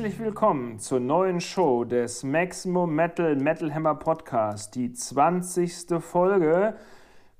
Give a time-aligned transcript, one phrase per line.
[0.00, 6.00] Herzlich willkommen zur neuen Show des Maximum Metal Metal Hammer Podcast, die 20.
[6.00, 6.72] Folge.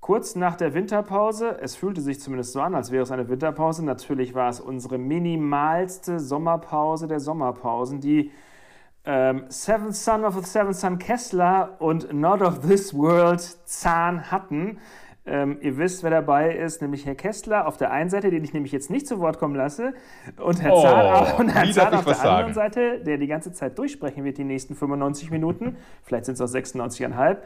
[0.01, 3.83] Kurz nach der Winterpause, es fühlte sich zumindest so an, als wäre es eine Winterpause.
[3.83, 8.31] Natürlich war es unsere minimalste Sommerpause der Sommerpausen, die
[9.07, 14.77] ähm, Seventh Son of the Seventh Son Kessler und Not of This World Zahn hatten.
[15.31, 18.53] Ähm, ihr wisst, wer dabei ist, nämlich Herr Kessler auf der einen Seite, den ich
[18.53, 19.95] nämlich jetzt nicht zu Wort kommen lasse,
[20.43, 22.75] und Herr Oh, Zahn, und Herr wie Zahn darf auf der was anderen sagen?
[22.75, 25.77] Seite, der die ganze Zeit durchsprechen wird, die nächsten 95 Minuten.
[26.03, 27.37] Vielleicht sind es auch 96,5.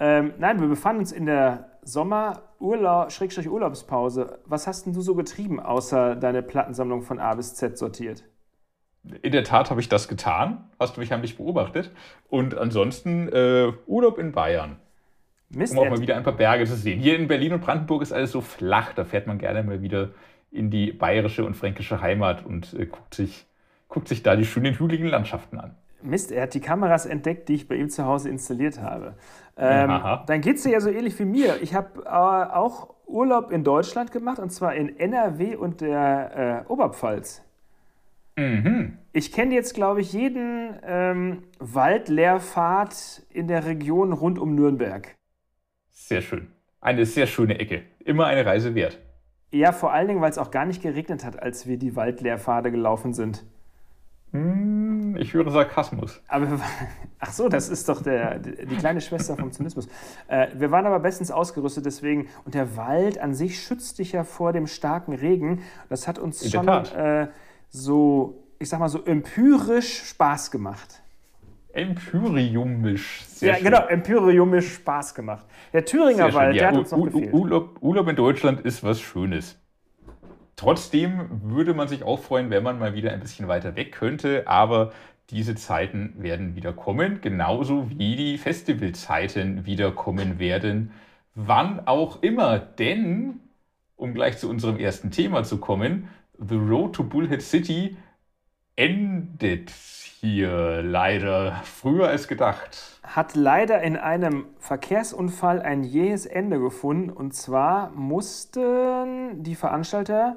[0.00, 4.40] Ähm, nein, wir befanden uns in der Sommer-Urlaubspause.
[4.44, 8.24] Was hast denn du so getrieben, außer deine Plattensammlung von A bis Z sortiert?
[9.22, 10.68] In der Tat habe ich das getan.
[10.80, 11.92] Hast du mich heimlich beobachtet.
[12.28, 14.80] Und ansonsten äh, Urlaub in Bayern.
[15.54, 16.98] Mist, Um auch mal wieder ein paar Berge zu sehen.
[17.00, 18.92] Hier in Berlin und Brandenburg ist alles so flach.
[18.94, 20.10] Da fährt man gerne mal wieder
[20.50, 23.46] in die bayerische und fränkische Heimat und äh, guckt, sich,
[23.88, 25.74] guckt sich da die schönen hügeligen Landschaften an.
[26.02, 29.14] Mist, er hat die Kameras entdeckt, die ich bei ihm zu Hause installiert habe.
[29.56, 31.62] Ähm, dann geht es dir ja so ähnlich wie mir.
[31.62, 36.70] Ich habe äh, auch Urlaub in Deutschland gemacht und zwar in NRW und der äh,
[36.72, 37.42] Oberpfalz.
[38.36, 38.98] Mhm.
[39.12, 45.14] Ich kenne jetzt, glaube ich, jeden ähm, Waldleerpfad in der Region rund um Nürnberg.
[45.92, 46.48] Sehr schön.
[46.80, 47.82] Eine sehr schöne Ecke.
[48.00, 48.98] Immer eine Reise wert.
[49.52, 52.70] Ja, vor allen Dingen, weil es auch gar nicht geregnet hat, als wir die Waldleerpfade
[52.70, 53.44] gelaufen sind.
[54.32, 56.22] Hm, ich höre Sarkasmus.
[56.26, 56.58] Aber
[57.18, 59.88] ach so, das ist doch der, die kleine Schwester vom Zynismus.
[60.26, 64.24] Äh, wir waren aber bestens ausgerüstet, deswegen und der Wald an sich schützt dich ja
[64.24, 65.62] vor dem starken Regen.
[65.90, 67.28] Das hat uns In schon äh,
[67.68, 71.01] so, ich sag mal so empirisch Spaß gemacht.
[71.72, 73.22] Empyriumisch.
[73.24, 73.64] Sehr ja, schön.
[73.64, 75.46] genau, empyriumisch Spaß gemacht.
[75.72, 76.54] Der Thüringer Sehr Wald, schön.
[76.54, 77.32] der Ja, hat uns noch gefehlt.
[77.32, 79.58] Urlaub, Urlaub in Deutschland ist was Schönes.
[80.56, 84.46] Trotzdem würde man sich auch freuen, wenn man mal wieder ein bisschen weiter weg könnte,
[84.46, 84.92] aber
[85.30, 90.92] diese Zeiten werden wieder kommen, genauso wie die Festivalzeiten wieder kommen werden.
[91.34, 93.40] Wann auch immer, denn,
[93.96, 97.96] um gleich zu unserem ersten Thema zu kommen, The Road to Bullhead City
[98.76, 99.70] endet
[100.24, 103.00] hier leider früher als gedacht.
[103.02, 107.10] hat leider in einem Verkehrsunfall ein jähes Ende gefunden.
[107.10, 110.36] Und zwar mussten die Veranstalter,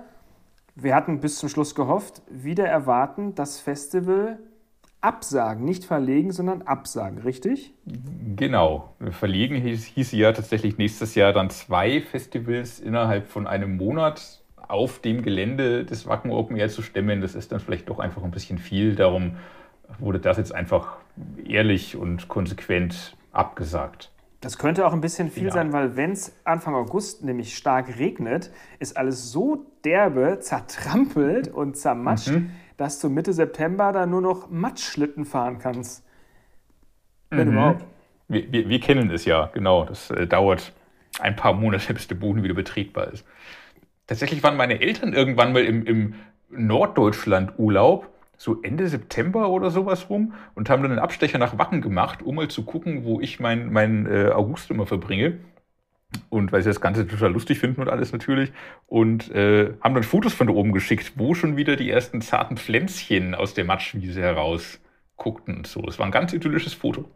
[0.74, 4.40] wir hatten bis zum Schluss gehofft, wieder erwarten, das Festival
[5.02, 5.64] absagen.
[5.64, 7.72] Nicht verlegen, sondern absagen, richtig?
[8.36, 8.96] Genau.
[9.12, 14.98] Verlegen hieß, hieß ja tatsächlich nächstes Jahr dann zwei Festivals innerhalb von einem Monat auf
[14.98, 17.22] dem Gelände des Wacken Open Air zu stemmen.
[17.22, 18.96] Das ist dann vielleicht doch einfach ein bisschen viel.
[18.96, 19.36] Darum
[20.00, 20.98] wurde das jetzt einfach
[21.46, 24.12] ehrlich und konsequent abgesagt.
[24.42, 25.52] Das könnte auch ein bisschen viel Ja.
[25.52, 31.78] sein, weil wenn es Anfang August nämlich stark regnet, ist alles so derbe, zertrampelt und
[31.78, 32.32] zermatscht,
[32.78, 36.06] dass du Mitte September da nur noch Matschschlitten fahren kannst.
[37.30, 37.86] Wenn überhaupt.
[38.28, 39.86] Wir, wir, wir kennen es ja, genau.
[39.86, 40.74] Das äh, dauert
[41.20, 43.26] ein paar Monate, bis der Boden wieder betretbar ist.
[44.08, 46.14] Tatsächlich waren meine Eltern irgendwann mal im, im
[46.50, 51.82] Norddeutschland Urlaub, so Ende September oder sowas rum, und haben dann einen Abstecher nach Wacken
[51.82, 55.40] gemacht, um mal zu gucken, wo ich meinen mein, äh, August immer verbringe.
[56.30, 58.52] Und weil sie das Ganze total lustig finden und alles natürlich.
[58.88, 62.58] Und äh, haben dann Fotos von da oben geschickt, wo schon wieder die ersten zarten
[62.58, 64.80] Pflänzchen aus der Matschwiese heraus
[65.18, 65.84] guckten und so.
[65.88, 67.10] Es war ein ganz idyllisches Foto.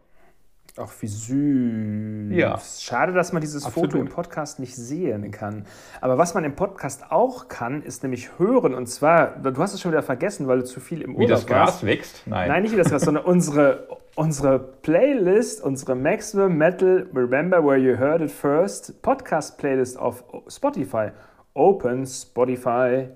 [0.76, 2.38] Ach, wie süß.
[2.38, 2.60] Ja.
[2.80, 3.92] Schade, dass man dieses Absolut.
[3.92, 5.66] Foto im Podcast nicht sehen kann.
[6.00, 8.74] Aber was man im Podcast auch kann, ist nämlich hören.
[8.74, 11.30] Und zwar, du hast es schon wieder vergessen, weil du zu viel im Wie Urlaub
[11.30, 11.84] das Gras warst.
[11.86, 12.22] wächst?
[12.26, 12.48] Nein.
[12.48, 17.98] Nein, nicht wie das Gras, sondern unsere, unsere Playlist, unsere Maximum Metal Remember Where You
[17.98, 21.08] Heard It First Podcast-Playlist auf Spotify.
[21.54, 23.08] Open Spotify.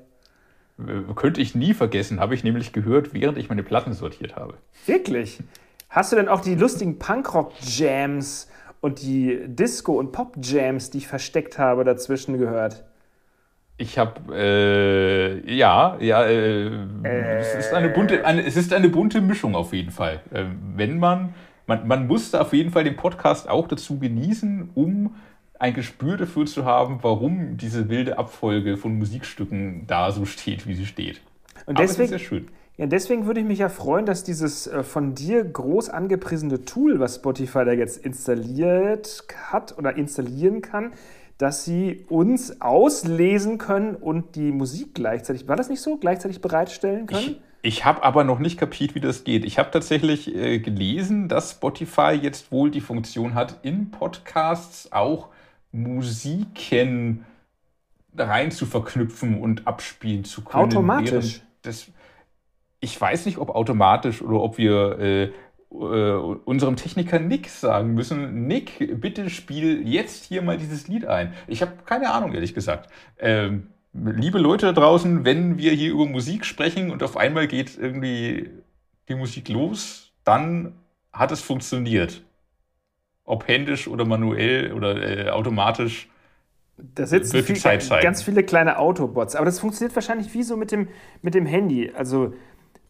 [0.78, 4.54] Äh, Könnte ich nie vergessen, habe ich nämlich gehört, während ich meine Platten sortiert habe.
[4.86, 5.40] Wirklich?
[5.94, 8.48] Hast du denn auch die lustigen Punkrock-Jams
[8.80, 12.82] und die Disco- und Pop-Jams, die ich versteckt habe, dazwischen gehört?
[13.76, 16.68] Ich habe, äh, ja, ja, äh,
[17.38, 20.20] es, ist eine bunte, eine, es ist eine bunte Mischung auf jeden Fall.
[20.32, 21.32] Äh, wenn man,
[21.68, 25.14] man, man musste auf jeden Fall den Podcast auch dazu genießen, um
[25.60, 30.74] ein Gespür dafür zu haben, warum diese wilde Abfolge von Musikstücken da so steht, wie
[30.74, 31.20] sie steht.
[31.66, 32.48] Und Aber es ist deswegen, sehr schön.
[32.76, 36.98] Ja, deswegen würde ich mich ja freuen, dass dieses äh, von dir groß angepriesene Tool,
[36.98, 40.92] was Spotify da jetzt installiert hat oder installieren kann,
[41.38, 47.06] dass sie uns auslesen können und die Musik gleichzeitig, war das nicht so, gleichzeitig bereitstellen
[47.06, 47.20] können?
[47.20, 49.44] Ich, ich habe aber noch nicht kapiert, wie das geht.
[49.44, 55.28] Ich habe tatsächlich äh, gelesen, dass Spotify jetzt wohl die Funktion hat, in Podcasts auch
[55.70, 57.24] Musiken
[58.16, 60.64] rein zu verknüpfen und abspielen zu können.
[60.64, 61.42] Automatisch?
[61.62, 61.90] Das,
[62.84, 66.12] ich weiß nicht, ob automatisch oder ob wir äh, äh,
[66.44, 71.32] unserem Techniker Nick sagen müssen, Nick, bitte spiel jetzt hier mal dieses Lied ein.
[71.48, 72.90] Ich habe keine Ahnung, ehrlich gesagt.
[73.18, 77.78] Ähm, liebe Leute da draußen, wenn wir hier über Musik sprechen und auf einmal geht
[77.78, 78.50] irgendwie
[79.08, 80.74] die Musik los, dann
[81.12, 82.22] hat es funktioniert.
[83.24, 86.10] Ob händisch oder manuell oder äh, automatisch.
[86.76, 87.56] Da sitzen viel,
[88.02, 89.36] ganz viele kleine Autobots.
[89.36, 90.88] Aber das funktioniert wahrscheinlich wie so mit dem,
[91.22, 91.92] mit dem Handy.
[91.96, 92.34] Also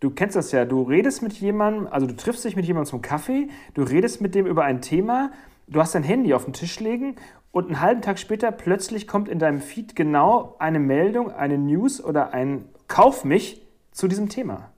[0.05, 3.03] du kennst das ja, du redest mit jemandem, also du triffst dich mit jemandem zum
[3.03, 5.33] Kaffee, du redest mit dem über ein Thema,
[5.67, 7.17] du hast dein Handy auf den Tisch legen
[7.53, 12.05] und einen halben Tag später plötzlich kommt in deinem Feed genau eine Meldung, eine News
[12.05, 13.62] oder ein Kauf mich
[13.93, 14.71] zu diesem Thema.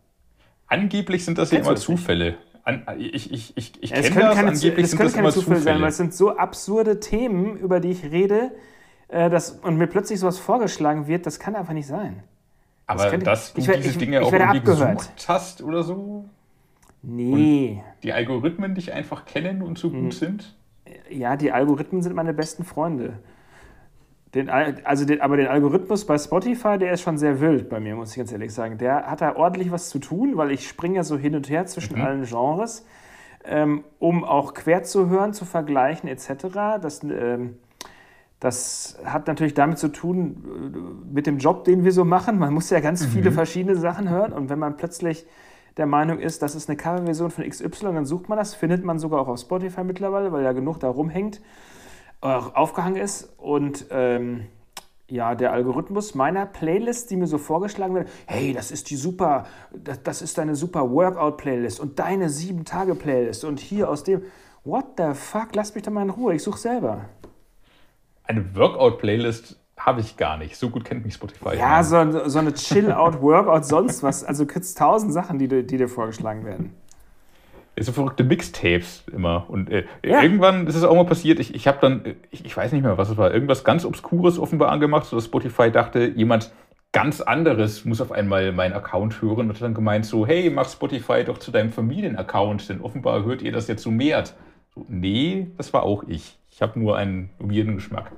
[0.68, 2.36] Angeblich sind das Kennst ja immer Zufälle.
[2.62, 5.60] An, ich ich, ich, ich kenne das, keine, angeblich es sind das keine Zufälle, Zufälle
[5.60, 8.52] sein, weil es sind so absurde Themen, über die ich rede,
[9.08, 12.22] äh, dass, und mir plötzlich sowas vorgeschlagen wird, das kann einfach nicht sein.
[12.86, 14.98] Aber das dass du ich, diese ich, Dinge auch irgendwie abgehört.
[14.98, 16.24] gesucht hast oder so?
[17.02, 17.82] Nee.
[17.82, 20.10] Und die Algorithmen dich einfach kennen und so gut hm.
[20.12, 20.56] sind?
[21.10, 23.18] Ja, die Algorithmen sind meine besten Freunde.
[24.34, 27.96] Den, also den, aber den Algorithmus bei Spotify, der ist schon sehr wild bei mir,
[27.96, 28.76] muss ich ganz ehrlich sagen.
[28.76, 31.66] Der hat da ordentlich was zu tun, weil ich springe ja so hin und her
[31.66, 32.04] zwischen mhm.
[32.04, 32.84] allen Genres,
[33.44, 36.28] ähm, um auch quer zu hören, zu vergleichen etc.
[36.82, 37.56] Das, ähm,
[38.40, 42.38] das hat natürlich damit zu tun, äh, mit dem Job, den wir so machen.
[42.38, 43.10] Man muss ja ganz mhm.
[43.10, 45.26] viele verschiedene Sachen hören und wenn man plötzlich
[45.76, 48.98] der Meinung ist, das ist eine Coverversion von XY, dann sucht man das, findet man
[48.98, 51.40] sogar auch auf Spotify mittlerweile, weil ja genug da rumhängt
[52.20, 53.34] aufgehangen ist.
[53.38, 54.46] Und ähm,
[55.08, 59.46] ja, der Algorithmus meiner Playlist, die mir so vorgeschlagen wird, hey, das ist die super,
[59.72, 64.22] das, das ist deine super Workout-Playlist und deine Sieben-Tage-Playlist und hier aus dem,
[64.64, 67.04] what the fuck, lass mich da mal in Ruhe, ich suche selber.
[68.26, 70.56] Eine Workout-Playlist habe ich gar nicht.
[70.56, 71.56] So gut kennt mich Spotify.
[71.56, 74.24] Ja, so, so eine Chill-Out-Workout, sonst was.
[74.24, 76.74] Also kriegst tausend Sachen, die, die dir vorgeschlagen werden
[77.84, 79.46] so verrückte Mixtapes immer.
[79.48, 80.22] Und äh, ja.
[80.22, 82.96] irgendwann ist es auch mal passiert, ich, ich habe dann, ich, ich, weiß nicht mehr,
[82.96, 86.52] was es war, irgendwas ganz Obskures offenbar angemacht, sodass Spotify dachte, jemand
[86.92, 90.68] ganz anderes muss auf einmal meinen Account hören und hat dann gemeint so, hey, mach
[90.68, 94.24] Spotify doch zu deinem Familienaccount, denn offenbar hört ihr das jetzt so mehr.
[94.74, 96.38] So, nee, das war auch ich.
[96.56, 98.10] Ich habe nur einen weirden Geschmack.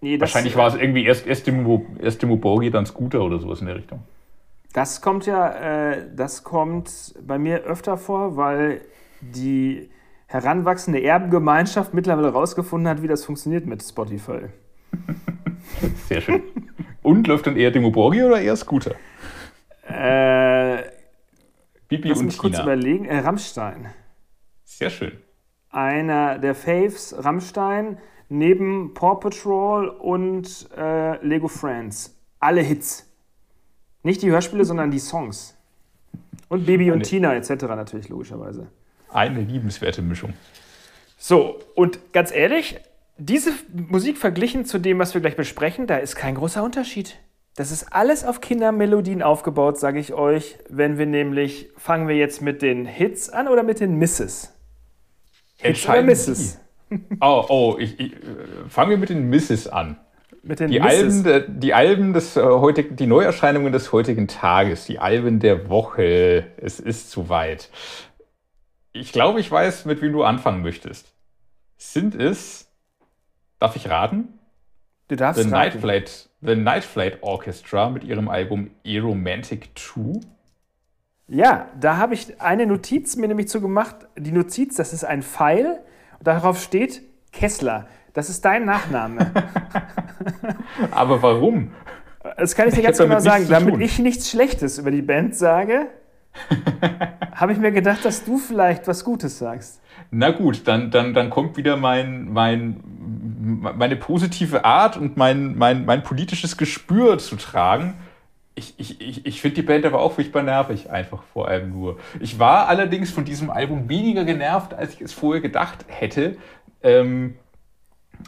[0.00, 3.60] Nee, Wahrscheinlich war es irgendwie erst, erst, Timo, erst Timo Borgi, dann Scooter oder sowas
[3.60, 4.02] in der Richtung.
[4.72, 8.80] Das kommt ja, äh, das kommt bei mir öfter vor, weil
[9.20, 9.90] die
[10.26, 14.46] heranwachsende Erbengemeinschaft mittlerweile herausgefunden hat, wie das funktioniert mit Spotify.
[16.08, 16.42] Sehr schön.
[17.04, 18.96] Und läuft dann eher Demo Borgi oder eher Scooter?
[19.86, 20.82] Äh,
[21.86, 22.42] Bibi lass und mich Tina.
[22.42, 23.04] kurz überlegen.
[23.04, 23.86] Äh, Rammstein.
[24.64, 25.12] Sehr schön.
[25.70, 27.98] Einer der Faves, Rammstein,
[28.28, 32.16] neben Paw Patrol und äh, Lego Friends.
[32.40, 33.06] Alle Hits.
[34.02, 35.56] Nicht die Hörspiele, sondern die Songs.
[36.48, 37.50] Und Baby und Tina etc.
[37.64, 38.68] natürlich, logischerweise.
[39.10, 40.32] Eine liebenswerte Mischung.
[41.18, 42.80] So, und ganz ehrlich,
[43.18, 47.18] diese Musik verglichen zu dem, was wir gleich besprechen, da ist kein großer Unterschied.
[47.56, 50.58] Das ist alles auf Kindermelodien aufgebaut, sage ich euch.
[50.68, 54.54] Wenn wir nämlich, fangen wir jetzt mit den Hits an oder mit den Misses?
[55.58, 56.60] Hits oder Misses?
[57.20, 58.18] Oh, oh, ich, ich, äh,
[58.68, 59.98] fangen wir mit den Misses an.
[60.42, 64.98] Mit den die, Alben, die Alben des äh, heutigen, die Neuerscheinungen des heutigen Tages, die
[64.98, 66.46] Alben der Woche.
[66.56, 67.68] Es ist soweit.
[68.92, 71.12] Ich glaube, ich weiß, mit wem du anfangen möchtest.
[71.76, 72.72] Sind es,
[73.58, 74.38] darf ich raten?
[75.08, 75.60] Du darfst The raten.
[75.60, 80.20] Night Flight, The Night Flight Orchestra mit ihrem Album Aromantic 2.
[81.28, 83.96] Ja, da habe ich eine Notiz mir nämlich zu gemacht.
[84.16, 85.78] Die Notiz, das ist ein Pfeil.
[86.22, 87.86] Darauf steht Kessler.
[88.14, 89.30] Das ist dein Nachname.
[90.90, 91.72] Aber warum?
[92.38, 93.46] Das kann ich dir ganz genau sagen.
[93.48, 95.88] Damit ich nichts Schlechtes über die Band sage,
[97.34, 99.82] habe ich mir gedacht, dass du vielleicht was Gutes sagst.
[100.10, 102.80] Na gut, dann, dann, dann kommt wieder mein, mein,
[103.76, 107.94] meine positive Art und mein, mein, mein politisches Gespür zu tragen.
[108.58, 111.98] Ich, ich, ich, ich finde die Band aber auch furchtbar nervig, einfach vor allem nur.
[112.18, 116.36] Ich war allerdings von diesem Album weniger genervt, als ich es vorher gedacht hätte.
[116.82, 117.36] Ähm,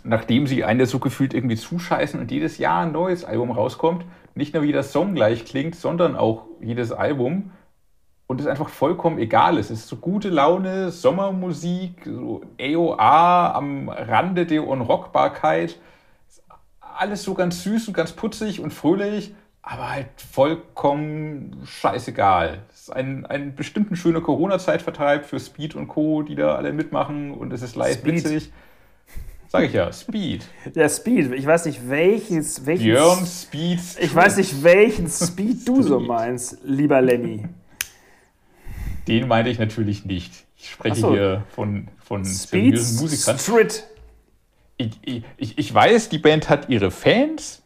[0.05, 4.05] nachdem sie eine so gefühlt irgendwie zuscheißen und jedes Jahr ein neues Album rauskommt,
[4.37, 7.51] nicht nur wie der Song gleich klingt, sondern auch jedes Album
[8.29, 9.71] und es einfach vollkommen egal ist.
[9.71, 15.81] Es ist so gute Laune, Sommermusik, so AOA am Rande der Unrockbarkeit.
[16.79, 22.62] Alles so ganz süß und ganz putzig und fröhlich, aber halt vollkommen scheißegal.
[22.73, 26.73] Es ist ein, ein bestimmt ein schöner Corona-Zeitvertreib für Speed und Co., die da alle
[26.73, 28.50] mitmachen und es ist leicht witzig.
[29.49, 30.45] Sag ich ja, Speed.
[30.76, 31.33] Der Speed.
[31.33, 32.67] Ich weiß nicht, welches.
[32.67, 33.81] welches Björn Speed.
[34.00, 37.47] Ich weiß nicht, welchen Speed du so meinst, lieber Lenny.
[39.09, 40.47] Den meinte ich natürlich nicht.
[40.57, 41.11] Ich spreche so.
[41.11, 43.38] hier von, von Speed seriösen Musikern.
[43.38, 43.85] Street.
[44.76, 47.60] Ich, ich, ich weiß, die Band hat ihre Fans.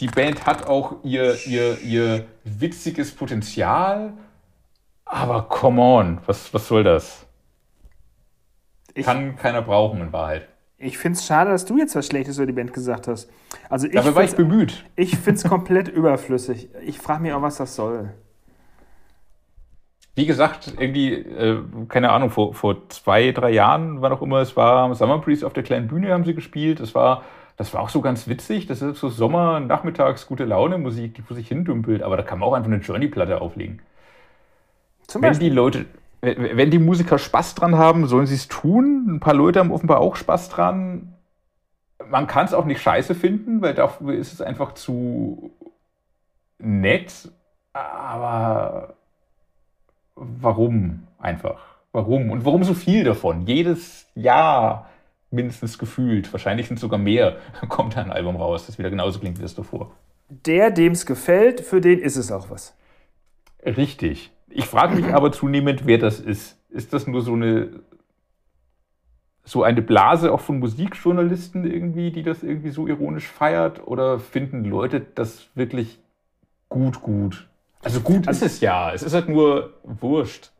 [0.00, 4.12] Die Band hat auch ihr, ihr, ihr witziges Potenzial.
[5.04, 7.26] Aber come on, was, was soll das?
[8.94, 10.48] Ich, Kann keiner brauchen in Wahrheit.
[10.78, 13.30] ich finde es schade, dass du jetzt was Schlechtes über die Band gesagt hast.
[13.68, 14.84] Also ich Dafür war ich finde bemüht.
[14.96, 16.70] ich es komplett überflüssig.
[16.82, 18.14] Ich frage mich auch, was das soll.
[20.14, 24.56] Wie gesagt, irgendwie, äh, keine Ahnung, vor, vor zwei, drei Jahren, wann auch immer es
[24.56, 26.80] war, Summer Breeze auf der kleinen Bühne haben sie gespielt.
[26.80, 27.22] Das war,
[27.56, 28.66] das war auch so ganz witzig.
[28.66, 32.02] Das ist so Sommer, nachmittags, gute Laune Musik, die vor sich hin dümpelt.
[32.02, 33.80] Aber da kann man auch einfach eine Journey-Platte auflegen.
[35.06, 35.48] Zum Wenn Beispiel.
[35.48, 35.86] die Leute,
[36.20, 39.06] wenn die Musiker Spaß dran haben, sollen sie es tun.
[39.08, 41.14] Ein paar Leute haben offenbar auch Spaß dran.
[42.10, 45.50] Man kann es auch nicht scheiße finden, weil dafür ist es einfach zu
[46.58, 47.30] nett.
[47.72, 48.94] Aber
[50.14, 51.60] warum einfach?
[51.92, 52.30] Warum?
[52.30, 53.46] Und warum so viel davon?
[53.46, 54.90] Jedes Jahr
[55.36, 56.32] mindestens gefühlt.
[56.32, 57.36] Wahrscheinlich sind sogar mehr.
[57.68, 59.92] Kommt da ein Album raus, das wieder genauso klingt wie das davor.
[60.28, 62.76] Der, dem es gefällt, für den ist es auch was.
[63.64, 64.32] Richtig.
[64.48, 66.58] Ich frage mich aber zunehmend, wer das ist.
[66.68, 67.68] Ist das nur so eine
[69.46, 73.86] so eine Blase auch von Musikjournalisten irgendwie, die das irgendwie so ironisch feiert?
[73.86, 76.00] Oder finden Leute das wirklich
[76.68, 77.48] gut, gut?
[77.82, 78.92] Also gut ist es ja.
[78.92, 80.50] Es ist halt nur wurscht.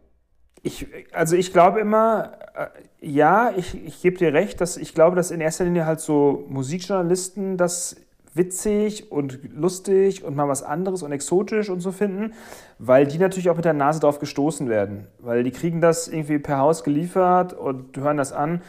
[0.67, 2.67] Ich, also ich glaube immer, äh,
[3.01, 6.45] ja, ich, ich gebe dir recht, dass ich glaube, dass in erster Linie halt so
[6.49, 7.95] Musikjournalisten das
[8.35, 12.35] witzig und lustig und mal was anderes und exotisch und so finden,
[12.81, 16.41] weil die natürlich auch mit der Nase drauf gestoßen werden, weil die kriegen das irgendwie
[16.41, 18.61] per Haus geliefert und hören das an.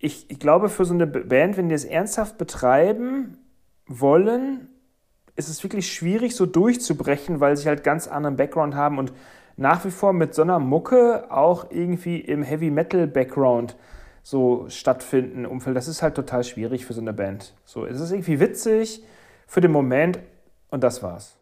[0.00, 3.38] Ich, ich glaube, für so eine Band, wenn die es ernsthaft betreiben
[3.86, 4.66] wollen,
[5.36, 9.12] ist es wirklich schwierig, so durchzubrechen, weil sie halt ganz anderen Background haben und
[9.56, 13.76] nach wie vor mit so einer Mucke auch irgendwie im Heavy Metal Background
[14.22, 15.76] so stattfinden Umfeld.
[15.76, 17.54] Das ist halt total schwierig für so eine Band.
[17.64, 19.02] So, es ist irgendwie witzig
[19.46, 20.18] für den Moment
[20.68, 21.38] und das war's.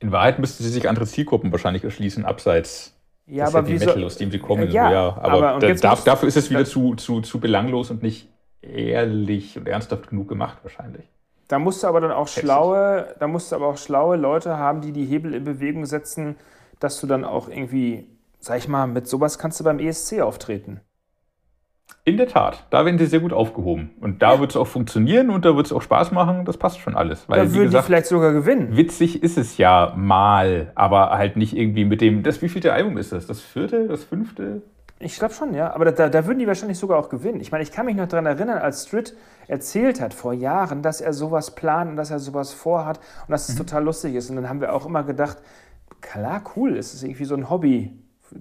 [0.00, 4.00] In Wahrheit müssten sie sich andere Zielgruppen wahrscheinlich erschließen, abseits Ja, des aber Heavy Metal,
[4.00, 4.70] so, aus dem sie kommen.
[4.70, 5.08] Ja, ja.
[5.20, 8.28] Aber, aber- da, dafür ist es wieder zu, zu, zu belanglos und nicht
[8.62, 11.04] ehrlich und ernsthaft genug gemacht wahrscheinlich.
[11.48, 14.80] Da musst du aber dann auch schlaue, da musst du aber auch schlaue Leute haben,
[14.80, 16.36] die die Hebel in Bewegung setzen,
[16.80, 18.08] dass du dann auch irgendwie,
[18.40, 20.80] sag ich mal, mit sowas kannst du beim ESC auftreten.
[22.04, 23.90] In der Tat, da werden sie sehr gut aufgehoben.
[24.00, 26.44] Und da wird es auch funktionieren und da wird es auch Spaß machen.
[26.44, 27.28] Das passt schon alles.
[27.28, 28.76] Weil, Da wie würden gesagt, die vielleicht sogar gewinnen.
[28.76, 32.22] witzig ist es ja mal, aber halt nicht irgendwie mit dem.
[32.22, 33.26] Das wievielte Album ist das?
[33.26, 33.86] Das vierte?
[33.86, 34.62] Das fünfte?
[34.98, 35.74] Ich glaube schon, ja.
[35.74, 37.40] Aber da, da würden die wahrscheinlich sogar auch gewinnen.
[37.40, 39.14] Ich meine, ich kann mich noch daran erinnern, als Stritt
[39.48, 43.48] erzählt hat vor Jahren, dass er sowas plant und dass er sowas vorhat und dass
[43.48, 44.30] es total lustig ist.
[44.30, 45.38] Und dann haben wir auch immer gedacht,
[46.00, 47.92] klar, cool, es ist irgendwie so ein Hobby.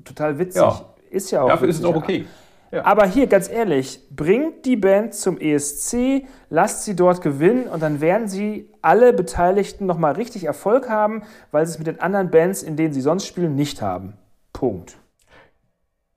[0.04, 0.62] Total witzig.
[0.62, 0.86] Ja.
[1.10, 2.26] Ist ja auch Dafür ist es auch okay.
[2.72, 2.86] Ja.
[2.86, 8.00] Aber hier, ganz ehrlich, bringt die Band zum ESC, lasst sie dort gewinnen und dann
[8.00, 12.62] werden sie alle Beteiligten nochmal richtig Erfolg haben, weil sie es mit den anderen Bands,
[12.62, 14.14] in denen sie sonst spielen, nicht haben.
[14.54, 14.98] Punkt.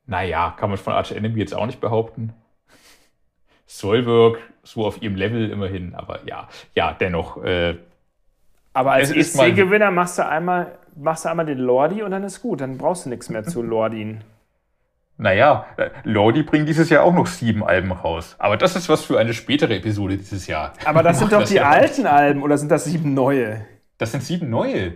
[0.04, 2.34] Naja, kann man von Arch Enemy jetzt auch nicht behaupten.
[3.66, 7.42] Sollwork so auf ihrem Level immerhin, aber ja, ja, dennoch.
[7.42, 7.76] Äh,
[8.75, 12.41] Aber als mal- ESC-Gewinner machst du einmal, machst du einmal den Lordi und dann ist
[12.43, 12.61] gut.
[12.61, 14.23] Dann brauchst du nichts mehr zu Lordien.
[15.19, 18.35] naja, äh, Lordi bringt dieses Jahr auch noch sieben Alben raus.
[18.38, 20.73] Aber das ist was für eine spätere Episode dieses Jahr.
[20.85, 23.64] Aber das sind doch die ja- alten Alben oder sind das sieben neue?
[23.99, 24.95] Das sind sieben neue.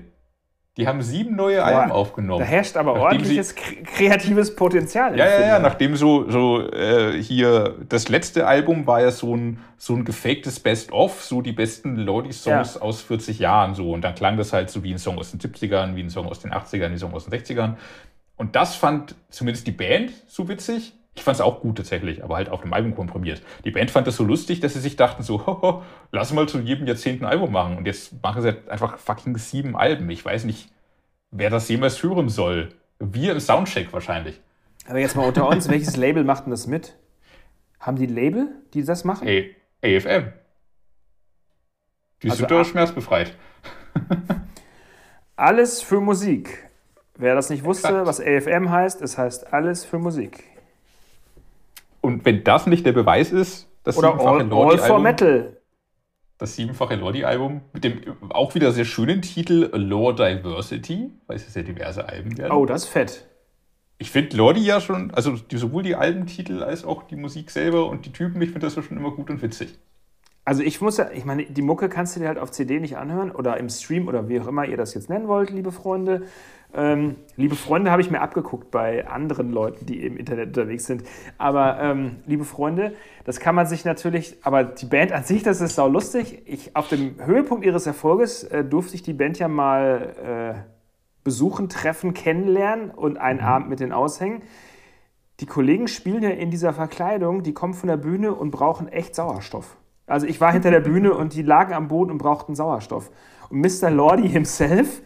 [0.76, 2.40] Die haben sieben neue Alben aufgenommen.
[2.40, 5.16] Da herrscht aber ordentliches kre- kreatives Potenzial.
[5.18, 9.58] Ja, ja, ja, nachdem so, so äh, hier, das letzte Album war ja so ein,
[9.78, 12.80] so ein gefaktes Best-of, so die besten Lordi-Songs Ja.
[12.82, 13.90] aus 40 Jahren so.
[13.92, 16.26] Und dann klang das halt so wie ein Song aus den 70ern, wie ein Song
[16.26, 17.76] aus den 80ern, wie ein Song aus den 60ern.
[18.36, 20.92] Und das fand zumindest die Band so witzig.
[21.16, 23.42] Ich fand es auch gut tatsächlich, aber halt auf dem Album komprimiert.
[23.64, 25.82] Die Band fand das so lustig, dass sie sich dachten so, hoho,
[26.12, 27.78] lass mal zu jedem Jahrzehnt ein Album machen.
[27.78, 30.08] Und jetzt machen sie halt einfach fucking sieben Alben.
[30.10, 30.70] Ich weiß nicht,
[31.30, 32.68] wer das jemals hören soll.
[32.98, 34.40] Wir im Soundcheck wahrscheinlich.
[34.86, 36.96] Aber jetzt mal unter uns, welches Label macht denn das mit?
[37.80, 39.26] Haben die Label, die das machen?
[39.26, 39.42] A
[39.82, 40.32] AFM.
[42.22, 43.34] Die Also sind doch schmerzbefreit.
[45.36, 46.68] Alles für Musik.
[47.18, 48.06] Wer das nicht wusste, Exakt.
[48.06, 50.44] was AFM heißt, es heißt alles für Musik.
[52.06, 55.56] Und wenn das nicht der Beweis ist, das Oder siebenfache All, all for Lordi-Album, Metal.
[56.38, 61.62] das siebenfache Lordi-Album mit dem auch wieder sehr schönen Titel Lore Diversity, weil es ja
[61.62, 62.52] diverse Alben werden.
[62.52, 63.26] Oh, das ist fett.
[63.98, 67.88] Ich finde Lordi ja schon, also die, sowohl die Albentitel als auch die Musik selber
[67.88, 69.76] und die Typen, ich finde das ja schon immer gut und witzig.
[70.44, 72.96] Also ich muss ja, ich meine, die Mucke kannst du dir halt auf CD nicht
[72.96, 76.22] anhören oder im Stream oder wie auch immer ihr das jetzt nennen wollt, liebe Freunde.
[76.76, 81.04] Ähm, liebe Freunde habe ich mir abgeguckt bei anderen Leuten, die im Internet unterwegs sind.
[81.38, 82.92] Aber ähm, liebe Freunde,
[83.24, 86.42] das kann man sich natürlich, aber die Band an sich, das ist sau lustig.
[86.44, 90.60] Ich, auf dem Höhepunkt ihres Erfolges äh, durfte ich die Band ja mal äh,
[91.24, 93.46] besuchen, treffen, kennenlernen und einen mhm.
[93.46, 94.42] Abend mit den aushängen.
[95.40, 99.14] Die Kollegen spielen ja in dieser Verkleidung, die kommen von der Bühne und brauchen echt
[99.14, 99.76] Sauerstoff.
[100.06, 103.10] Also ich war hinter der Bühne und die lagen am Boden und brauchten Sauerstoff.
[103.48, 103.90] Und Mr.
[103.90, 105.00] Lordy himself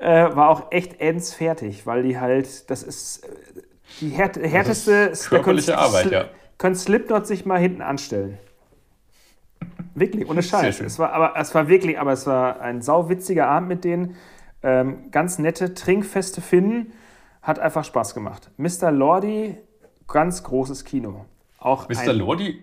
[0.00, 3.62] äh, war auch echt ends fertig, weil die halt, das ist äh,
[4.00, 6.24] die härt härteste körperliche Arbeit, ja.
[6.58, 8.38] Können Slipknot sich mal hinten anstellen.
[9.94, 10.80] Wirklich, ohne Scheiß.
[10.80, 14.16] Es war, aber es war wirklich, aber es war ein sauwitziger Abend mit denen.
[14.62, 16.92] Ähm, ganz nette, trinkfeste Finnen.
[17.42, 18.50] Hat einfach Spaß gemacht.
[18.58, 18.90] Mr.
[18.90, 19.56] Lordy,
[20.06, 21.24] ganz großes Kino.
[21.58, 22.12] Auch Mr.
[22.12, 22.62] Lordy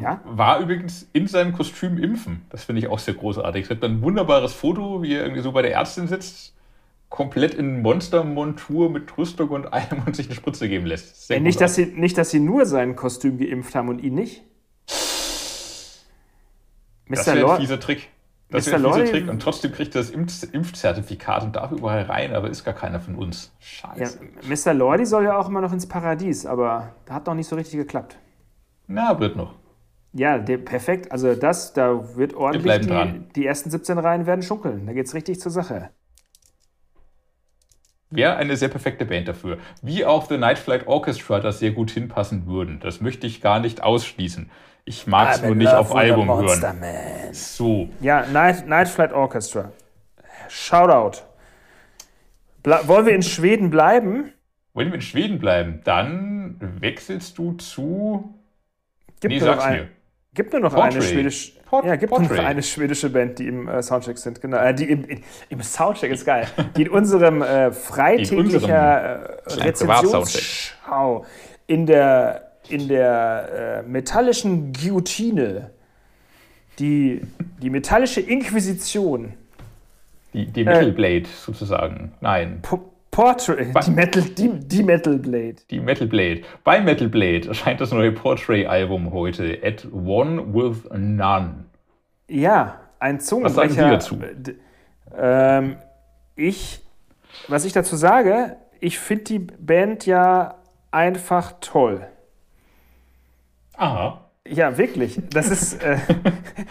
[0.00, 0.20] ja?
[0.24, 2.42] war übrigens in seinem Kostüm impfen.
[2.50, 3.62] Das finde ich auch sehr großartig.
[3.62, 6.54] Es gibt ein wunderbares Foto, wie er irgendwie so bei der Ärztin sitzt,
[7.08, 11.30] komplett in Monstermontur mit Rüstung und allem und sich eine Spritze geben lässt.
[11.30, 14.42] Äh, nicht, dass sie, nicht, dass sie nur sein Kostüm geimpft haben und ihn nicht.
[17.08, 18.10] Das wäre ein fieser Trick.
[18.50, 22.48] Das ist der Trick und trotzdem kriegt er das Impfzertifikat und darf überall rein, aber
[22.48, 23.52] ist gar keiner von uns.
[23.60, 24.20] Scheiße.
[24.22, 24.72] Ja, Mr.
[24.72, 28.16] Lordy soll ja auch immer noch ins Paradies, aber hat noch nicht so richtig geklappt.
[28.86, 29.54] Na, wird noch.
[30.12, 31.12] Ja, der, perfekt.
[31.12, 34.86] Also das, da wird ordentlich die, die, ersten 17 Reihen werden schunkeln.
[34.86, 35.90] Da geht es richtig zur Sache.
[38.10, 39.58] Wäre eine sehr perfekte Band dafür.
[39.82, 42.80] Wie auch The Night Flight Orchestra das sehr gut hinpassen würden.
[42.80, 44.50] Das möchte ich gar nicht ausschließen.
[44.86, 46.80] Ich mag es nur nicht auf Album hören.
[46.80, 47.34] Man.
[47.34, 47.90] So.
[48.00, 49.72] Ja, Night, Night Flight Orchestra.
[50.48, 51.22] Shoutout.
[52.62, 54.32] Ble wollen wir in Schweden bleiben?
[54.72, 55.82] Wollen wir in Schweden bleiben?
[55.84, 58.34] Dann wechselst du zu.
[59.20, 59.88] Gibt nee, sag's ein, mir.
[60.34, 60.94] Gibt nur noch Portrait.
[60.94, 61.52] eine schwedische.
[61.64, 62.38] Port ja, gibt Portrait.
[62.38, 64.40] noch eine schwedische Band, die im äh, Soundcheck sind.
[64.40, 65.04] Genau, äh, die im,
[65.48, 66.46] im, Soundcheck ist geil.
[66.76, 71.24] Die in unserem äh, freitäglicher äh, Rezensionsschau
[71.66, 75.70] in der in der äh, metallischen Guillotine,
[76.78, 77.22] die,
[77.60, 79.34] die metallische Inquisition.
[80.34, 82.12] Die, die Metal Blade äh, sozusagen.
[82.20, 82.60] Nein.
[83.18, 85.56] Portrait, die Metal, die, die Metal Blade.
[85.70, 86.42] Die Metal Blade.
[86.62, 91.64] Bei Metal Blade erscheint das neue Portrait-Album heute, At One with None.
[92.28, 93.96] Ja, ein Zungenbrecher.
[93.96, 94.58] Was sagen Sie dazu?
[95.16, 95.78] Ähm,
[96.36, 96.80] ich,
[97.48, 100.54] was ich dazu sage, ich finde die Band ja
[100.92, 102.06] einfach toll.
[103.76, 104.30] Aha.
[104.46, 105.20] Ja, wirklich.
[105.30, 105.82] Das ist.
[105.82, 105.98] Äh,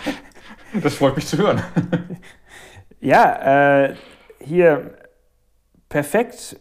[0.81, 1.61] das freut mich zu hören.
[3.01, 3.95] ja, äh,
[4.39, 4.93] hier
[5.89, 6.57] perfekt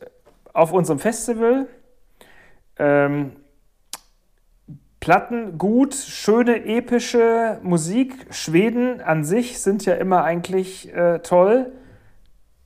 [0.52, 1.66] auf unserem Festival.
[2.78, 3.32] Ähm,
[5.00, 8.26] Platten gut, schöne epische Musik.
[8.30, 11.72] Schweden an sich sind ja immer eigentlich äh, toll.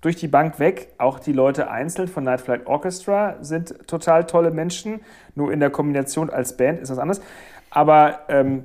[0.00, 0.94] Durch die Bank weg.
[0.96, 5.00] Auch die Leute einzeln von Night Flight Orchestra sind total tolle Menschen.
[5.34, 7.20] Nur in der Kombination als Band ist das anders.
[7.68, 8.64] Aber ähm,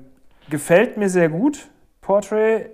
[0.49, 1.67] gefällt mir sehr gut,
[1.99, 2.69] Portrait.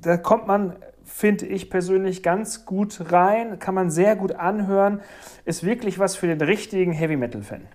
[0.00, 5.00] Da kommt man, finde ich persönlich, ganz gut rein, kann man sehr gut anhören.
[5.44, 7.66] Ist wirklich was für den richtigen Heavy Metal-Fan.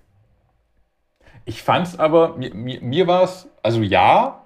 [1.46, 4.46] Ich fand es aber, mir, mir, mir war es, also ja,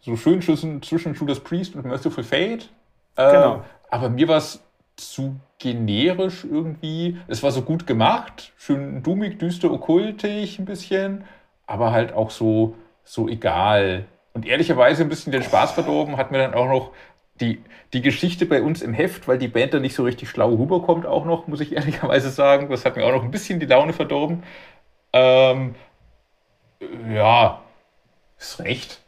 [0.00, 2.70] so schön zwischen, zwischen Judas Priest und Merciful Fate.
[3.16, 3.64] Äh, genau.
[3.90, 4.62] Aber mir war es
[4.96, 7.18] zu generisch irgendwie.
[7.28, 11.24] Es war so gut gemacht, schön dummig, düster, okkultig ein bisschen
[11.72, 14.04] aber halt auch so, so egal.
[14.34, 16.90] Und ehrlicherweise ein bisschen den Spaß verdorben hat mir dann auch noch
[17.40, 20.54] die, die Geschichte bei uns im Heft, weil die Band da nicht so richtig schlau
[20.54, 22.68] rüberkommt, auch noch, muss ich ehrlicherweise sagen.
[22.70, 24.42] Das hat mir auch noch ein bisschen die Laune verdorben.
[25.12, 25.74] Ähm,
[27.12, 27.60] ja,
[28.38, 29.00] ist recht.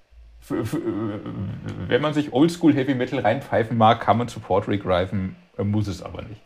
[0.49, 6.03] wenn man sich Oldschool Heavy Metal reinpfeifen mag, kann man zu Portrait greifen, muss es
[6.03, 6.41] aber nicht.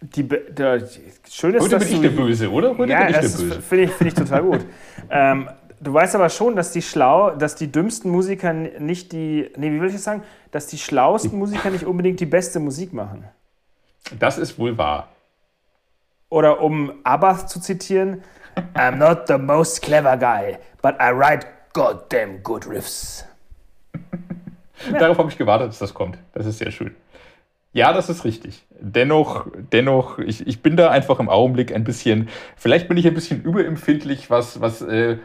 [0.00, 0.86] Die, der,
[1.30, 2.76] schön ist, Heute bin ich der Böse, oder?
[2.76, 3.62] Heute ja, bin ich der Böse.
[3.62, 4.60] Finde ich, find ich total gut.
[5.10, 5.48] ähm,
[5.84, 9.80] du weißt aber schon, dass die schlau, dass die dümmsten Musiker nicht die, nee, wie
[9.80, 13.24] will ich das sagen, dass die schlauesten Musiker nicht unbedingt die beste Musik machen.
[14.18, 15.08] Das ist wohl wahr.
[16.28, 18.22] Oder um Abba zu zitieren,
[18.74, 23.24] I'm not the most clever guy, but I write goddamn good riffs.
[24.98, 26.18] Darauf habe ich gewartet, dass das kommt.
[26.32, 26.94] Das ist sehr schön.
[27.72, 28.64] Ja, das ist richtig.
[28.78, 33.14] Dennoch, dennoch, ich, ich bin da einfach im Augenblick ein bisschen, vielleicht bin ich ein
[33.14, 35.18] bisschen überempfindlich, was, was äh,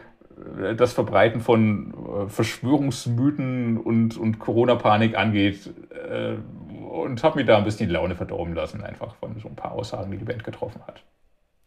[0.76, 1.94] das Verbreiten von
[2.26, 5.70] äh, Verschwörungsmythen und, und Corona-Panik angeht.
[5.90, 6.34] Äh,
[6.90, 9.72] und habe mir da ein bisschen die Laune verdorben lassen, einfach von so ein paar
[9.72, 11.04] Aussagen, die die Band getroffen hat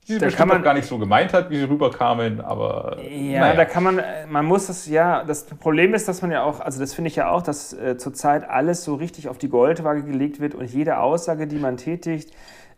[0.08, 2.98] die sie da bestimmt man, gar nicht so gemeint hat, wie sie rüberkamen, aber.
[3.10, 3.56] Ja, naja.
[3.56, 6.80] da kann man, man muss es ja, das Problem ist, dass man ja auch, also
[6.80, 10.40] das finde ich ja auch, dass äh, zurzeit alles so richtig auf die Goldwaage gelegt
[10.42, 12.32] wird und jede Aussage, die man tätigt,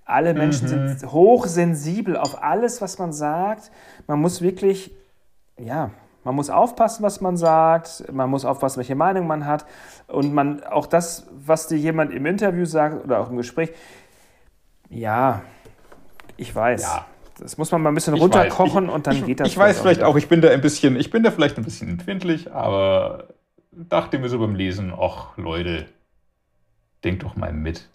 [0.07, 0.89] Alle Menschen Mhm.
[0.97, 3.71] sind hochsensibel auf alles, was man sagt.
[4.05, 4.91] Man muss wirklich,
[5.59, 5.91] ja,
[6.23, 8.11] man muss aufpassen, was man sagt.
[8.11, 9.65] Man muss aufpassen, welche Meinung man hat.
[10.07, 13.71] Und man auch das, was dir jemand im Interview sagt oder auch im Gespräch,
[14.89, 15.41] ja,
[16.37, 16.81] ich weiß.
[16.83, 17.05] Ja.
[17.37, 18.93] Das muss man mal ein bisschen Ich runterkochen weiß.
[18.93, 19.49] und dann ich, geht das.
[19.49, 20.07] Ich weiß vielleicht wieder.
[20.07, 23.27] auch, ich bin da ein bisschen, ich bin da vielleicht ein bisschen empfindlich, aber
[23.71, 25.85] dachte mir so beim Lesen, ach Leute,
[27.03, 27.89] denkt doch mal mit.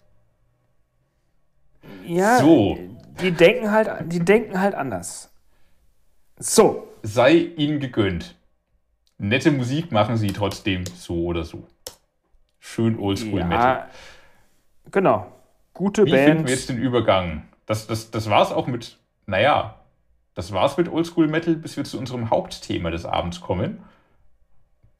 [2.05, 2.77] Ja, So.
[3.19, 5.33] die denken halt, die denken halt anders.
[6.37, 8.35] So, Sei ihnen gegönnt.
[9.17, 11.63] Nette Musik machen sie trotzdem so oder so.
[12.59, 13.59] Schön Oldschool Metal.
[13.59, 13.89] ja,
[14.91, 15.31] genau.
[15.73, 16.47] Gute Wie finden Band.
[16.47, 17.43] wir jetzt den Übergang?
[17.65, 19.75] Das, das, das war's auch mit, naja,
[20.33, 23.83] das war's mit Oldschool Metal, bis wir zu unserem Hauptthema des Abends kommen.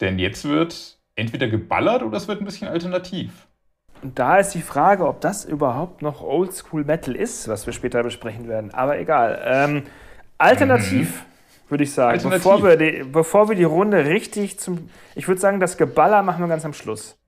[0.00, 3.46] Denn jetzt wird entweder geballert oder es wird ein bisschen alternativ.
[4.02, 8.02] Und da ist die Frage, ob das überhaupt noch Oldschool Metal ist, was wir später
[8.02, 8.74] besprechen werden.
[8.74, 9.40] Aber egal.
[9.44, 9.84] Ähm,
[10.38, 11.24] alternativ,
[11.72, 12.12] würde ich sagen.
[12.12, 12.44] Alternativ.
[12.44, 14.88] Bevor wir, die, bevor wir die Runde richtig zum.
[15.16, 17.18] Ich würde sagen, das Geballer machen wir ganz am Schluss.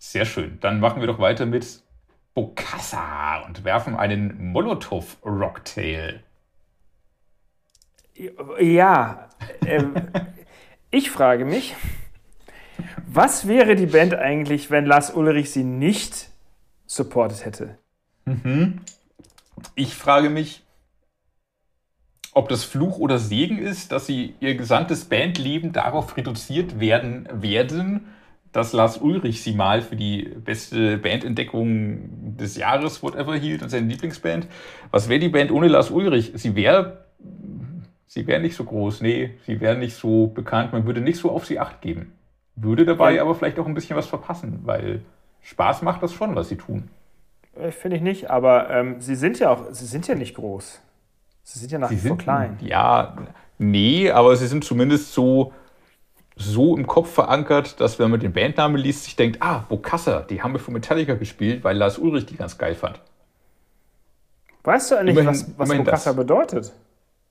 [0.00, 0.58] Sehr schön.
[0.60, 1.84] Dann machen wir doch weiter mit
[2.34, 6.24] Bokassa und werfen einen Molotow-Rocktail.
[8.60, 9.28] Ja,
[9.64, 9.94] ähm,
[10.90, 11.76] ich frage mich,
[13.06, 16.30] was wäre die Band eigentlich, wenn Lars Ulrich sie nicht
[16.86, 17.78] supportet hätte?
[19.74, 20.61] Ich frage mich,
[22.34, 28.06] ob das Fluch oder Segen ist, dass sie ihr gesamtes Bandleben darauf reduziert werden werden,
[28.52, 33.86] dass Lars Ulrich sie mal für die beste Bandentdeckung des Jahres, whatever, hielt und seine
[33.86, 34.46] Lieblingsband.
[34.90, 36.32] Was wäre die Band ohne Lars Ulrich?
[36.34, 37.04] Sie wäre
[38.06, 41.30] sie wäre nicht so groß, nee, sie wäre nicht so bekannt, man würde nicht so
[41.30, 42.12] auf sie acht geben.
[42.56, 43.22] Würde dabei Ja.
[43.22, 45.00] aber vielleicht auch ein bisschen was verpassen, weil
[45.40, 46.90] Spaß macht das schon, was sie tun.
[47.58, 50.82] Äh, Finde ich nicht, aber ähm, sie sind ja auch, sie sind ja nicht groß.
[51.42, 52.56] Sie sind ja nach wie vor klein.
[52.60, 53.16] Ja,
[53.58, 55.52] nee, aber sie sind zumindest so,
[56.36, 60.42] so im Kopf verankert, dass wenn man den Bandnamen liest, sich denkt, ah, Bokassa, die
[60.42, 63.00] haben wir von Metallica gespielt, weil Lars Ulrich die ganz geil fand.
[64.64, 66.16] Weißt du eigentlich, Immerhin- was, was immerhin Bokassa das.
[66.16, 66.72] bedeutet?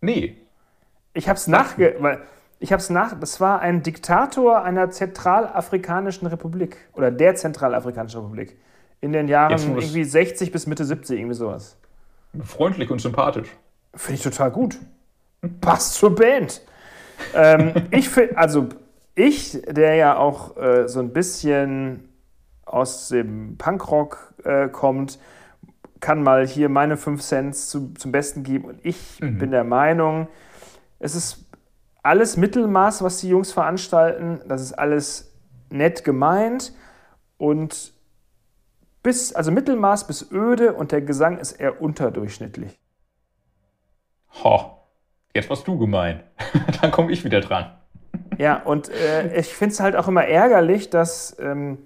[0.01, 0.35] Nee,
[1.13, 1.95] Ich habe es nachge...
[1.99, 2.21] Weil
[2.59, 3.19] ich habe es nach...
[3.19, 6.77] Das war ein Diktator einer zentralafrikanischen Republik.
[6.93, 8.57] Oder der zentralafrikanischen Republik.
[8.99, 11.77] In den Jahren irgendwie 60 bis Mitte 70, irgendwie sowas.
[12.43, 13.47] freundlich und sympathisch.
[13.93, 14.77] Finde ich total gut.
[15.59, 16.61] Passt zur Band.
[17.33, 18.69] ähm, ich finde, also
[19.15, 22.09] ich, der ja auch äh, so ein bisschen
[22.65, 25.19] aus dem Punkrock äh, kommt,
[25.99, 28.65] kann mal hier meine 5 Cents zu, zum Besten geben.
[28.65, 30.27] Und ich bin der Meinung,
[30.99, 31.45] es ist
[32.01, 34.41] alles Mittelmaß, was die Jungs veranstalten.
[34.47, 35.31] Das ist alles
[35.69, 36.73] nett gemeint
[37.37, 37.93] und
[39.03, 42.80] bis, also Mittelmaß bis öde und der Gesang ist eher unterdurchschnittlich.
[44.43, 44.77] Ho,
[45.33, 46.23] jetzt warst du gemein.
[46.81, 47.71] Dann komme ich wieder dran.
[48.37, 51.79] Ja, und äh, ich finde es halt auch immer ärgerlich, dass, ähm,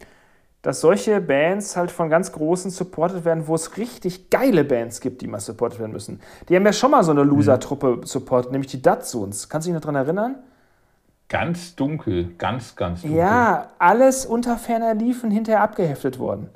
[0.61, 5.21] dass solche Bands halt von ganz Großen supportet werden, wo es richtig geile Bands gibt,
[5.21, 6.21] die mal supportet werden müssen.
[6.47, 9.49] Die haben ja schon mal so eine Loser-Truppe supportet, nämlich die Datsuns.
[9.49, 10.35] Kannst du dich noch daran erinnern?
[11.27, 13.17] Ganz dunkel, ganz, ganz dunkel.
[13.17, 16.49] Ja, alles unter ferner Liefen hinterher abgeheftet worden.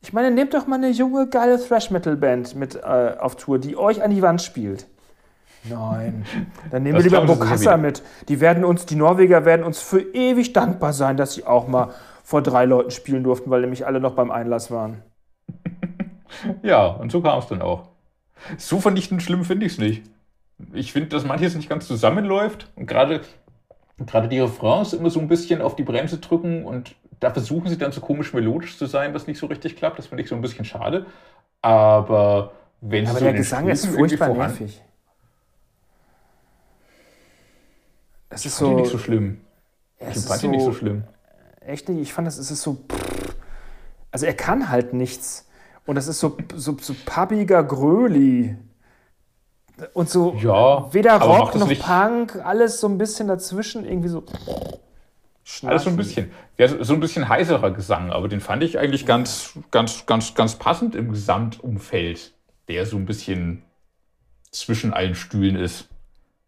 [0.00, 4.02] Ich meine, nehmt doch mal eine junge, geile Thrash-Metal-Band mit äh, auf Tour, die euch
[4.02, 4.86] an die Wand spielt.
[5.64, 6.24] Nein,
[6.70, 8.02] dann nehmen Das wir lieber Bokassa mit.
[8.28, 11.90] Die werden uns, die Norweger werden uns für ewig dankbar sein, dass sie auch mal
[12.22, 15.02] vor drei Leuten spielen durften, weil nämlich alle noch beim Einlass waren.
[16.62, 17.88] Ja, und so kam es dann auch.
[18.56, 20.02] So vernichtend schlimm finde ich es nicht.
[20.72, 23.22] Ich finde, dass manches nicht ganz zusammenläuft und gerade
[23.98, 27.78] gerade die Refrains immer so ein bisschen auf die Bremse drücken und da versuchen sie
[27.78, 29.98] dann so komisch melodisch zu sein, was nicht so richtig klappt.
[29.98, 31.06] Das finde ich so ein bisschen schade.
[31.62, 34.82] Aber wenn sie Aber so der Gesang ist furchtbar nervig.
[38.30, 39.40] Es ist Fand ich so, nicht so schlimm.
[39.98, 41.04] Ich fand ich nicht so schlimm.
[41.60, 42.00] Echt nicht?
[42.00, 42.78] Ich fand, das es ist so.
[44.10, 45.48] Also er kann halt nichts.
[45.86, 48.56] Und das ist so, so, so pubbiger Gröli.
[49.94, 54.24] Und so Ja, weder Rock das noch Punk, alles so ein bisschen dazwischen, irgendwie so.
[55.64, 56.30] Alles so ein bisschen.
[56.58, 60.34] Ja, so so ein bisschen heiserer Gesang, aber den fand ich eigentlich ganz, ganz, ganz,
[60.34, 62.34] ganz passend im Gesamtumfeld,
[62.68, 63.62] der so ein bisschen
[64.50, 65.88] zwischen allen Stühlen ist.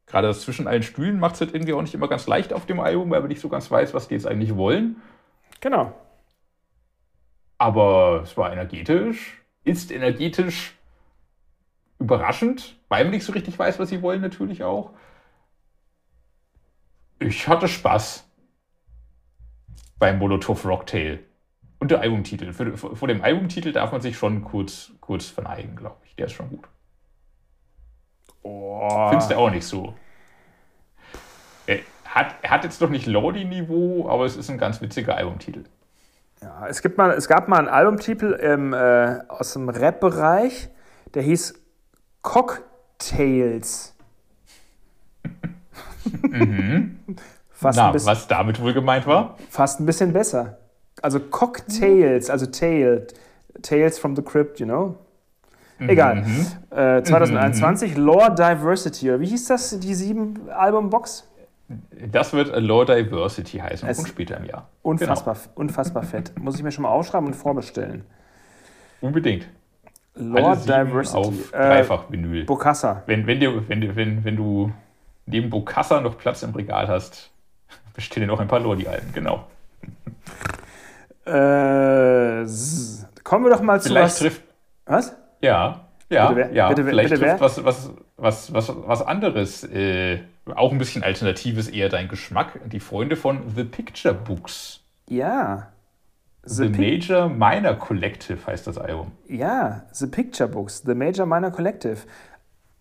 [0.07, 2.67] Gerade das zwischen allen Stühlen macht es halt irgendwie auch nicht immer ganz leicht auf
[2.67, 4.97] dem Album, weil man nicht so ganz weiß, was die jetzt eigentlich wollen.
[5.61, 5.95] Genau.
[7.59, 10.75] Aber es war energetisch, ist energetisch
[11.99, 14.91] überraschend, weil man nicht so richtig weiß, was sie wollen, natürlich auch.
[17.19, 18.30] Ich hatte Spaß
[20.01, 21.21] beim Molotov Rocktail.
[21.79, 22.53] Und der Albumtitel.
[22.53, 26.17] Vor dem Albumtitel darf man sich schon kurz, kurz verneigen, glaube ich.
[26.17, 26.67] Der ist schon gut.
[28.43, 29.09] Oh.
[29.09, 29.95] Findest du auch nicht so?
[31.67, 35.65] Er hat, er hat jetzt doch nicht Lordi-Niveau, aber es ist ein ganz witziger Albumtitel.
[36.43, 40.71] Ja, es, gibt mal, es gab mal einen Albumtitel im, äh, aus dem Rap-Bereich,
[41.15, 41.55] der hieß
[42.23, 43.95] Cocktails.
[46.23, 46.99] mhm.
[47.61, 49.37] Fast Na, bisschen, was damit wohl gemeint war?
[49.51, 50.57] Fast ein bisschen besser.
[51.03, 53.07] Also Cocktails, also Tail,
[53.61, 54.97] Tales from the Crypt, you know?
[55.79, 56.23] Egal.
[56.23, 56.47] Mhm.
[56.71, 58.05] Äh, 2021, mhm.
[58.05, 61.29] Lore Diversity, oder wie hieß das, die sieben Albumbox?
[62.11, 64.69] Das wird Lore Diversity heißen es und später im Jahr.
[64.81, 65.47] Unfassbar, genau.
[65.57, 66.33] unfassbar fett.
[66.39, 68.05] Muss ich mir schon mal aufschreiben und vorbestellen.
[69.03, 69.47] Unbedingt.
[70.15, 71.19] Lore Diversity.
[71.19, 72.43] Auf Dreifach-Vinyl.
[72.43, 73.03] Äh, Bokassa.
[73.05, 74.73] Wenn, wenn, dir, wenn, wenn, wenn du
[75.27, 77.31] neben Bokassa noch Platz im Regal hast,
[77.95, 79.47] bestell dir noch ein paar Lordi-Alben, genau.
[81.25, 82.47] Äh,
[83.25, 84.19] kommen wir doch mal zu Vielleicht was.
[84.19, 84.43] trifft.
[84.87, 85.17] Was?
[85.41, 86.69] Ja, ja, bitte ja.
[86.69, 90.21] Bitte, vielleicht bitte trifft was, was, was, was, was anderes, äh,
[90.55, 92.61] auch ein bisschen Alternatives eher dein Geschmack.
[92.69, 94.81] Die Freunde von The Picture Books.
[95.09, 95.69] Ja.
[96.43, 99.13] The, The Major Minor Collective heißt das Album.
[99.29, 101.99] Ja, The Picture Books, The Major Minor Collective.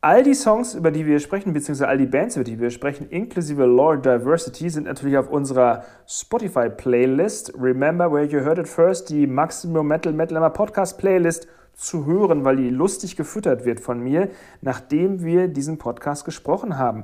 [0.01, 3.09] All die Songs, über die wir sprechen, beziehungsweise all die Bands, über die wir sprechen,
[3.09, 7.53] inklusive Lord Diversity, sind natürlich auf unserer Spotify-Playlist.
[7.59, 12.69] Remember where you heard it first, die Maximum Metal Metal Podcast-Playlist zu hören, weil die
[12.69, 14.29] lustig gefüttert wird von mir,
[14.61, 17.03] nachdem wir diesen Podcast gesprochen haben.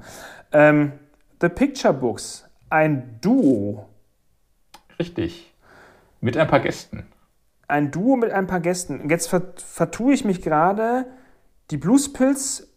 [0.53, 0.93] Ähm,
[1.41, 3.89] The Picture Books, ein Duo.
[4.99, 5.53] Richtig.
[6.21, 7.05] Mit ein paar Gästen.
[7.67, 9.09] Ein Duo mit ein paar Gästen.
[9.09, 11.07] Jetzt vertue ich mich gerade.
[11.71, 12.71] Die Bluespilz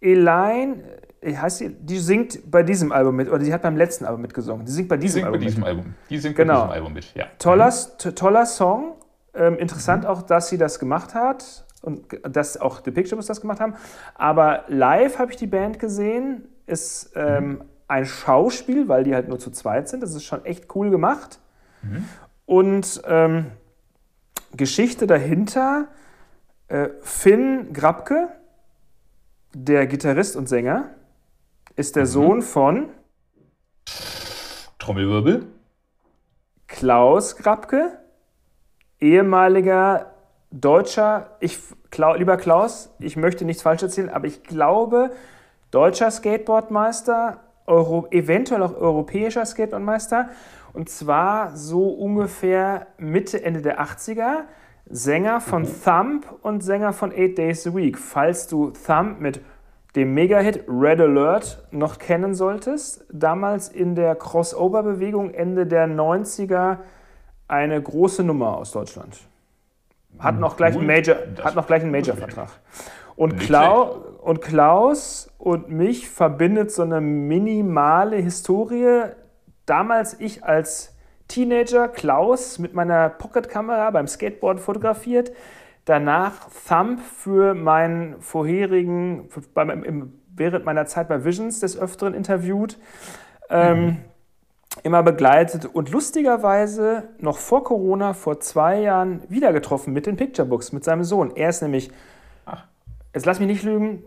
[0.00, 0.82] Elaine,
[1.20, 4.22] äh, heißt sie, die singt bei diesem Album mit, oder die hat beim letzten Album
[4.22, 4.64] mitgesungen.
[4.64, 5.68] Die singt bei diesem, die Album, bei diesem mit.
[5.68, 5.94] Album.
[6.08, 6.52] Die singt genau.
[6.52, 7.26] bei diesem Album mit, ja.
[7.38, 7.72] Toller,
[8.14, 8.94] toller Song.
[9.32, 10.10] Ähm, interessant mhm.
[10.10, 13.74] auch, dass sie das gemacht hat und dass auch The Pictures das gemacht haben.
[14.14, 16.48] Aber live habe ich die Band gesehen.
[16.66, 17.64] Ist ähm, mhm.
[17.88, 20.02] ein Schauspiel, weil die halt nur zu zweit sind.
[20.02, 21.40] Das ist schon echt cool gemacht.
[21.82, 22.04] Mhm.
[22.46, 23.46] Und ähm,
[24.56, 25.88] Geschichte dahinter:
[26.68, 28.28] äh, Finn Grabke,
[29.52, 30.94] der Gitarrist und Sänger
[31.76, 32.08] ist der mhm.
[32.08, 32.88] Sohn von
[34.78, 35.46] Trommelwirbel.
[36.66, 37.98] Klaus Grabke,
[39.00, 40.14] ehemaliger
[40.50, 41.58] deutscher, ich,
[41.90, 45.10] Kla, lieber Klaus, ich möchte nichts falsch erzählen, aber ich glaube,
[45.70, 50.30] deutscher Skateboardmeister, Euro, eventuell auch europäischer Skateboardmeister,
[50.72, 54.44] und zwar so ungefähr Mitte, Ende der 80er.
[54.90, 55.66] Sänger von.
[55.84, 57.96] Thump und Sänger von Eight Days a Week.
[57.96, 59.40] Falls du Thump mit
[59.96, 66.78] dem Mega-Hit Red Alert noch kennen solltest, damals in der Crossover-Bewegung Ende der 90er
[67.48, 69.18] eine große Nummer aus Deutschland.
[70.18, 72.50] Hat noch gleich einen Major, hat noch gleich einen Major-Vertrag.
[73.16, 79.02] Und, Klau und Klaus und mich verbindet so eine minimale Historie.
[79.66, 80.94] Damals ich als
[81.30, 85.32] Teenager Klaus mit meiner Pocketkamera beim Skateboard fotografiert.
[85.84, 92.78] Danach Thump für meinen vorherigen, für, im, während meiner Zeit bei Visions des Öfteren interviewt.
[93.48, 93.96] Ähm, mhm.
[94.82, 100.46] Immer begleitet und lustigerweise noch vor Corona, vor zwei Jahren, wieder getroffen mit den Picture
[100.46, 101.32] Books, mit seinem Sohn.
[101.34, 101.90] Er ist nämlich,
[102.46, 102.64] Ach.
[103.14, 104.02] jetzt lass mich nicht lügen,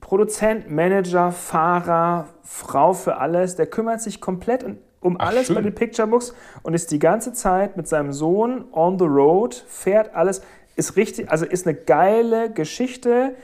[0.00, 3.56] Produzent, Manager, Fahrer, Frau für alles.
[3.56, 5.56] Der kümmert sich komplett und um Ach, alles schön.
[5.56, 9.54] bei den Picture Books und ist die ganze Zeit mit seinem Sohn on the road,
[9.54, 10.42] fährt alles.
[10.76, 13.34] Ist richtig, also ist eine geile Geschichte.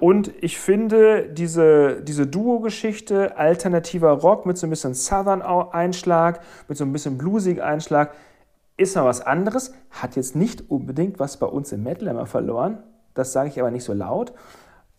[0.00, 6.84] Und ich finde diese, diese Duo-Geschichte, alternativer Rock mit so ein bisschen Southern-Einschlag, mit so
[6.84, 8.12] ein bisschen bluesigen Einschlag,
[8.76, 9.74] ist noch was anderes.
[9.90, 12.82] Hat jetzt nicht unbedingt was bei uns im Metal immer verloren.
[13.14, 14.32] Das sage ich aber nicht so laut.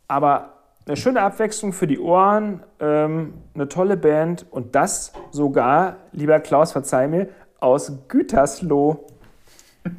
[0.08, 6.40] Aber eine schöne Abwechslung für die Ohren, ähm, eine tolle Band und das sogar, lieber
[6.40, 9.06] Klaus, verzeih mir, aus Gütersloh.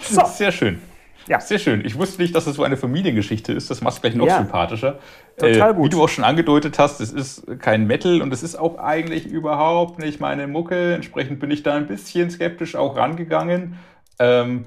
[0.00, 0.24] So.
[0.26, 0.80] Sehr schön.
[1.28, 1.40] Ja.
[1.40, 1.84] Sehr schön.
[1.84, 3.70] Ich wusste nicht, dass es so eine Familiengeschichte ist.
[3.70, 4.38] Das macht es gleich noch ja.
[4.38, 4.98] sympathischer.
[5.36, 5.86] Total äh, gut.
[5.86, 9.26] Wie du auch schon angedeutet hast, es ist kein Metal und es ist auch eigentlich
[9.26, 10.94] überhaupt nicht meine Mucke.
[10.94, 13.76] Entsprechend bin ich da ein bisschen skeptisch auch rangegangen.
[14.18, 14.66] Ähm,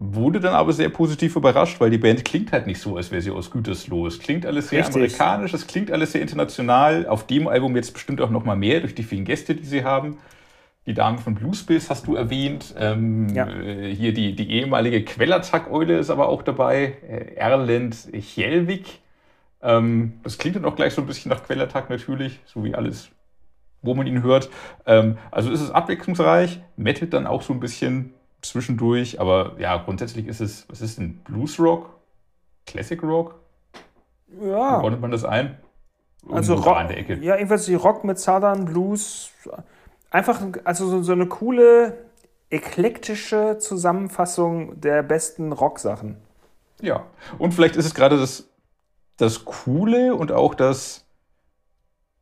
[0.00, 3.20] Wurde dann aber sehr positiv überrascht, weil die Band klingt halt nicht so, als wäre
[3.20, 4.06] sie aus Gütersloh.
[4.06, 4.94] Es klingt alles sehr Richtig.
[4.94, 7.08] amerikanisch, es klingt alles sehr international.
[7.08, 9.82] Auf dem Album jetzt bestimmt auch noch mal mehr durch die vielen Gäste, die sie
[9.82, 10.18] haben.
[10.86, 12.74] Die Dame von Bluespills hast du erwähnt.
[12.78, 13.48] Ähm, ja.
[13.48, 16.96] Äh, hier die, die ehemalige Quellerzack-Eule ist aber auch dabei.
[17.06, 19.00] Äh, Erland Hjelvik.
[19.60, 23.10] Ähm, das klingt dann auch gleich so ein bisschen nach Quellertag natürlich, so wie alles,
[23.82, 24.48] wo man ihn hört.
[24.86, 29.20] Ähm, also ist es abwechslungsreich, mettet dann auch so ein bisschen zwischendurch.
[29.20, 31.90] Aber ja, grundsätzlich ist es, was ist denn Blues Rock?
[32.66, 33.34] Classic Rock?
[34.40, 34.80] Ja.
[34.80, 35.58] Wie ordnet man das ein?
[36.30, 37.14] Also Irgendwo da Rock, an der Ecke.
[37.22, 39.30] ja, irgendwas wie Rock mit Southern Blues.
[40.10, 42.04] Einfach, also so, so eine coole,
[42.50, 46.16] eklektische Zusammenfassung der besten Rocksachen.
[46.80, 47.06] Ja.
[47.38, 48.48] Und vielleicht ist es gerade das,
[49.16, 51.06] das Coole und auch das,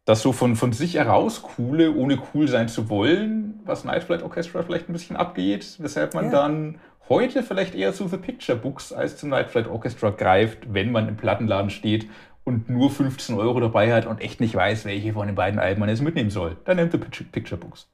[0.06, 4.22] das so von, von sich heraus Coole, ohne cool sein zu wollen, was Night Flight
[4.22, 6.30] Orchestra vielleicht ein bisschen abgeht, weshalb man Ja.
[6.30, 10.92] dann heute vielleicht eher zu The Picture Books als zum Night Flight Orchestra greift, wenn
[10.92, 12.08] man im Plattenladen steht
[12.44, 15.80] und nur 15 Euro dabei hat und echt nicht weiß, welche von den beiden Alben
[15.80, 16.56] man jetzt mitnehmen soll.
[16.64, 17.88] Dann nimmt The Picture, Picture Books.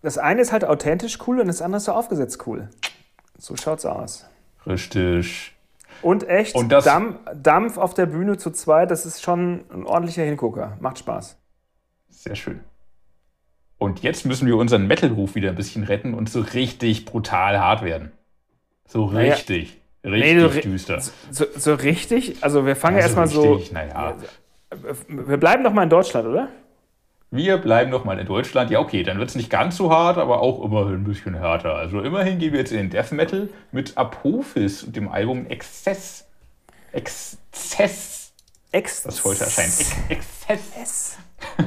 [0.00, 2.68] Das eine ist halt authentisch cool und das andere ist so aufgesetzt cool.
[3.36, 4.26] So schaut's aus.
[4.64, 5.54] Richtig.
[6.02, 9.86] Und echt, Und das- Dampf, Dampf auf der Bühne zu zweit, das ist schon ein
[9.86, 10.76] ordentlicher Hingucker.
[10.80, 11.38] Macht Spaß.
[12.08, 12.60] Sehr schön.
[13.78, 17.82] Und jetzt müssen wir unseren Metal-Ruf wieder ein bisschen retten und so richtig brutal hart
[17.82, 18.12] werden.
[18.86, 19.32] So Naja.
[19.34, 21.00] richtig, Nee, richtig so ri- düster.
[21.30, 23.54] So, so richtig, also wir fangen Ja, erstmal so.
[23.54, 24.16] richtig, Naja.
[25.08, 26.48] Wir bleiben doch mal in Deutschland, oder?
[27.34, 28.70] Wir bleiben noch mal in Deutschland.
[28.70, 31.74] Ja, okay, dann wird es nicht ganz so hart, aber auch immerhin ein bisschen härter.
[31.74, 36.28] Also immerhin gehen wir jetzt in den Death Metal mit Apophis und dem Album Exzess.
[36.92, 38.32] Exzess,
[38.70, 39.72] Ex das heute erscheint.
[40.10, 41.18] Ex Exzess.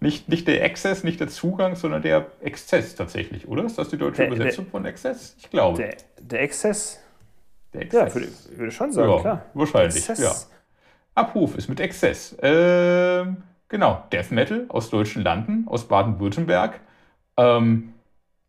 [0.00, 3.64] Nicht, nicht der Exzess, nicht der Zugang, sondern der Exzess tatsächlich, oder?
[3.64, 5.34] Ist das die deutsche Der- Übersetzung von Exzess?
[5.38, 5.78] Ich glaube.
[5.78, 7.00] Der, der Exzess?
[7.72, 8.14] Der Ja, Exzess.
[8.14, 9.42] würde, würde schon sagen, ja, klar.
[9.54, 10.18] wahrscheinlich, Exzess.
[10.20, 10.34] ja.
[11.14, 12.36] Abruf ist mit Exzess.
[12.42, 13.42] Ähm,
[13.74, 16.78] genau, Death Metal aus deutschen Landen, aus Baden-Württemberg.
[17.36, 17.92] Ähm,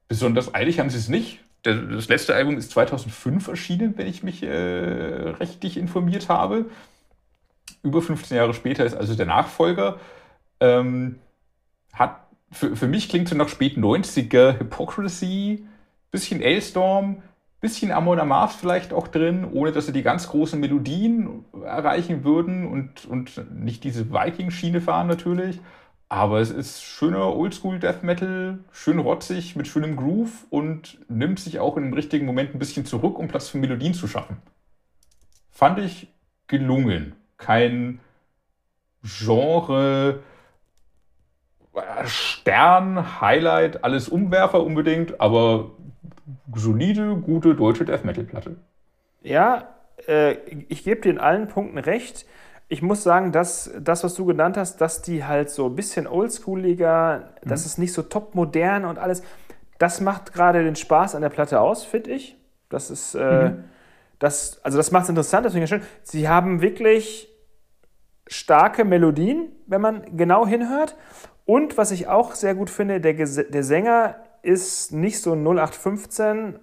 [0.07, 1.39] besonders eilig haben sie es nicht.
[1.63, 6.65] Das letzte Album ist 2005 erschienen, wenn ich mich äh, richtig informiert habe.
[7.81, 9.99] Über 15 Jahre später ist also der Nachfolger.
[10.59, 11.17] Ähm,
[11.91, 15.65] hat, für, für mich klingt so nach spät 90er Hypocrisy,
[16.11, 17.23] bisschen Ailstorm,
[17.65, 22.67] bisschen Amon Amarth vielleicht auch drin, ohne dass sie die ganz großen Melodien erreichen würden
[22.67, 25.59] und, und nicht diese Viking-Schiene fahren natürlich.
[26.07, 31.57] Aber es ist schöner Oldschool Death Metal, schön rotzig, mit schönem Groove und nimmt sich
[31.57, 34.37] auch in dem richtigen Moment ein bisschen zurück, um Platz für Melodien zu schaffen.
[35.49, 36.07] Fand ich
[36.45, 37.15] gelungen.
[37.37, 37.99] Kein
[39.01, 40.19] Genre,
[41.73, 45.71] äh, Stern, Highlight, alles Umwerfer unbedingt, aber
[46.53, 48.55] solide, gute deutsche Death Metal Platte.
[49.21, 49.75] Ja,
[50.07, 50.33] äh,
[50.69, 52.25] ich gebe dir in allen Punkten recht.
[52.67, 56.07] Ich muss sagen, dass das, was du genannt hast, dass die halt so ein bisschen
[56.07, 59.21] oldschooliger, das ist nicht so top modern und alles,
[59.77, 62.37] das macht gerade den Spaß an der Platte aus, finde ich.
[62.69, 63.51] Das ist, äh,
[64.17, 65.83] das, also das macht es interessant, deswegen schön.
[66.01, 67.29] Sie haben wirklich
[68.27, 70.95] starke Melodien, wenn man genau hinhört.
[71.45, 76.59] Und was ich auch sehr gut finde, der, Ges- der Sänger ist nicht so 0815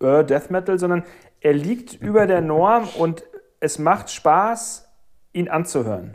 [0.00, 1.04] äh, Death Metal, sondern
[1.40, 3.24] er liegt über der Norm und
[3.60, 4.88] es macht Spaß,
[5.32, 6.14] ihn anzuhören.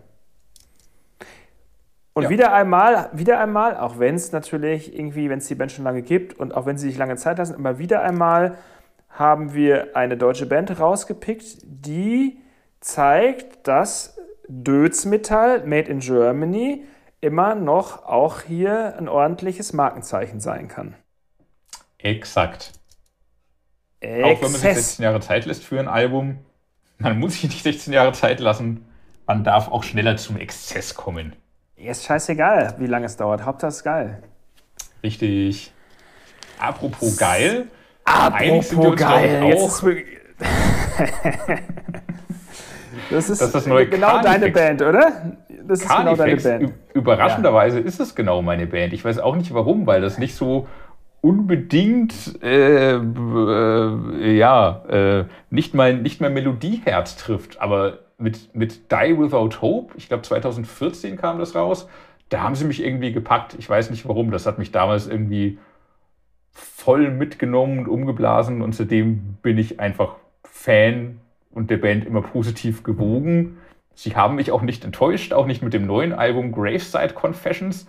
[2.14, 2.30] Und Ja.
[2.30, 6.02] wieder einmal, wieder einmal, auch wenn es natürlich irgendwie, wenn es die Band schon lange
[6.02, 8.58] gibt und auch wenn sie sich lange Zeit lassen, aber wieder einmal
[9.10, 12.38] haben wir eine deutsche Band rausgepickt, die
[12.82, 16.84] zeigt, dass Dödsmetall, Made in Germany,
[17.21, 20.95] immer noch auch hier ein ordentliches Markenzeichen sein kann.
[21.99, 22.73] Exakt.
[24.03, 24.88] Auch wenn man sich Exzess.
[24.88, 26.39] 16 Jahre Zeit lässt für ein Album,
[26.97, 28.86] man muss sich nicht 16 Jahre Zeit lassen.
[29.27, 31.36] Man darf auch schneller zum Exzess kommen.
[31.75, 33.45] Ist scheißegal, wie lange es dauert.
[33.45, 34.21] Hauptsache es ist geil.
[35.03, 35.71] Richtig.
[36.60, 37.67] Apropos geil.
[38.05, 39.97] einig sind wir Apropos uns, geil.
[40.41, 41.57] auch.
[43.12, 43.78] Das ist, Das ist genau
[44.21, 44.24] Carnifex.
[44.24, 45.12] deine Band, oder?
[45.67, 46.74] Das ist genau deine Carnifex, Band.
[46.93, 48.93] überraschenderweise ist es genau meine Band.
[48.93, 50.68] Ich weiß auch nicht warum, weil das nicht so
[51.22, 57.62] unbedingt, äh, äh, ja, äh, nicht, mein, nicht mein Melodieherz trifft.
[57.62, 61.88] Aber mit, mit Die Without Hope, ich glaube 2014 kam das raus,
[62.30, 63.55] da haben sie mich irgendwie gepackt.
[63.59, 64.32] Ich weiß nicht warum.
[64.32, 65.59] Das hat mich damals irgendwie
[66.53, 71.20] voll mitgenommen und umgeblasen und seitdem bin ich einfach Fan
[71.54, 73.58] und der Band immer positiv gewogen.
[73.93, 77.88] Sie haben mich auch nicht enttäuscht, auch nicht mit dem neuen Album Graveside Confessions.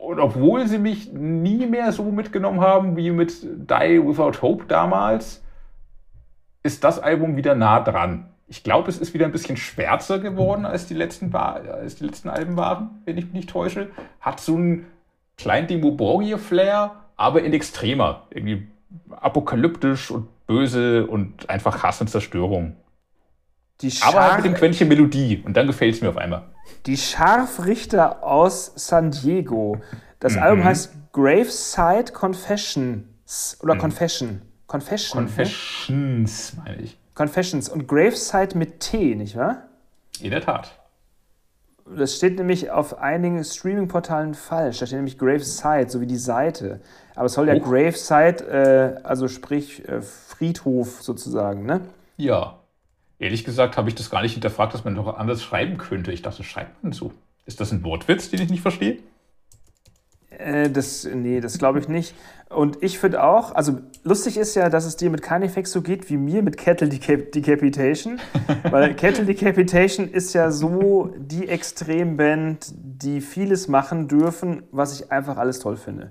[0.00, 5.44] Und obwohl sie mich nie mehr so mitgenommen haben wie mit Die Without Hope damals,
[6.62, 8.28] ist das Album wieder nah dran.
[8.48, 12.28] Ich glaube, es ist wieder ein bisschen schwärzer geworden, als die letzten, als die letzten
[12.28, 13.90] Alben waren, wenn ich mich nicht täusche.
[14.20, 14.86] Hat so einen
[15.38, 18.26] kleinen Demo Borgir-Flair, aber in extremer.
[18.30, 18.68] Irgendwie
[19.10, 22.76] apokalyptisch und böse und einfach Hass und Zerstörung.
[23.82, 25.42] Die, Aber halt mit dem Quäntchen Melodie.
[25.44, 26.42] Und dann gefällt es mir auf einmal.
[26.86, 29.76] die Scharfrichter aus San Diego.
[30.20, 30.42] Das Mhm.
[30.42, 33.58] Album heißt Graveside Confessions.
[33.62, 34.42] oder Confession.
[34.66, 35.20] Confession.
[35.26, 36.98] Confessions, meine ich.
[37.14, 39.64] Confessions und Graveside mit T, nicht wahr?
[40.20, 40.78] In der Tat.
[41.94, 44.78] Das steht nämlich auf einigen Streaming-Portalen falsch.
[44.78, 46.80] Da steht nämlich Graveside, so wie die Seite.
[47.14, 47.60] Aber es soll ja Oh.
[47.60, 51.82] Graveside, äh, also sprich äh, Friedhof sozusagen, ne?
[52.16, 52.58] Ja.
[53.22, 56.10] Ehrlich gesagt habe ich das gar nicht hinterfragt, dass man doch anders schreiben könnte.
[56.10, 57.12] Ich dachte, schreibt man so.
[57.46, 58.98] Ist das ein Wortwitz, den ich nicht verstehe?
[60.30, 62.16] Äh, das, nee, das glaube ich nicht.
[62.48, 66.10] Und ich finde auch, also lustig ist ja, dass es dir mit Carnifex so geht
[66.10, 68.18] wie mir mit Kettle Decap Decapitation.
[68.70, 75.36] weil Kettle Decapitation ist ja so die Extremband, die vieles machen dürfen, was ich einfach
[75.36, 76.10] alles toll finde.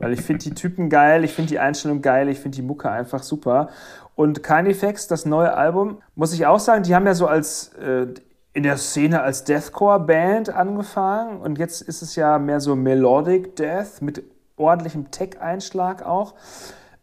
[0.00, 2.90] Weil ich finde die Typen geil, ich finde die Einstellung geil, ich finde die Mucke
[2.90, 3.70] einfach super.
[4.16, 8.06] Und Carnifex, das neue Album, muss ich auch sagen, die haben ja so als äh,
[8.54, 14.00] in der Szene als Deathcore-Band angefangen und jetzt ist es ja mehr so Melodic Death
[14.00, 14.24] mit
[14.56, 16.34] ordentlichem Tech-Einschlag auch.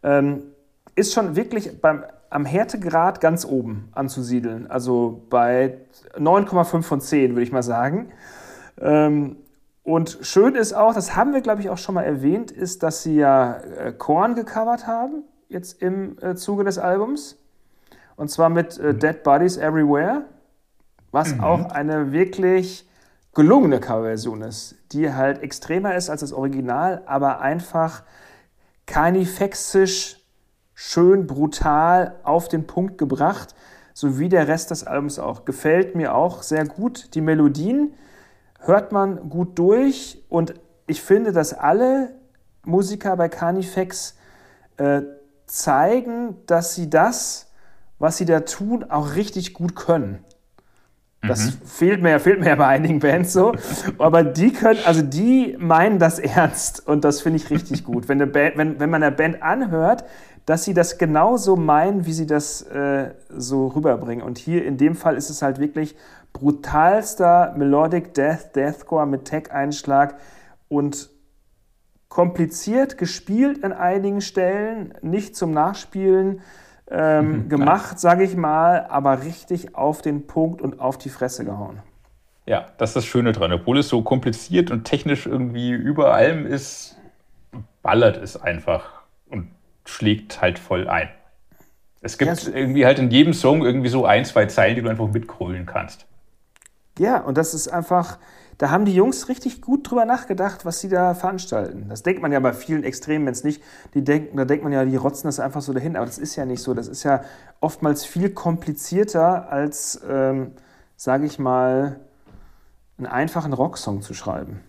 [0.02, 0.42] Ähm,
[0.96, 4.68] ist schon wirklich beim, am Härtegrad ganz oben anzusiedeln.
[4.68, 5.78] Also bei
[6.18, 8.10] 9,5 von 10, würde ich mal sagen.
[8.80, 9.36] Ähm,
[9.84, 13.04] und schön ist auch, das haben wir, glaube ich, auch schon mal erwähnt, ist, dass
[13.04, 15.22] sie ja äh, Korn gecovert haben,
[15.54, 17.36] jetzt im äh, Zuge des Albums.
[18.16, 20.26] Und zwar mit äh, Dead Bodies Everywhere,
[21.10, 22.86] was auch eine wirklich
[23.34, 28.02] gelungene Coverversion ist, die halt extremer ist als das Original, aber einfach
[28.86, 30.20] carnifexisch,
[30.74, 33.54] schön brutal auf den Punkt gebracht,
[33.92, 35.44] so wie der Rest des Albums auch.
[35.44, 37.14] Gefällt mir auch sehr gut.
[37.14, 37.94] Die Melodien
[38.60, 40.54] hört man gut durch und
[40.86, 42.14] ich finde, dass alle
[42.64, 44.16] Musiker bei Carnifex
[44.76, 45.02] äh,
[45.46, 47.50] zeigen, dass sie das,
[47.98, 50.24] was sie da tun, auch richtig gut können.
[51.26, 53.54] Das fehlt mir, fehlt mir ja bei einigen Bands so.
[53.98, 58.08] Aber die können, also die meinen das ernst und das finde ich richtig gut.
[58.08, 60.04] Wenn, eine Band, wenn, wenn man einer Band anhört,
[60.46, 64.24] dass sie das genauso meinen, wie sie das äh, so rüberbringen.
[64.24, 65.96] Und hier in dem Fall ist es halt wirklich
[66.34, 70.16] brutalster Melodic Death, Deathcore mit Tech-Einschlag
[70.68, 71.08] und
[72.14, 76.42] kompliziert gespielt an einigen Stellen, nicht zum Nachspielen
[76.88, 81.80] ähm, gemacht, sage ich mal, aber richtig auf den Punkt und auf die Fresse gehauen.
[82.46, 83.52] Ja, das ist das Schöne dran.
[83.52, 86.96] Obwohl es so kompliziert und technisch irgendwie über allem ist,
[87.82, 89.50] ballert es einfach und
[89.84, 91.08] schlägt halt voll ein.
[92.00, 94.88] Es gibt Ja, irgendwie halt in jedem Song irgendwie so ein, zwei Zeilen, die du
[94.88, 96.06] einfach mitgrölen kannst.
[96.96, 98.18] Ja, und das ist einfach,
[98.58, 101.86] da haben die Jungs richtig gut drüber nachgedacht, was sie da veranstalten.
[101.88, 103.62] Das denkt man ja bei vielen Extrembands nicht.
[103.94, 105.96] Die denken, da denkt man ja, die rotzen das einfach so dahin.
[105.96, 106.74] Aber das ist ja nicht so.
[106.74, 107.22] Das ist ja
[107.60, 110.52] oftmals viel komplizierter, als, ähm,
[110.96, 112.00] sage ich mal,
[112.98, 114.60] einen einfachen Rocksong zu schreiben.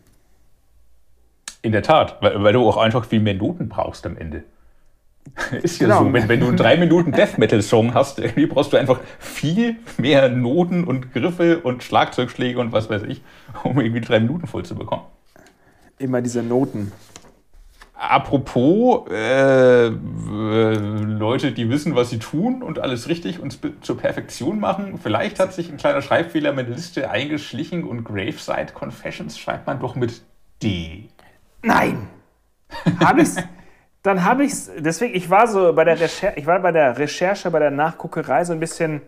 [1.61, 4.43] In der Tat, weil, weil du auch einfach viel mehr Noten brauchst am Ende.
[5.63, 6.03] Ist ja Genau.
[6.03, 8.99] so, wenn, wenn du einen 3 Minuten Death Metal Song hast, irgendwie brauchst du einfach
[9.19, 13.21] viel mehr Noten und Griffe und Schlagzeugschläge und was weiß ich,
[13.63, 15.03] um irgendwie drei Minuten voll zu bekommen.
[15.97, 16.91] Immer diese Noten.
[17.97, 24.59] Apropos äh, äh, Leute, die wissen, was sie tun und alles richtig und zur Perfektion
[24.59, 24.99] machen.
[25.01, 29.79] Vielleicht hat sich ein kleiner Schreibfehler mit der Liste eingeschlichen und Graveside Confessions schreibt man
[29.79, 30.21] doch mit
[30.61, 31.05] D.
[31.63, 32.07] Nein!
[32.99, 33.37] Hab ich's?
[34.05, 34.69] Dann habe ich's.
[34.77, 38.43] Deswegen, ich war so bei der Recherche, ich war bei der Recherche, bei der Nachguckerei
[38.45, 39.01] so ein bisschen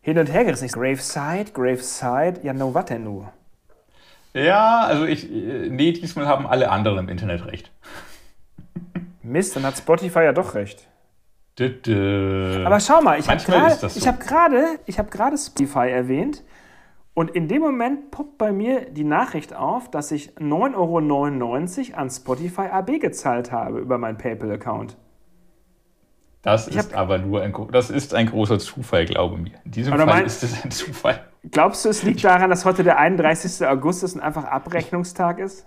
[0.00, 0.64] hin und her gerissen.
[0.64, 3.28] Ich, Graveside, Graveside, ja, no, was denn nu?
[4.34, 7.70] Ja, also ich, nee, diesmal haben alle anderen im Internet recht.
[9.22, 10.88] Mist, dann hat Spotify ja doch recht.
[11.56, 12.64] Dü-dü.
[12.66, 13.86] Aber schau mal, ich habe gerade so.
[13.86, 16.42] ich hab gerade ich hab gerade Spotify erwähnt
[17.14, 22.10] und in dem Moment poppt bei mir die Nachricht auf, dass ich 9,99 Euro an
[22.10, 24.96] Spotify AB gezahlt habe über meinen PayPal-Account.
[26.40, 29.52] das ich ist aber nur ein, das ist ein großer Zufall, glaube mir.
[29.64, 31.20] In diesem Fall mein- ist es ein Zufall.
[31.50, 33.66] Glaubst du, es liegt daran, dass heute der 31.
[33.66, 35.66] August ist und einfach Abrechnungstag ist?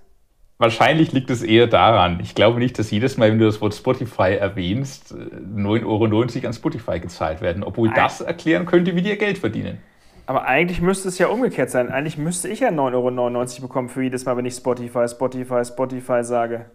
[0.58, 2.22] Wahrscheinlich liegt es eher daran.
[2.22, 6.48] Ich glaube nicht, dass jedes Mal, wenn du das Wort Spotify erwähnst, äh, 9,90 Euro
[6.48, 7.62] an Spotify gezahlt werden.
[7.64, 7.98] Obwohl Nein.
[7.98, 9.80] das erklären könnte, wie die ihr Geld verdienen.
[10.28, 11.90] Aber eigentlich müsste es ja umgekehrt sein.
[11.90, 16.24] Eigentlich müsste ich ja 9,99 Euro bekommen für jedes Mal, wenn ich Spotify, Spotify, Spotify
[16.24, 16.66] sage.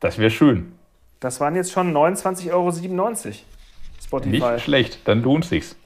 [0.00, 0.72] Das wäre schön.
[1.20, 2.72] Das waren jetzt schon 29,97 Euro.
[4.02, 4.30] Spotify.
[4.30, 5.76] Nicht schlecht, dann lohnt sich's.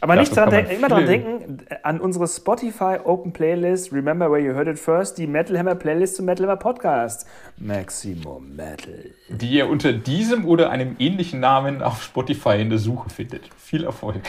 [0.00, 4.40] Aber nicht dran denken, immer daran denken, äh, an unsere Spotify Open Playlist, Remember Where
[4.40, 7.26] You Heard It First, die Metal Hammer Playlist zum Metal Hammer Podcast.
[7.56, 9.12] Maximum Metal.
[9.30, 13.48] Die ihr unter diesem oder einem ähnlichen Namen auf Spotify in der Suche findet.
[13.56, 14.20] Viel Erfolg.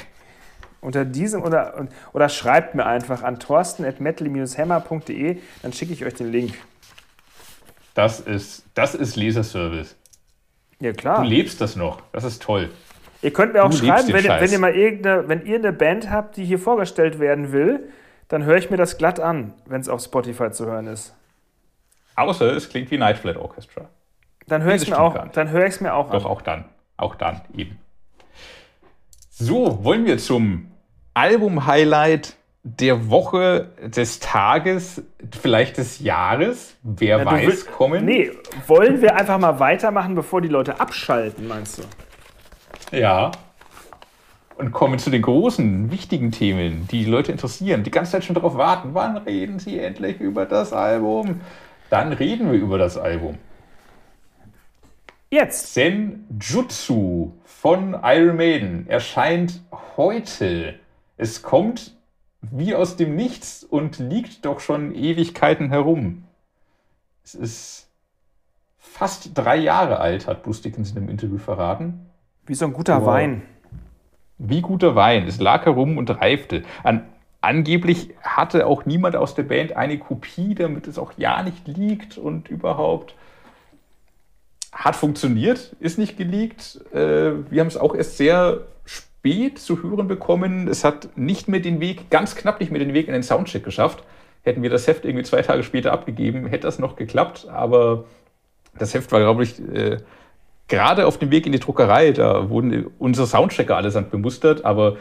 [0.86, 6.54] Unter diesem oder, oder schreibt mir einfach an torsten.metal-hammer.de, dann schicke ich euch den Link.
[7.94, 9.96] Das ist, das ist Leserservice.
[10.80, 11.24] Ja, klar.
[11.24, 12.02] Du lebst das noch.
[12.12, 12.70] Das ist toll.
[13.22, 16.12] Ihr könnt mir auch Du schreiben, wenn, wenn ihr mal irgendeine, wenn ihr eine Band
[16.12, 17.90] habt, die hier vorgestellt werden will,
[18.28, 21.16] dann höre ich mir das glatt an, wenn es auf Spotify zu hören ist.
[22.16, 23.90] Außer es klingt wie Night Flight Orchestra.
[24.48, 26.32] Dann höre ich es mir auch, dann höre ich es mir auch Doch, an.
[26.32, 26.66] auch dann.
[26.98, 27.80] Auch dann eben.
[29.30, 30.72] So, wollen wir zum
[31.16, 35.02] Album-Highlight der Woche, des Tages,
[35.40, 36.76] vielleicht des Jahres?
[36.84, 38.06] Wer du weiß, will- kommen?
[38.06, 38.32] Nee,
[38.68, 42.98] wollen wir einfach mal weitermachen, bevor die Leute abschalten, meinst du?
[42.98, 43.32] Ja.
[44.58, 48.36] Und kommen zu den großen, wichtigen Themen, die die Leute interessieren, die ganze Zeit schon
[48.36, 48.90] darauf warten.
[48.94, 51.42] Wann reden sie endlich über das Album?
[51.90, 53.38] Dann reden wir über das Album.
[55.30, 55.74] Jetzt.
[55.74, 59.62] Senjutsu von Iron Maiden erscheint
[59.98, 60.76] heute.
[61.18, 61.96] Es kommt
[62.42, 66.26] wie aus dem Nichts und liegt doch schon Ewigkeiten herum.
[67.24, 67.90] Es ist
[68.78, 72.06] fast drei Jahre alt, hat Bruce Dickinson im Interview verraten.
[72.46, 73.08] Wie so ein guter Wow.
[73.08, 73.42] Wein.
[74.38, 75.28] Wie guter Wein.
[75.28, 76.64] Es lag herum und reifte.
[76.84, 77.06] An,
[77.42, 82.18] angeblich hatte auch niemand aus der Band eine Kopie, damit es auch ja nicht liegt
[82.18, 83.16] und überhaupt.
[84.72, 86.82] Hat funktioniert, ist nicht geleakt.
[86.94, 88.68] Äh, wir haben es auch erst sehr
[89.26, 90.68] spät zu hören bekommen.
[90.68, 93.64] Es hat nicht mehr den Weg, ganz knapp nicht mehr den Weg in den Soundcheck
[93.64, 94.04] geschafft.
[94.44, 97.48] Hätten wir das Heft irgendwie zwei Tage später abgegeben, hätte das noch geklappt.
[97.52, 98.04] Aber
[98.78, 99.98] das Heft war, glaube ich, äh,
[100.68, 104.98] gerade auf dem Weg in die Druckerei, da wurden unsere Soundchecker allesamt bemustert, aber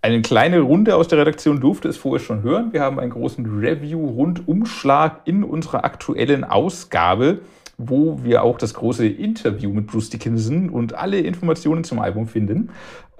[0.00, 2.72] eine kleine Runde aus der Redaktion durfte es vorher schon hören.
[2.72, 7.38] Wir haben einen großen Review-Rundumschlag in unserer aktuellen Ausgabe,
[7.78, 12.70] wo wir auch das große Interview mit Bruce Dickinson und alle Informationen zum Album finden.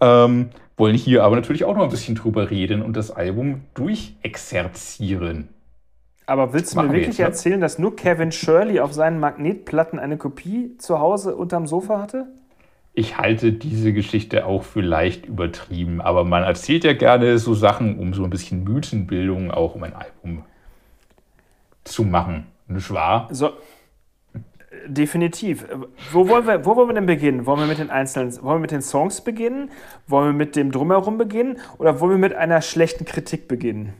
[0.00, 5.48] Ähm, wollen hier aber natürlich auch noch ein bisschen drüber reden und das Album durchexerzieren.
[6.26, 7.24] Aber willst du mir wir wirklich jetzt, ne?
[7.24, 12.26] erzählen, dass nur Kevin Shirley auf seinen Magnetplatten eine Kopie zu Hause unterm Sofa hatte?
[12.94, 17.98] Ich halte diese Geschichte auch für leicht übertrieben, aber man erzählt ja gerne so Sachen,
[17.98, 20.44] um so ein bisschen Mythenbildung auch um ein Album
[21.84, 22.46] zu machen.
[22.68, 23.28] Nicht wahr?
[23.30, 23.50] So,
[24.86, 25.64] definitiv.
[26.12, 27.46] Wo wollen, wir, wo wollen wir denn beginnen?
[27.46, 29.70] Wollen wir mit den einzelnen, wollen wir mit den Songs beginnen?
[30.06, 31.58] Wollen wir mit dem Drumherum beginnen?
[31.78, 33.94] Oder wollen wir mit einer schlechten Kritik beginnen?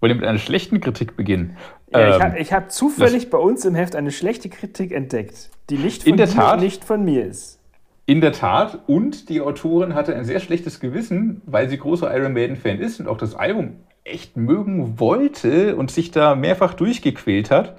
[0.00, 1.56] Wollen wir mit einer schlechten Kritik beginnen?
[1.92, 5.50] Ja, ich Ähm, habe ich hab zufällig bei uns im Heft eine schlechte Kritik entdeckt,
[5.68, 6.60] die nicht von In der Tat?
[6.60, 7.58] nicht von mir ist.
[8.06, 12.32] In der Tat, und die Autorin hatte ein sehr schlechtes Gewissen, weil sie großer Iron
[12.32, 17.76] Maiden-Fan ist und auch das Album echt mögen wollte und sich da mehrfach durchgequält hat,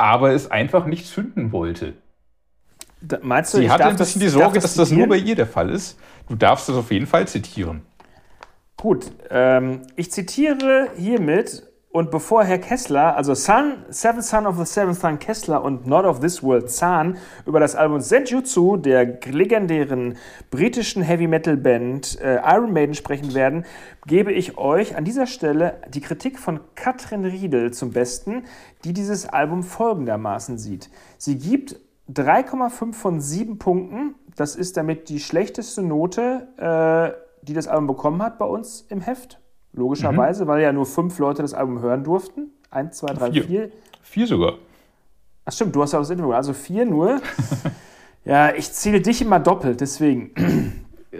[0.00, 1.92] aber es einfach nicht zünden wollte.
[3.02, 5.28] Da, meinst du, Sie hatte ein bisschen die darf Sorge, dass das nur bei zitieren?
[5.28, 5.98] ihr der Fall ist.
[6.26, 7.82] Du darfst das auf jeden Fall zitieren.
[8.78, 14.64] Gut, ähm, ich zitiere hiermit und bevor Herr Kessler, also Son, Seventh Son of the
[14.64, 20.16] Seventh Son Kessler und Not of This World Zahn über das Album Senjutsu der legendären
[20.52, 23.64] britischen Heavy Metal Band äh, Iron Maiden sprechen werden,
[24.06, 28.44] gebe ich euch an dieser Stelle die Kritik von Katrin Riedel zum Besten,
[28.84, 30.90] die dieses Album folgendermaßen sieht.
[31.18, 31.74] Sie gibt
[32.12, 34.14] 3,5 von 7 Punkten.
[34.36, 39.00] Das ist damit die schlechteste Note, äh, die das Album bekommen hat bei uns im
[39.00, 39.39] Heft.
[39.72, 42.50] Logischerweise, weil ja nur fünf Leute das Album hören durften.
[42.70, 43.44] Eins, zwei, drei, Vier.
[43.44, 43.70] vier.
[44.02, 44.54] Vier sogar.
[45.44, 46.32] Ach stimmt, du hast ja auch das Interview.
[46.32, 47.20] Also vier nur.
[48.24, 50.32] ja, ich zähle dich immer doppelt, deswegen.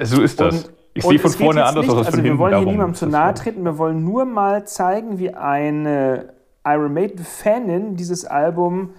[0.03, 0.65] So ist das.
[0.65, 2.41] Und- ich sehe von vorne anders nicht, aus als Also von wir hinten.
[2.41, 3.45] wollen hier niemandem zu nahe so.
[3.45, 3.65] treten.
[3.65, 6.33] Wir wollen nur mal zeigen, wie eine
[6.67, 8.91] Iron Maiden-Fanin dieses Album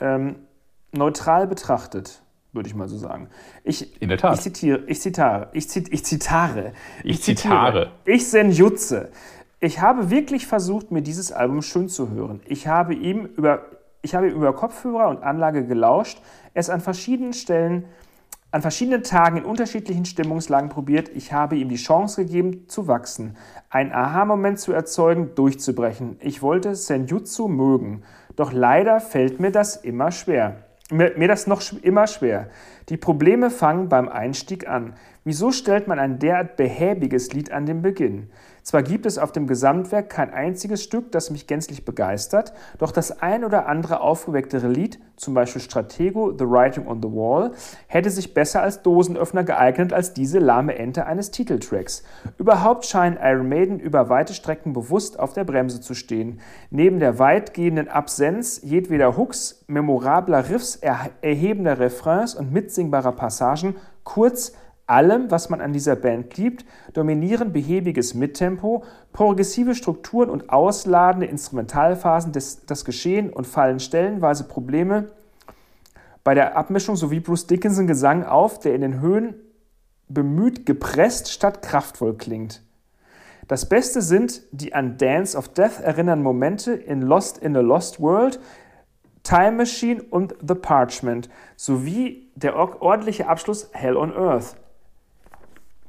[0.00, 0.36] ähm,
[0.92, 2.22] neutral betrachtet,
[2.56, 3.28] würde ich mal so sagen.
[3.62, 4.34] Ich, In der Tat.
[4.34, 6.72] Ich zitiere, ich zitare, ich, zit, ich zitare.
[7.04, 7.92] Ich zitare.
[8.04, 9.10] Ich senjutze.
[9.60, 12.40] Ich habe wirklich versucht, mir dieses Album schön zu hören.
[12.46, 13.66] Ich habe ihm über,
[14.02, 16.20] ich habe ihm über Kopfhörer und Anlage gelauscht,
[16.52, 17.84] es an verschiedenen Stellen,
[18.50, 21.10] an verschiedenen Tagen in unterschiedlichen Stimmungslagen probiert.
[21.14, 23.36] Ich habe ihm die Chance gegeben, zu wachsen,
[23.70, 26.16] einen Aha-Moment zu erzeugen, durchzubrechen.
[26.20, 28.02] Ich wollte Senjutsu mögen.
[28.36, 30.65] Doch leider fällt mir das immer schwer.
[30.90, 32.48] Mir, mir das noch immer schwer.
[32.88, 34.94] Die Probleme fangen beim Einstieg an.
[35.26, 38.30] Wieso stellt man ein derart behäbiges Lied an den Beginn?
[38.62, 43.22] Zwar gibt es auf dem Gesamtwerk kein einziges Stück, das mich gänzlich begeistert, doch das
[43.22, 47.50] ein oder andere aufgewecktere Lied, zum Beispiel Stratego, The Writing on the Wall,
[47.88, 52.04] hätte sich besser als Dosenöffner geeignet als diese lahme Ente eines Titeltracks.
[52.38, 56.38] Überhaupt scheinen Iron Maiden über weite Strecken bewusst auf der Bremse zu stehen.
[56.70, 63.74] Neben der weitgehenden Absenz jedweder Hooks, memorabler Riffs, er erhebender Refrains und mitsingbarer Passagen,
[64.04, 64.52] kurz
[64.86, 72.32] allem, was man an dieser Band liebt, dominieren behäbiges Mittempo, progressive Strukturen und ausladende Instrumentalphasen
[72.32, 75.10] des, das Geschehen und fallen stellenweise Probleme
[76.26, 79.34] bei der Abmischung sowie Bruce Dickinson Gesang auf, der in den Höhen
[80.08, 82.62] bemüht gepresst statt kraftvoll klingt.
[83.46, 88.00] Das Beste sind die an Dance of Death erinnernden Momente in Lost in a Lost
[88.00, 88.40] World,
[89.22, 94.56] Time Machine und The Parchment sowie der ordentliche Abschluss Hell on Earth.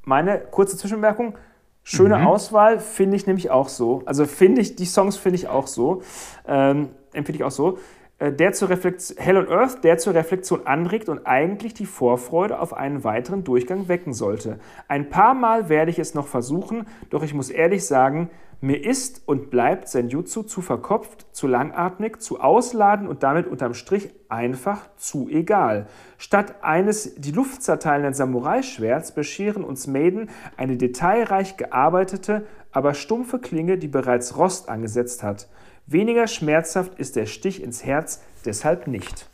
[0.08, 1.36] Meine kurze Zwischenbemerkung,
[1.84, 2.28] schöne mhm.
[2.28, 4.04] Auswahl, finde ich nämlich auch so.
[4.06, 6.02] Also finde ich, die Songs finde ich auch so,
[6.48, 7.78] ähm, empfinde ich auch so.
[8.18, 12.62] Äh, der zur Reflexion, Hell on Earth, der zur Reflexion anregt und eigentlich die Vorfreude
[12.62, 14.60] auf einen weiteren Durchgang wecken sollte.
[14.88, 18.30] Ein paar Mal werde ich es noch versuchen, doch ich muss ehrlich sagen,
[18.60, 24.10] mir ist und bleibt Senjutsu zu verkopft, zu langatmig, zu ausladen und damit unterm Strich
[24.30, 25.88] einfach zu egal.
[26.18, 33.78] Statt eines die Luft zerteilenden Samurai-Schwerts bescheren uns Maiden eine detailreich gearbeitete, aber stumpfe Klinge,
[33.78, 35.48] die bereits Rost angesetzt hat.
[35.86, 39.30] Weniger schmerzhaft ist der Stich ins Herz deshalb nicht.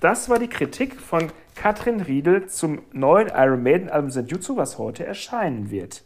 [0.00, 5.06] Das war die Kritik von Katrin Riedel zum neuen Iron Maiden Album Senjutsu, was heute
[5.06, 6.04] erscheinen wird.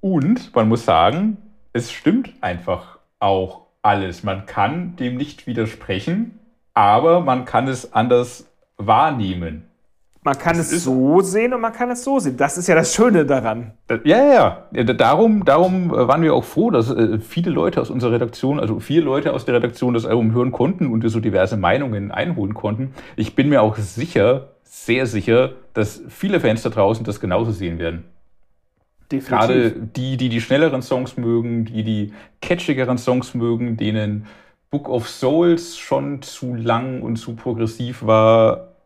[0.00, 1.36] Und man muss sagen,
[1.72, 4.22] es stimmt einfach auch alles.
[4.22, 6.38] Man kann dem nicht widersprechen,
[6.74, 8.46] aber man kann es anders
[8.76, 9.66] wahrnehmen.
[10.22, 12.36] Man kann das es so sehen und man kann es so sehen.
[12.36, 13.72] Das ist ja das Schöne daran.
[14.04, 14.84] Ja, ja, ja.
[14.84, 18.80] Darum, darum äh, waren wir auch froh, dass äh, viele Leute aus unserer Redaktion, also
[18.80, 22.52] vier Leute aus der Redaktion das Album hören konnten und wir so diverse Meinungen einholen
[22.52, 22.92] konnten.
[23.16, 27.78] Ich bin mir auch sicher, sehr sicher, dass viele Fans da draußen das genauso sehen
[27.78, 28.04] werden.
[29.10, 29.28] Definitiv.
[29.28, 34.26] Gerade die, die die schnelleren Songs mögen, die die catchigeren Songs mögen, denen
[34.70, 38.76] Book of Souls schon zu lang und zu progressiv war,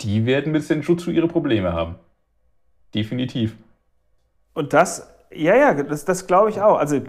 [0.00, 1.96] die werden mit Senjutsu ihre Probleme haben.
[2.94, 3.56] Definitiv.
[4.54, 6.78] Und das, ja, ja, das, das glaube ich auch.
[6.78, 7.00] Also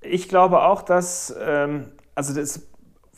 [0.00, 2.69] ich glaube auch, dass, ähm, also das,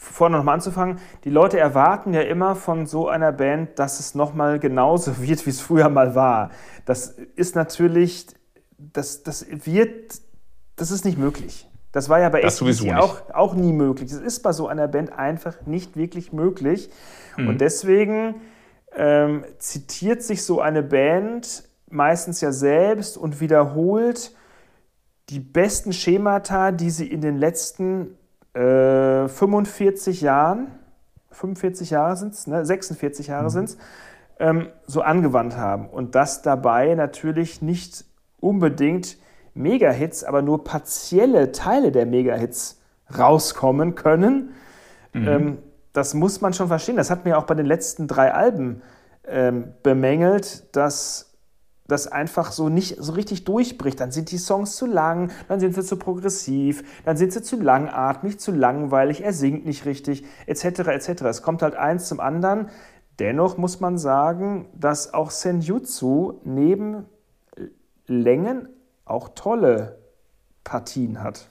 [0.03, 4.59] vorne nochmal anzufangen, die Leute erwarten ja immer von so einer Band, dass es nochmal
[4.59, 6.51] genauso wird, wie es früher mal war.
[6.85, 8.27] Das ist natürlich,
[8.79, 10.21] das, das wird,
[10.77, 11.69] das ist nicht möglich.
[11.93, 14.11] Das war ja bei SBC auch, auch nie möglich.
[14.11, 16.91] Das ist bei so einer Band einfach nicht wirklich möglich.
[17.37, 17.49] Mhm.
[17.49, 18.37] Und deswegen
[18.95, 24.35] ähm, zitiert sich so eine Band meistens ja selbst und wiederholt
[25.29, 28.17] die besten Schemata, die sie in den letzten
[28.55, 30.69] äh, 45 Jahren,
[31.31, 32.65] 45 Jahre sind es, ne?
[32.65, 33.51] 46 Jahre mhm.
[33.51, 33.79] sind es,
[34.39, 35.89] ähm, so angewandt haben.
[35.89, 38.05] Und dass dabei natürlich nicht
[38.41, 39.17] unbedingt
[39.55, 42.81] Mega-Hits, aber nur partielle Teile der Mega-Hits
[43.17, 44.55] rauskommen können.
[45.13, 45.29] Mhm.
[45.29, 45.59] Ähm,
[45.93, 46.97] das muss man schon verstehen.
[46.97, 48.83] Das hat mir auch bei den letzten drei Alben
[49.27, 51.32] ähm, bemängelt, dass
[51.89, 54.01] das einfach so nicht so richtig durchbricht.
[54.01, 57.61] Dann sind die Songs zu lang, dann sind sie zu progressiv, dann sind sie zu
[57.61, 60.65] langatmig, zu langweilig, er singt nicht richtig, etc.
[60.65, 61.23] etc.
[61.23, 62.69] Es kommt halt eins zum anderen.
[63.19, 67.05] Dennoch muss man sagen, dass auch Senjutsu neben
[68.07, 68.69] Längen
[69.05, 69.99] auch tolle
[70.65, 71.49] Partien hat.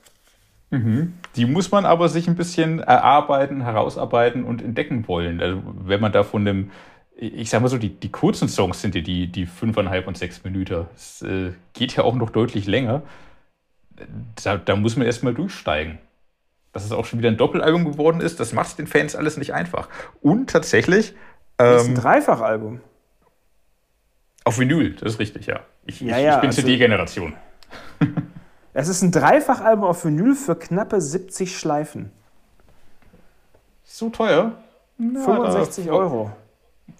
[0.71, 1.13] Mhm.
[1.35, 5.41] Die muss man aber sich ein bisschen erarbeiten, herausarbeiten und entdecken wollen.
[5.41, 6.71] Also wenn man da von dem,
[7.21, 10.43] ich sag mal so, die, die kurzen Songs sind ja die, die fünfeinhalb und sechs
[10.43, 10.87] Minuten.
[10.95, 13.03] Es äh, geht ja auch noch deutlich länger.
[14.43, 15.99] Da, da muss man erstmal durchsteigen.
[16.73, 19.53] Dass es auch schon wieder ein Doppelalbum geworden ist, das macht den Fans alles nicht
[19.53, 19.87] einfach.
[20.21, 21.11] Und tatsächlich.
[21.11, 21.15] Ähm,
[21.57, 22.81] das ist ein ähm, Dreifachalbum.
[24.43, 25.59] Auf Vinyl, das ist richtig, ja.
[25.85, 27.33] Ich, ja, ich, ich bin also, CD-Generation.
[28.73, 32.09] Es ist ein Dreifachalbum auf Vinyl für knappe 70 Schleifen.
[33.83, 34.53] So teuer?
[34.97, 36.31] Na, 65 da, Euro.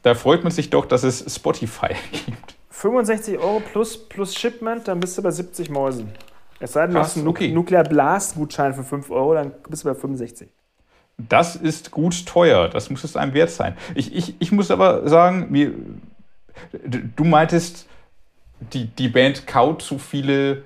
[0.03, 2.55] Da freut man sich doch, dass es Spotify gibt.
[2.69, 6.09] 65 Euro plus, plus Shipment, dann bist du bei 70 Mäusen.
[6.59, 7.51] Es sei denn, du hast einen okay.
[7.51, 10.49] Nuclear Blast-Gutschein für 5 Euro, dann bist du bei 65.
[11.17, 13.75] Das ist gut teuer, das muss es einem wert sein.
[13.95, 15.73] Ich, ich, ich muss aber sagen, mir,
[17.15, 17.87] du meintest,
[18.73, 20.63] die, die Band kaut zu viele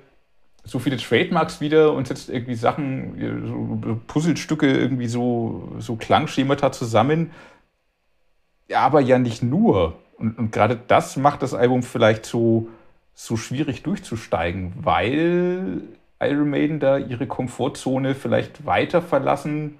[0.66, 7.30] so viele Trademarks wieder und setzt irgendwie Sachen, so Puzzlestücke, irgendwie so, so Klangschemata zusammen.
[8.72, 9.96] Aber ja nicht nur.
[10.18, 12.68] Und, und gerade das macht das Album vielleicht so,
[13.14, 15.82] so schwierig durchzusteigen, weil
[16.20, 19.78] Iron Maiden da ihre Komfortzone vielleicht weiter verlassen,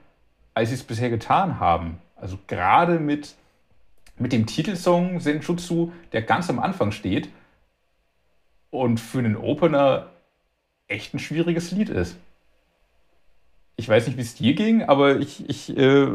[0.55, 1.99] als sie es bisher getan haben.
[2.15, 3.35] Also gerade mit,
[4.19, 7.29] mit dem Titelsong Senjutsu, der ganz am Anfang steht
[8.71, 10.11] und für einen Opener
[10.89, 12.17] echt ein schwieriges Lied ist.
[13.77, 16.09] Ich weiß nicht, wie es dir ging, aber ich, ich äh,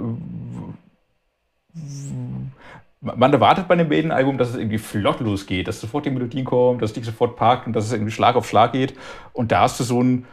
[3.02, 6.80] man erwartet bei einem Maiden-Album, dass es irgendwie flott losgeht, dass sofort die Melodien kommen,
[6.80, 8.96] dass dich sofort packt und dass es irgendwie Schlag auf Schlag geht.
[9.34, 10.26] Und da hast du so ein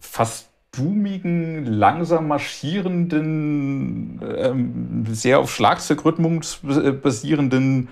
[0.00, 6.60] fast doomigen, langsam marschierenden, ähm, sehr auf Schlagzeugrhythmus
[7.02, 7.88] basierenden,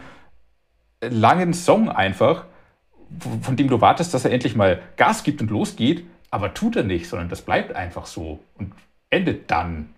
[1.00, 2.44] langen Song einfach,
[3.42, 6.82] von dem du wartest, dass er endlich mal Gas gibt und losgeht, aber tut er
[6.82, 8.72] nicht, sondern das bleibt einfach so und
[9.08, 9.90] endet dann.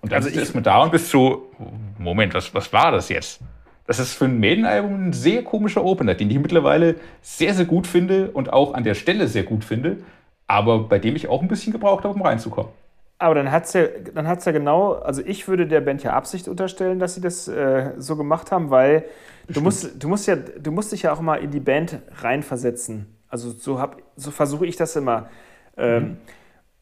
[0.00, 1.50] Und dann also ist man da und bist so,
[1.98, 3.40] Moment, was, was war das jetzt?
[3.86, 7.86] Das ist für ein Maiden-Album ein sehr komischer Opener, den ich mittlerweile sehr, sehr gut
[7.86, 9.98] finde und auch an der Stelle sehr gut finde,
[10.46, 12.72] aber bei dem ich auch ein bisschen gebraucht habe, um reinzukommen.
[13.18, 13.82] Aber dann hat es ja,
[14.14, 18.16] ja genau, also ich würde der Band ja Absicht unterstellen, dass sie das äh, so
[18.16, 19.04] gemacht haben, weil
[19.48, 23.06] du musst, du, musst ja, du musst dich ja auch mal in die Band reinversetzen.
[23.28, 23.82] Also so,
[24.16, 25.30] so versuche ich das immer.
[25.78, 26.16] Ähm, mhm.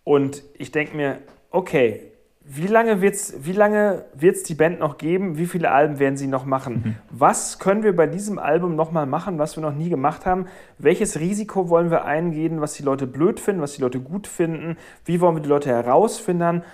[0.02, 1.18] Und ich denke mir,
[1.50, 2.13] okay,
[2.46, 5.38] wie lange wird es wie lange wird's die Band noch geben?
[5.38, 6.82] Wie viele Alben werden sie noch machen?
[6.84, 6.96] Mhm.
[7.10, 10.46] Was können wir bei diesem Album nochmal machen, was wir noch nie gemacht haben?
[10.76, 14.76] Welches Risiko wollen wir eingehen, was die Leute blöd finden, was die Leute gut finden?
[15.06, 16.64] Wie wollen wir die Leute herausfinden,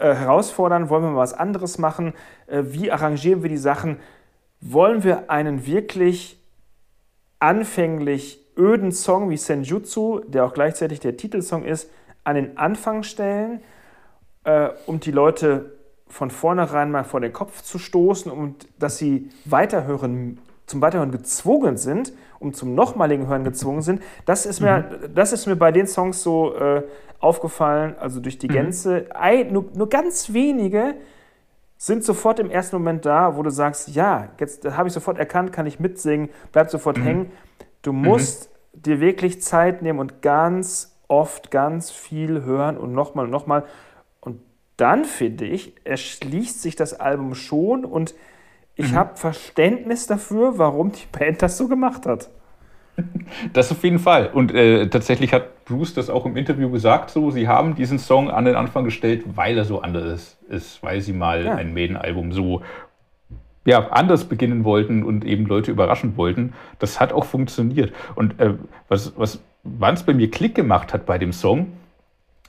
[0.00, 0.88] äh, herausfordern?
[0.88, 2.14] Wollen wir mal was anderes machen?
[2.46, 3.98] Äh, wie arrangieren wir die Sachen?
[4.62, 6.42] Wollen wir einen wirklich
[7.40, 11.90] anfänglich öden Song wie Senjutsu, der auch gleichzeitig der Titelsong ist,
[12.24, 13.60] an den Anfang stellen?
[14.44, 15.78] Äh, um die Leute
[16.08, 21.76] von vornherein mal vor den Kopf zu stoßen und dass sie weiterhören, zum Weiterhören gezwungen
[21.76, 24.02] sind, um zum nochmaligen Hören gezwungen sind.
[24.24, 25.14] Das ist mir, mhm.
[25.14, 26.82] das ist mir bei den Songs so äh,
[27.20, 28.52] aufgefallen, also durch die mhm.
[28.52, 29.06] Gänze.
[29.14, 30.94] Ein, nur, nur ganz wenige
[31.76, 35.52] sind sofort im ersten Moment da, wo du sagst, ja, jetzt habe ich sofort erkannt,
[35.52, 37.02] kann ich mitsingen, bleib sofort mhm.
[37.02, 37.32] hängen.
[37.82, 38.82] Du musst mhm.
[38.82, 43.64] dir wirklich Zeit nehmen und ganz oft ganz viel hören und nochmal und nochmal
[44.80, 48.14] dann finde ich, erschließt sich das Album schon und
[48.76, 48.96] ich mhm.
[48.96, 52.30] habe Verständnis dafür, warum die Band das so gemacht hat.
[53.52, 54.28] Das auf jeden Fall.
[54.32, 58.28] Und äh, tatsächlich hat Bruce das auch im Interview gesagt, so, sie haben diesen Song
[58.28, 61.54] an den Anfang gestellt, weil er so anders ist, weil sie mal ja.
[61.54, 62.60] ein Maiden-Album so
[63.64, 66.52] ja, anders beginnen wollten und eben Leute überraschen wollten.
[66.78, 67.92] Das hat auch funktioniert.
[68.16, 68.54] Und äh,
[68.88, 71.68] was, was es bei mir Klick gemacht hat bei dem Song,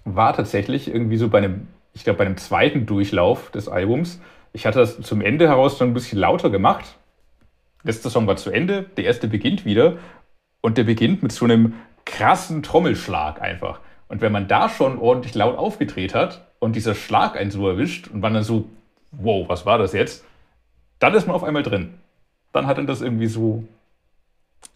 [0.04, 4.22] war tatsächlich irgendwie so bei einem ich glaube, bei dem zweiten Durchlauf des Albums,
[4.54, 6.98] ich hatte das zum Ende heraus schon ein bisschen lauter gemacht.
[7.84, 9.98] Letzter Song war zu Ende, der erste beginnt wieder
[10.62, 11.76] und der beginnt mit so einem
[12.06, 13.80] krassen Trommelschlag einfach.
[14.08, 18.08] Und wenn man da schon ordentlich laut aufgedreht hat und dieser Schlag einen so erwischt
[18.08, 18.66] und man dann so,
[19.12, 20.26] wow, was war das jetzt?
[21.00, 21.94] Dann ist man auf einmal drin.
[22.52, 23.64] Dann hat er das irgendwie so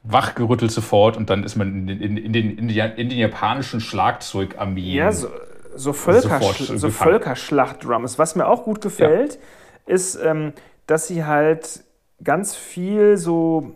[0.04, 4.96] wachgerüttelt sofort und dann ist man in, in, in, den, in, den, japanischen Schlagzeugarmeen.
[4.96, 5.28] Ja, so,
[5.76, 8.18] so, Völker, so Völkerschlacht-Drums.
[8.20, 9.94] Was mir auch gut gefällt, ja.
[9.94, 10.54] ist, ähm,
[10.88, 11.84] dass sie halt
[12.24, 13.76] ganz viel so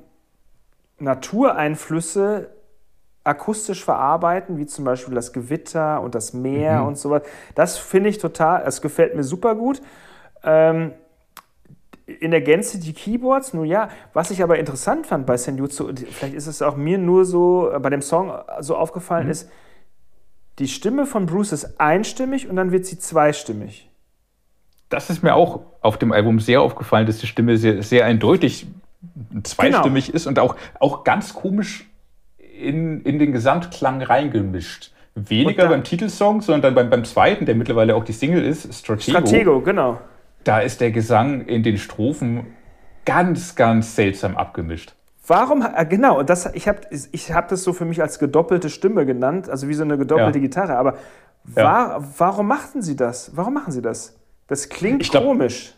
[0.99, 2.49] Natureinflüsse
[3.23, 6.87] akustisch verarbeiten, wie zum Beispiel das Gewitter und das Meer mhm.
[6.87, 7.23] und sowas.
[7.55, 9.81] Das finde ich total, es gefällt mir super gut.
[10.43, 10.93] Ähm,
[12.05, 16.33] in der Gänze die Keyboards, nun ja, was ich aber interessant fand bei Senjutsu, vielleicht
[16.33, 19.31] ist es auch mir nur so bei dem Song so aufgefallen, mhm.
[19.31, 19.49] ist,
[20.59, 23.89] die Stimme von Bruce ist einstimmig und dann wird sie zweistimmig.
[24.89, 28.67] Das ist mir auch auf dem Album sehr aufgefallen, dass die Stimme sehr, sehr eindeutig
[29.43, 30.15] zweistimmig genau.
[30.15, 31.89] ist und auch, auch ganz komisch
[32.37, 34.91] in, in den Gesamtklang reingemischt.
[35.15, 39.17] Weniger dann, beim Titelsong, sondern beim, beim zweiten, der mittlerweile auch die Single ist, Stratego.
[39.17, 40.01] Stratego, genau.
[40.43, 42.47] Da ist der Gesang in den Strophen
[43.05, 44.93] ganz, ganz seltsam abgemischt.
[45.29, 49.05] Warum, äh, genau, das, ich habe ich hab das so für mich als gedoppelte Stimme
[49.05, 50.41] genannt, also wie so eine gedoppelte ja.
[50.41, 50.97] Gitarre, aber
[51.43, 52.07] war, ja.
[52.17, 53.31] warum machten Sie das?
[53.35, 54.17] Warum machen Sie das?
[54.47, 55.75] Das klingt ich glaub, komisch.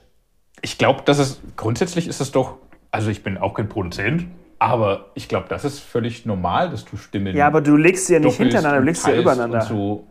[0.61, 2.59] Ich glaube, dass es grundsätzlich ist es doch,
[2.91, 4.27] also ich bin auch kein Produzent,
[4.57, 7.35] aber ich glaube, das ist völlig normal, dass du Stimmen.
[7.35, 9.61] Ja, aber du legst sie ja nicht hintereinander, du legst sie ja übereinander.
[9.61, 10.07] So.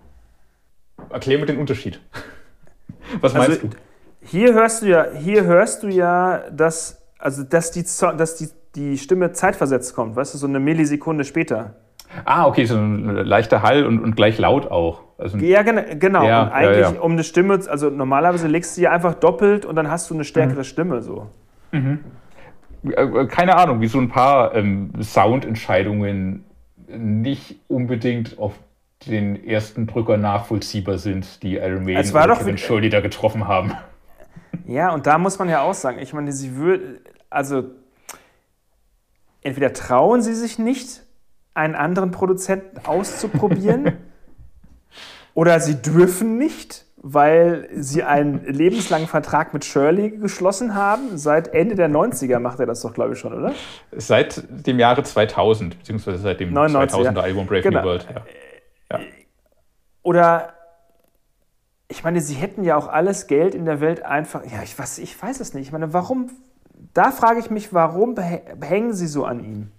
[1.08, 1.98] Erklär mir den Unterschied.
[3.22, 3.70] Was also, meinst du?
[4.20, 7.84] Hier hörst du ja, hier hörst du ja, dass, also dass die,
[8.18, 11.74] dass die die Stimme zeitversetzt kommt, weißt du, so eine Millisekunde später.
[12.24, 15.02] Ah, okay, so ein leichter Hall und, und gleich laut auch.
[15.16, 16.24] Also ja, genau.
[16.24, 17.00] Ja, und eigentlich ja, ja.
[17.00, 20.24] um eine Stimme, also normalerweise legst du sie einfach doppelt und dann hast du eine
[20.24, 20.64] stärkere mhm.
[20.64, 21.28] Stimme so.
[21.72, 22.00] Mhm.
[22.82, 26.44] Äh, keine Ahnung, wie so ein paar ähm, Soundentscheidungen
[26.88, 28.54] nicht unbedingt auf
[29.06, 33.72] den ersten Drücker nachvollziehbar sind, die Iron Maiden oder Kevin Shirley da getroffen haben.
[34.66, 37.00] Ja, und da muss man ja auch sagen, ich meine, sie würde,
[37.30, 37.64] also
[39.42, 41.02] entweder trauen sie sich nicht,
[41.54, 43.96] einen anderen Produzenten auszuprobieren,
[45.34, 51.16] oder sie dürfen nicht, weil sie einen lebenslangen Vertrag mit Shirley geschlossen haben.
[51.16, 53.54] Seit Ende der 90er macht er das doch, glaube ich, schon, oder?
[53.92, 57.80] Seit dem Jahre 2000, beziehungsweise seit dem 2000er Album Brave genau.
[57.80, 58.06] New World.
[58.14, 58.98] Ja.
[58.98, 59.04] Ja.
[60.02, 60.54] Oder
[61.88, 64.44] ich meine, sie hätten ja auch alles Geld in der Welt einfach.
[64.44, 65.66] Ja, ich weiß, ich weiß es nicht.
[65.66, 66.30] Ich meine, warum.
[66.94, 69.72] Da frage ich mich, warum hängen sie so an ihm?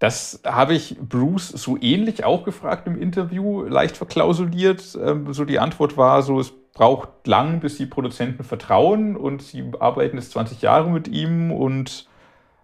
[0.00, 4.98] Das habe ich Bruce so ähnlich auch gefragt im Interview, leicht verklausuliert.
[5.00, 9.70] Ähm, so die Antwort war so, es braucht lang, bis die Produzenten vertrauen und sie
[9.78, 12.08] arbeiten jetzt 20 Jahre mit ihm und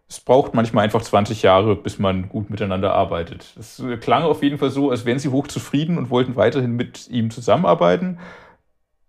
[0.08, 3.54] es braucht manchmal einfach 20 Jahre, bis man gut miteinander arbeitet.
[3.58, 7.30] Es klang auf jeden Fall so, als wären sie hochzufrieden und wollten weiterhin mit ihm
[7.30, 8.18] zusammenarbeiten.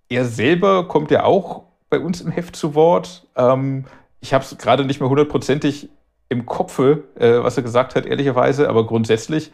[0.09, 3.27] Er selber kommt ja auch bei uns im Heft zu Wort.
[3.35, 3.85] Ähm,
[4.27, 5.89] ich habe es gerade nicht mehr hundertprozentig
[6.27, 9.53] im Kopfe, äh, was er gesagt hat, ehrlicherweise, aber grundsätzlich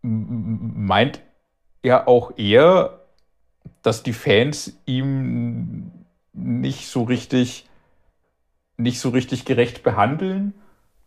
[0.00, 1.20] meint
[1.82, 3.00] er auch eher,
[3.82, 5.92] dass die Fans ihm
[6.32, 7.68] nicht so richtig,
[8.78, 10.54] nicht so richtig gerecht behandeln.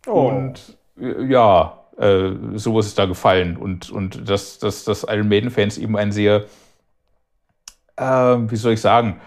[0.06, 0.28] Oh.
[0.28, 3.56] Und äh, ja, äh, sowas ist da gefallen.
[3.56, 6.44] Und, und dass, dass, dass Iron Maiden-Fans eben ein sehr,
[7.96, 9.20] äh, wie soll ich sagen,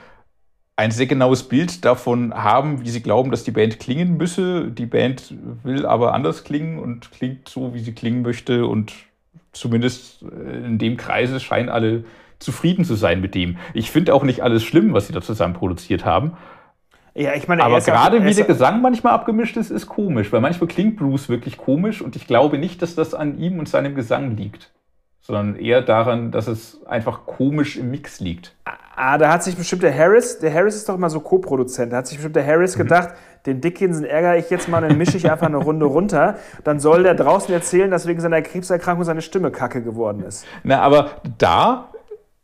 [0.82, 4.71] ein sehr genaues Bild davon haben, wie sie glauben, dass die Band klingen müsse.
[4.71, 5.32] Die Band
[5.63, 8.65] will aber anders klingen und klingt so, wie sie klingen möchte.
[8.65, 8.91] Und
[9.51, 12.03] zumindest äh, in dem Kreise scheinen alle
[12.39, 13.57] zufrieden zu sein mit dem.
[13.75, 16.32] Ich finde auch nicht alles schlimm, was sie da zusammen produziert haben.
[17.13, 20.67] Ja, ich meine, aber gerade wie der Gesang manchmal abgemischt ist, ist komisch, weil manchmal
[20.67, 24.36] klingt Bruce wirklich komisch und ich glaube nicht, dass das an ihm und seinem Gesang
[24.36, 24.71] liegt,
[25.21, 28.55] sondern eher daran, dass es einfach komisch im Mix liegt.
[28.96, 31.98] Ah, da hat sich bestimmt der Harris, der Harris ist doch immer so Co-Produzent, da
[31.98, 32.84] hat sich bestimmt der Harris mhm.
[32.84, 33.10] gedacht,
[33.46, 36.36] den Dickinson ärgere ich jetzt mal, dann mische ich einfach eine Runde runter.
[36.64, 40.46] Dann soll der draußen erzählen, dass wegen seiner Krebserkrankung seine Stimme kacke geworden ist.
[40.64, 41.89] Na, aber da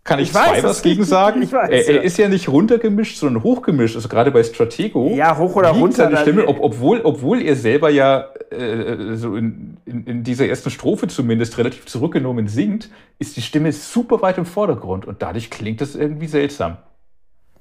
[0.08, 1.42] kann ich, ich zwei weiß, was gegen sagen.
[1.44, 3.96] Ich weiß, er, er, ist ja nicht runtergemischt, sondern hochgemischt.
[3.96, 5.14] Also gerade bei Stratego.
[5.14, 6.06] Ja, hoch oder runter.
[6.06, 10.70] Seine Stimme, ob, obwohl, obwohl er selber ja äh, so in, in, in, dieser ersten
[10.72, 12.90] Strophe zumindest relativ zurückgenommen singt,
[13.20, 16.78] ist die Stimme super weit im Vordergrund und dadurch klingt das irgendwie seltsam.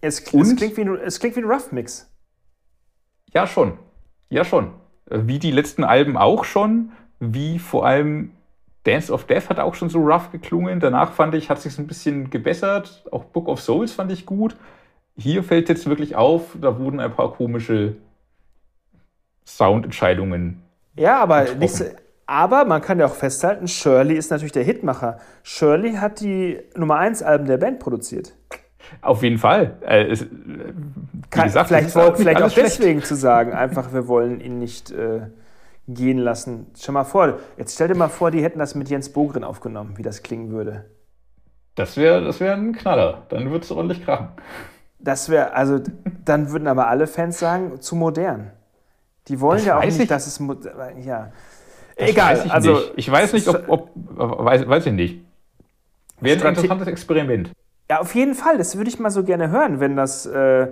[0.00, 2.08] Es, und, es klingt, wie ein, es klingt wie ein Rough Mix.
[3.34, 3.72] Ja, schon.
[4.30, 4.70] Ja, schon.
[5.10, 8.30] Wie die letzten Alben auch schon, wie vor allem
[8.86, 10.78] Dance of Death hat auch schon so rough geklungen.
[10.80, 13.04] Danach fand ich, hat sich ein bisschen gebessert.
[13.10, 14.56] Auch Book of Souls fand ich gut.
[15.16, 17.96] Hier fällt jetzt wirklich auf, da wurden ein paar komische
[19.46, 20.62] Soundentscheidungen.
[20.96, 21.82] Ja, aber, nicht,
[22.26, 25.18] aber man kann ja auch festhalten, Shirley ist natürlich der Hitmacher.
[25.42, 28.34] Shirley hat die Nummer 1 Alben der Band produziert.
[29.00, 29.76] Auf jeden Fall.
[29.80, 33.06] Äh, es, wie gesagt, vielleicht, vielleicht auch deswegen schlecht.
[33.06, 34.90] zu sagen, einfach wir wollen ihn nicht.
[34.90, 35.22] Äh,
[35.88, 36.66] gehen lassen.
[36.78, 39.94] Schau mal vor, jetzt stell dir mal vor, die hätten das mit Jens Bogren aufgenommen,
[39.96, 40.86] wie das klingen würde.
[41.74, 43.22] Das wäre das wär ein Knaller.
[43.28, 44.28] Dann würde es ordentlich krachen.
[44.98, 45.80] Das wäre, also,
[46.24, 48.50] dann würden aber alle Fans sagen, zu modern.
[49.28, 50.08] Die wollen das ja auch nicht, ich.
[50.08, 50.40] dass es,
[51.04, 51.32] ja.
[51.96, 52.72] Das Egal, ich also.
[52.72, 52.92] Nicht.
[52.96, 55.20] Ich weiß nicht, ob, ob weiß, weiß ich nicht.
[56.20, 57.50] Wäre ein interessantes Experiment.
[57.90, 58.58] Ja, auf jeden Fall.
[58.58, 60.68] Das würde ich mal so gerne hören, wenn das, äh,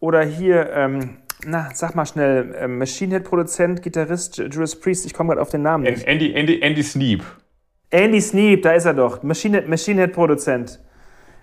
[0.00, 5.14] oder hier, ähm, na, sag mal schnell, äh, Machine Head Produzent, Gitarrist Judas Priest, ich
[5.14, 6.06] komme gerade auf den Namen nicht.
[6.06, 7.22] Andy, Andy, Andy Sneap.
[7.90, 9.22] Andy Sneap, da ist er doch.
[9.22, 10.80] Machine Head, Machine Head Produzent.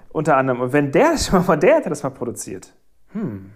[0.09, 0.61] Unter anderem.
[0.61, 2.73] Und wenn der das mal, der hätte das mal produziert.
[3.13, 3.51] Hm.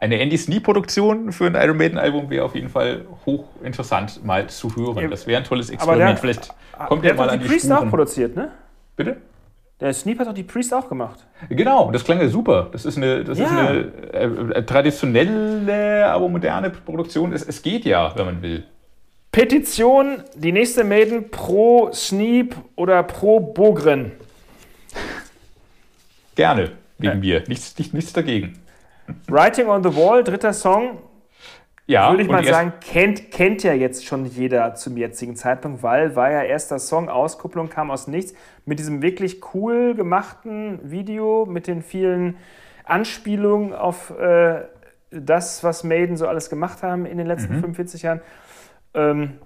[0.00, 5.10] Eine Andy Sneap-Produktion für ein Iron Maiden-Album wäre auf jeden Fall hochinteressant mal zu hören.
[5.10, 6.10] Das wäre ein tolles Experiment.
[6.10, 6.54] Der, Vielleicht
[6.86, 7.88] kommt der, der mal an die Priest Spuren.
[7.88, 8.52] auch produziert, ne?
[8.94, 9.16] Bitte?
[9.80, 11.24] Der Sneap hat auch die Priest auch gemacht.
[11.48, 12.68] Genau, das klang ja super.
[12.72, 13.44] Das ist eine, das ja.
[13.44, 17.32] ist eine äh, traditionelle, aber moderne Produktion.
[17.32, 18.64] Es, es geht ja, wenn man will.
[19.30, 24.12] Petition, die nächste Maiden pro Sneap oder pro Bogren.
[26.34, 27.38] Gerne, wegen ja.
[27.38, 27.44] mir.
[27.46, 28.58] Nichts, nicht, nichts dagegen.
[29.28, 30.98] Writing on the Wall, dritter Song,
[31.88, 36.14] ja, würde ich mal sagen, kennt, kennt ja jetzt schon jeder zum jetzigen Zeitpunkt, weil
[36.16, 38.34] war ja erster Song, Auskupplung kam aus nichts,
[38.66, 42.36] mit diesem wirklich cool gemachten Video, mit den vielen
[42.84, 44.66] Anspielungen auf äh,
[45.10, 47.60] das, was Maiden so alles gemacht haben in den letzten mhm.
[47.60, 48.20] 45 Jahren.
[48.92, 49.38] Ähm,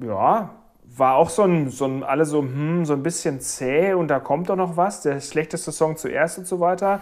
[0.00, 0.50] ja,
[0.82, 4.18] war auch so ein, so ein, alle so, hm, so ein bisschen zäh und da
[4.18, 7.00] kommt doch noch was, der schlechteste Song zuerst und so weiter.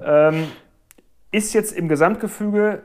[0.00, 0.46] Ähm,
[1.32, 2.82] ist jetzt im Gesamtgefüge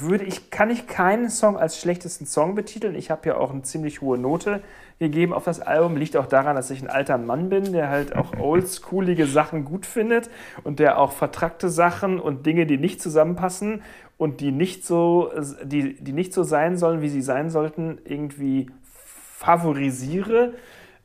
[0.00, 2.94] würde ich, kann ich keinen Song als schlechtesten Song betiteln.
[2.94, 4.62] Ich habe ja auch eine ziemlich hohe Note
[4.98, 5.96] gegeben auf das Album.
[5.96, 9.84] Liegt auch daran, dass ich ein alter Mann bin, der halt auch oldschoolige Sachen gut
[9.84, 10.30] findet
[10.64, 13.82] und der auch vertrackte Sachen und Dinge, die nicht zusammenpassen
[14.16, 15.30] und die nicht so,
[15.62, 20.54] die, die nicht so sein sollen, wie sie sein sollten, irgendwie favorisiere.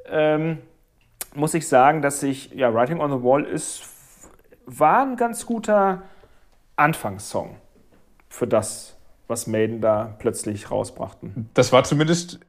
[0.06, 0.60] Ähm,
[1.36, 3.84] muss ich sagen, dass ich, ja, Writing on the Wall ist,
[4.66, 6.04] war ein ganz guter
[6.78, 7.58] Anfangssong
[8.30, 8.97] für das,
[9.28, 11.49] was Maiden da plötzlich rausbrachten.
[11.53, 12.39] Das war zumindest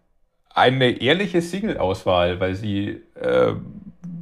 [0.50, 3.54] eine ehrliche Single-Auswahl, weil sie, äh,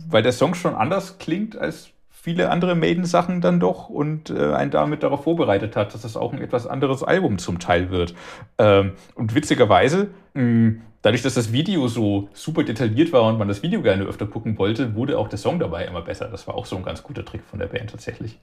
[0.09, 1.91] weil der Song schon anders klingt als
[2.27, 6.33] viele andere Maiden-Sachen dann doch und äh, einen damit darauf vorbereitet hat, dass es auch
[6.33, 8.17] ein etwas anderes Album zum Teil wird.
[8.59, 13.63] Ähm, und witzigerweise, mh, dadurch, dass das Video so super detailliert war und man das
[13.63, 16.27] Video gerne öfter gucken wollte, wurde auch der Song dabei immer besser.
[16.29, 18.41] Das war auch so ein ganz guter Trick von der Band tatsächlich.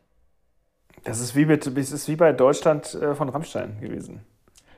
[1.03, 4.21] Das ist wie, mit, das ist wie bei Deutschland äh, von Rammstein gewesen.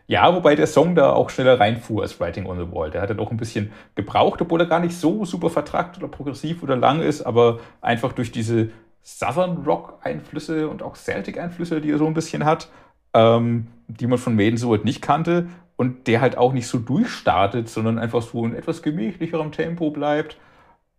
[0.07, 2.91] Ja, wobei der Song da auch schneller reinfuhr als Writing on the Wall.
[2.91, 6.07] Der hat dann auch ein bisschen gebraucht, obwohl er gar nicht so super vertragt oder
[6.07, 8.69] progressiv oder lang ist, aber einfach durch diese
[9.01, 12.69] Southern Rock-Einflüsse und auch Celtic-Einflüsse, die er so ein bisschen hat,
[13.13, 16.77] ähm, die man von Maiden so halt nicht kannte und der halt auch nicht so
[16.77, 20.37] durchstartet, sondern einfach so in etwas gemächlicherem Tempo bleibt.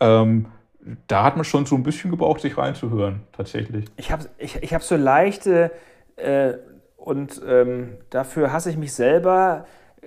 [0.00, 0.46] Ähm,
[1.08, 3.86] da hat man schon so ein bisschen gebraucht, sich reinzuhören, tatsächlich.
[3.96, 5.72] Ich habe ich, ich hab so leichte
[6.16, 6.54] äh,
[6.96, 9.66] und ähm, dafür hasse ich mich selber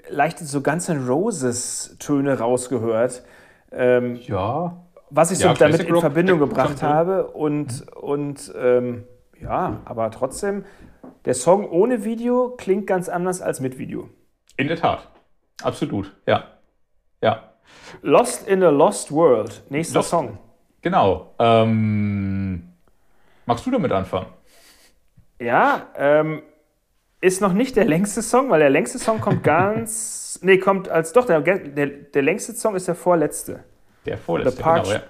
[0.10, 3.24] leicht so ganze Roses-Töne rausgehört.
[3.72, 4.86] Ähm, ja.
[5.10, 7.28] Was ich ja, so damit in Verbindung gebracht habe.
[7.28, 8.02] Und, mhm.
[8.02, 9.04] und ähm,
[9.40, 10.66] ja, aber trotzdem,
[11.26, 14.10] der Song ohne Video klingt ganz anders als mit Video.
[14.58, 15.08] In der Tat.
[15.64, 16.44] Absolut, ja.
[17.22, 17.54] Ja.
[18.02, 20.38] Lost in a Lost World, nächster Lost, Song.
[20.82, 21.34] Genau.
[21.40, 22.70] Ähm,
[23.46, 24.28] magst du damit anfangen?
[25.40, 26.42] Ja, ähm,
[27.22, 30.40] ist noch nicht der längste Song, weil der längste Song kommt ganz.
[30.42, 33.64] nee, kommt als doch, der, der, der längste Song ist der vorletzte.
[34.06, 35.02] Der vorletzte, genau, ja.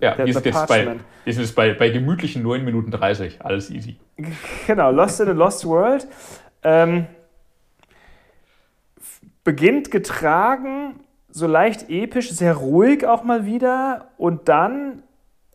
[0.00, 3.44] Ja, the, wir sind jetzt, bei, wir sind jetzt bei, bei gemütlichen 9 Minuten 30.
[3.44, 3.96] Alles easy.
[4.66, 6.08] Genau, Lost in a Lost World.
[6.64, 7.06] Ähm,
[9.44, 15.02] beginnt getragen, so leicht episch, sehr ruhig auch mal wieder und dann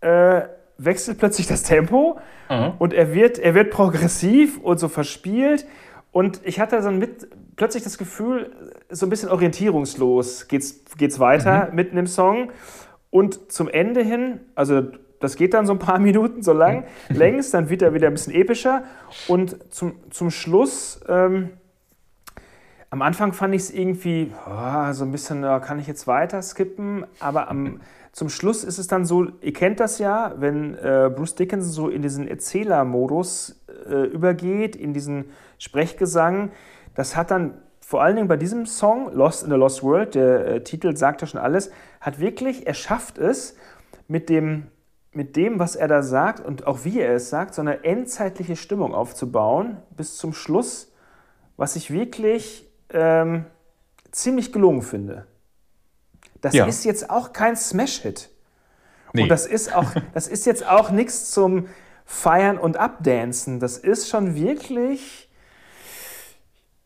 [0.08, 0.48] äh,
[0.78, 2.74] wechselt plötzlich das Tempo mhm.
[2.80, 5.66] und er wird, er wird progressiv und so verspielt
[6.12, 8.52] und ich hatte so mit, plötzlich das Gefühl,
[8.90, 11.76] so ein bisschen orientierungslos geht's, geht's weiter mhm.
[11.76, 12.52] mitten im Song.
[13.10, 14.82] Und zum Ende hin, also
[15.20, 17.16] das geht dann so ein paar Minuten so lang, mhm.
[17.16, 18.84] längs, dann wird er wieder ein bisschen epischer.
[19.28, 21.52] Und zum, zum Schluss, ähm,
[22.90, 26.42] am Anfang fand ich es irgendwie oh, so ein bisschen, oh, kann ich jetzt weiter
[26.42, 27.82] skippen, aber am,
[28.18, 31.88] zum Schluss ist es dann so, ihr kennt das ja, wenn äh, Bruce Dickinson so
[31.88, 35.26] in diesen Erzählermodus äh, übergeht, in diesen
[35.60, 36.52] Sprechgesang.
[36.96, 40.48] Das hat dann vor allen Dingen bei diesem Song, Lost in a Lost World, der
[40.48, 41.70] äh, Titel sagt ja schon alles,
[42.02, 43.56] hat wirklich, er schafft es,
[44.08, 44.66] mit dem,
[45.12, 48.56] mit dem, was er da sagt und auch wie er es sagt, so eine endzeitliche
[48.56, 50.92] Stimmung aufzubauen bis zum Schluss,
[51.56, 53.46] was ich wirklich ähm,
[54.10, 55.28] ziemlich gelungen finde.
[56.42, 56.66] Das ja.
[56.66, 58.30] ist jetzt auch kein Smash-Hit.
[59.14, 59.24] Nee.
[59.24, 61.68] Und das ist, auch, das ist jetzt auch nichts zum
[62.06, 63.60] Feiern und Abdancen.
[63.60, 65.28] Das ist schon wirklich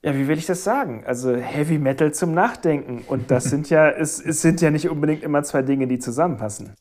[0.04, 1.04] ja, wie will ich das sagen?
[1.06, 3.04] Also Heavy Metal zum Nachdenken.
[3.08, 6.76] Und das sind ja, es, es sind ja nicht unbedingt immer zwei Dinge, die zusammenpassen.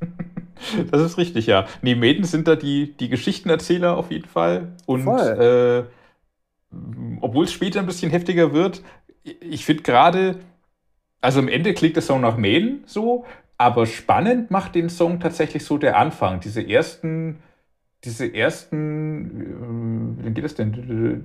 [0.90, 1.66] Das ist richtig, ja.
[1.80, 4.76] Nee, Maiden sind da die, die Geschichtenerzähler auf jeden Fall.
[4.84, 5.84] Und äh,
[7.22, 8.82] obwohl es später ein bisschen heftiger wird,
[9.24, 10.38] ich finde gerade,
[11.20, 13.24] also am Ende klingt der Song nach Maiden so,
[13.58, 16.40] aber spannend macht den Song tatsächlich so der Anfang.
[16.40, 17.40] Diese ersten
[18.04, 21.22] diese ersten, äh, wie geht das denn?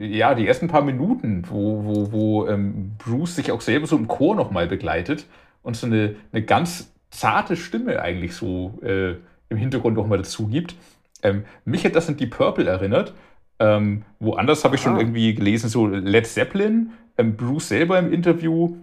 [0.00, 4.08] Ja, die ersten paar Minuten, wo, wo, wo ähm, Bruce sich auch selber so im
[4.08, 5.26] Chor nochmal begleitet
[5.62, 9.14] und so eine, eine ganz zarte Stimme eigentlich so äh,
[9.48, 10.74] im Hintergrund nochmal dazu gibt.
[11.22, 13.14] Ähm, mich hat das an die Purple erinnert.
[13.58, 18.76] Ähm, woanders habe ich schon irgendwie gelesen, so Led Zeppelin, ähm, Bruce selber im Interview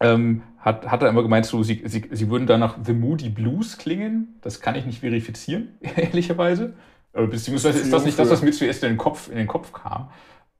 [0.00, 3.28] ähm, hat, hat er immer gemeint, so, sie, sie, sie würden da nach The Moody
[3.28, 4.38] Blues klingen.
[4.42, 6.74] Das kann ich nicht verifizieren, ehrlicherweise.
[7.12, 9.72] Äh, beziehungsweise ist das nicht das, was mir zuerst in den Kopf, in den Kopf
[9.72, 10.10] kam.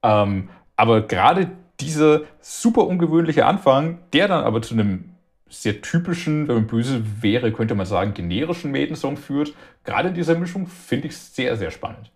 [0.03, 5.11] Ähm, aber gerade dieser super ungewöhnliche Anfang, der dann aber zu einem
[5.49, 9.53] sehr typischen, wenn man böse wäre, könnte man sagen, generischen Maiden-Song führt.
[9.83, 12.11] Gerade in dieser Mischung finde ich es sehr, sehr spannend.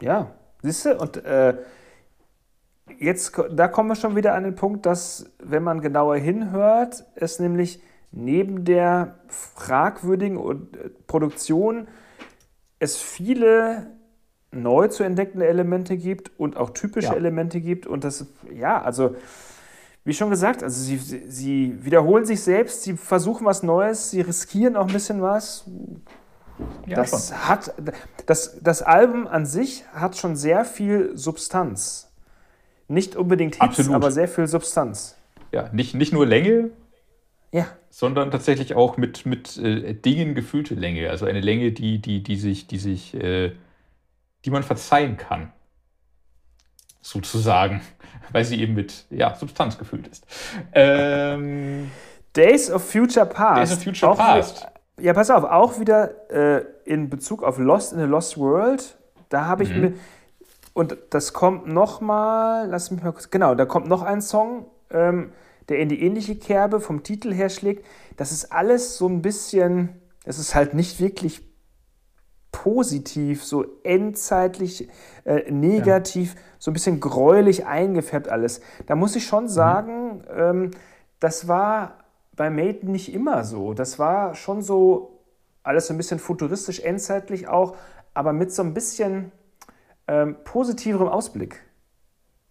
[0.00, 1.54] Ja, siehst du, und äh,
[2.98, 7.38] jetzt, da kommen wir schon wieder an den Punkt, dass, wenn man genauer hinhört, es
[7.38, 7.82] nämlich
[8.12, 11.88] neben der fragwürdigen äh, Produktion
[12.78, 13.90] es viele
[14.50, 17.14] neu zu entdeckende Elemente gibt und auch typische ja.
[17.14, 17.86] Elemente gibt.
[17.86, 19.16] Und das, ja, also
[20.04, 24.76] wie schon gesagt, also sie, sie wiederholen sich selbst, sie versuchen was Neues, sie riskieren
[24.76, 25.64] auch ein bisschen was.
[26.86, 27.74] Ja, das, hat,
[28.26, 32.03] das, das Album an sich hat schon sehr viel Substanz.
[32.94, 33.94] Nicht unbedingt Hits, Absolut.
[33.94, 35.16] aber sehr viel Substanz.
[35.50, 36.70] Ja, nicht, nicht nur Länge,
[37.50, 37.66] ja.
[37.90, 41.10] sondern tatsächlich auch mit, mit äh, Dingen gefüllte Länge.
[41.10, 43.52] Also eine Länge, die, die, die sich, die sich, äh,
[44.44, 45.52] die man verzeihen kann.
[47.00, 47.80] Sozusagen.
[48.32, 50.24] Weil sie eben mit ja, Substanz gefüllt ist.
[50.72, 51.90] Ähm,
[52.36, 53.60] Days of Future Past.
[53.60, 54.68] Days of Future Past.
[55.00, 58.96] Ja, pass auf, auch wieder äh, in Bezug auf Lost in a Lost World,
[59.30, 59.80] da habe ich mhm.
[59.80, 59.92] mir,
[60.74, 65.32] und das kommt nochmal, lass mich mal kurz, genau, da kommt noch ein Song, ähm,
[65.68, 67.86] der in die ähnliche Kerbe vom Titel her schlägt.
[68.16, 71.42] Das ist alles so ein bisschen, es ist halt nicht wirklich
[72.50, 74.88] positiv, so endzeitlich
[75.24, 76.40] äh, negativ, ja.
[76.58, 78.60] so ein bisschen gräulich eingefärbt alles.
[78.86, 79.48] Da muss ich schon mhm.
[79.48, 80.22] sagen, mhm.
[80.36, 80.70] ähm,
[81.20, 82.04] das war
[82.36, 83.74] bei Maiden nicht immer so.
[83.74, 85.20] Das war schon so
[85.62, 87.76] alles so ein bisschen futuristisch, endzeitlich auch,
[88.12, 89.32] aber mit so ein bisschen
[90.08, 91.62] ähm, positiverem Ausblick.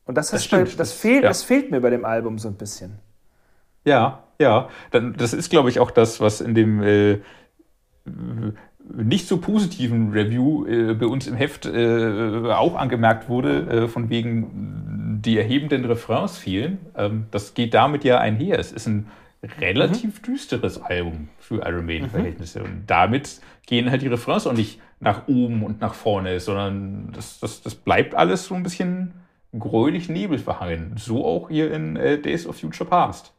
[0.06, 1.30] Und das, das, bei, das, fehlt, ja.
[1.30, 3.00] das fehlt mir bei dem Album so ein bisschen.
[3.86, 4.70] Ja, ja.
[4.92, 7.20] Das ist, glaube ich, auch das, was in dem äh,
[8.94, 14.10] nicht so positiven Review äh, bei uns im Heft äh, auch angemerkt wurde, äh, von
[14.10, 16.80] wegen die erhebenden Refrains fehlen.
[16.96, 18.60] Ähm, das geht damit ja einher.
[18.60, 19.08] Es ist ein
[19.60, 20.34] relativ mhm.
[20.34, 22.60] düsteres Album für Iron Maiden-Verhältnisse.
[22.60, 22.66] Mhm.
[22.66, 27.40] Und damit gehen halt die Refrains auch nicht nach oben und nach vorne, sondern das,
[27.40, 29.14] das, das bleibt alles so ein bisschen
[29.58, 30.96] gräulich nebelverhangen.
[30.98, 33.34] So auch hier in äh, Days of Future Past.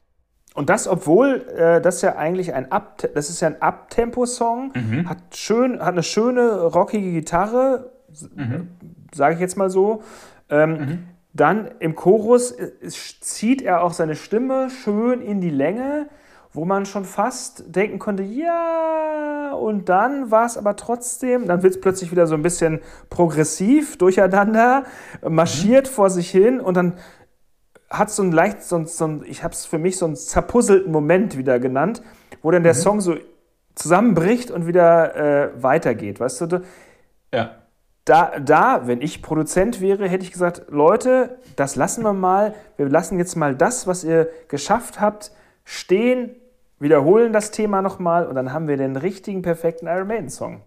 [0.55, 5.09] Und das, obwohl äh, das ja eigentlich ein Up das ist ja ein Abtempo-Song, mhm.
[5.09, 7.91] hat schön, hat eine schöne rockige Gitarre,
[8.37, 8.69] mhm.
[9.13, 10.03] sage ich jetzt mal so.
[10.49, 10.99] Ähm, mhm.
[11.33, 16.09] Dann im Chorus äh, zieht er auch seine Stimme schön in die Länge,
[16.55, 21.75] wo man schon fast denken konnte, ja, und dann war es aber trotzdem, dann wird
[21.75, 22.81] es plötzlich wieder so ein bisschen
[23.11, 24.85] progressiv durcheinander,
[25.29, 25.93] marschiert mhm.
[25.93, 26.95] vor sich hin und dann
[27.91, 30.91] hat so ein leicht, so so ein, ich habe es für mich so einen zerpuzzelten
[30.91, 32.03] Moment wieder genannt,
[32.41, 32.79] wo dann der mhm.
[32.79, 33.17] Song so
[33.75, 36.63] zusammenbricht und wieder äh, weitergeht, weißt du?
[37.33, 37.51] Ja
[38.05, 42.55] da, da, wenn ich Produzent wäre, hätte ich gesagt, Leute, das lassen wir mal.
[42.77, 45.33] Wir lassen jetzt mal das, was ihr geschafft habt,
[45.65, 46.37] stehen,
[46.85, 50.63] wiederholen das Thema nochmal und dann haben wir den richtigen, perfekten Iron Maiden-Song.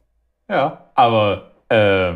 [0.49, 2.15] Ja, aber äh,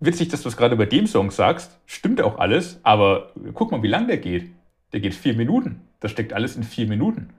[0.00, 1.78] witzig, dass du es gerade bei dem Song sagst.
[1.84, 4.50] Stimmt auch alles, aber guck mal, wie lang der geht.
[4.92, 5.82] Der geht vier Minuten.
[6.00, 7.30] Das steckt alles in vier Minuten.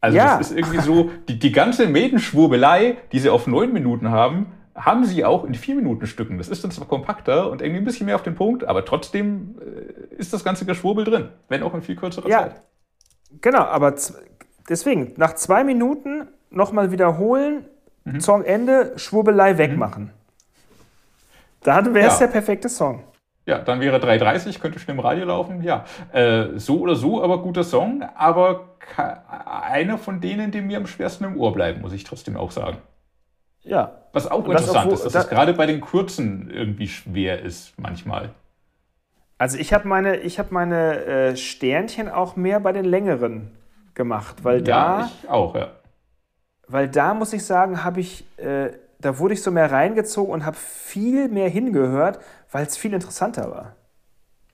[0.00, 0.38] Also ja.
[0.38, 5.04] das ist irgendwie so, die, die ganze Maiden-Schwurbelei, die sie auf neun Minuten haben, haben
[5.04, 6.38] sie auch in vier Minuten Stücken.
[6.38, 9.56] Das ist dann zwar kompakter und irgendwie ein bisschen mehr auf den Punkt, aber trotzdem
[9.60, 12.62] äh, ist das ganze Geschwurbel drin, wenn auch in viel kürzerer ja, Zeit.
[13.40, 13.94] Genau, aber
[14.68, 17.64] deswegen, nach zwei Minuten nochmal wiederholen,
[18.04, 18.20] mhm.
[18.20, 20.04] Songende, Schwurbelei wegmachen.
[20.04, 20.10] Mhm.
[21.62, 22.26] Dann wäre es ja.
[22.26, 23.04] der perfekte Song.
[23.46, 25.62] Ja, dann wäre 3.30, könnte schon im Radio laufen.
[25.62, 28.02] Ja, äh, so oder so, aber guter Song.
[28.14, 28.76] Aber
[29.72, 32.76] einer von denen, die mir am schwersten im Ohr bleiben, muss ich trotzdem auch sagen.
[33.62, 34.02] Ja.
[34.12, 37.72] Was auch interessant das, ist, dass das, das gerade bei den kurzen irgendwie schwer ist
[37.78, 38.30] manchmal.
[39.38, 43.52] Also ich habe meine, ich hab meine äh, Sternchen auch mehr bei den längeren
[43.98, 45.30] gemacht, weil ja, da.
[45.30, 45.72] Auch, ja.
[46.66, 50.46] Weil da muss ich sagen, habe ich, äh, da wurde ich so mehr reingezogen und
[50.46, 52.18] habe viel mehr hingehört,
[52.50, 53.76] weil es viel interessanter war.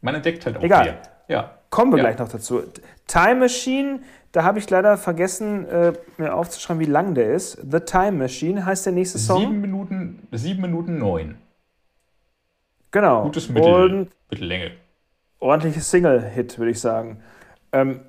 [0.00, 0.84] Man entdeckt halt auch Egal.
[0.84, 1.02] mehr.
[1.28, 1.58] Ja.
[1.70, 2.04] Kommen wir ja.
[2.04, 2.62] gleich noch dazu.
[3.06, 4.00] Time Machine
[4.34, 7.52] da habe ich leider vergessen, äh, mir aufzuschreiben, wie lang der ist.
[7.70, 9.38] The Time Machine heißt der nächste Song.
[9.38, 11.36] Sieben Minuten, sieben Minuten neun.
[12.90, 13.22] Genau.
[13.22, 14.72] Gutes Mittel, Und Mittellänge.
[15.38, 17.22] Ordentliches Single-Hit, würde ich sagen.
[17.70, 18.00] Ähm,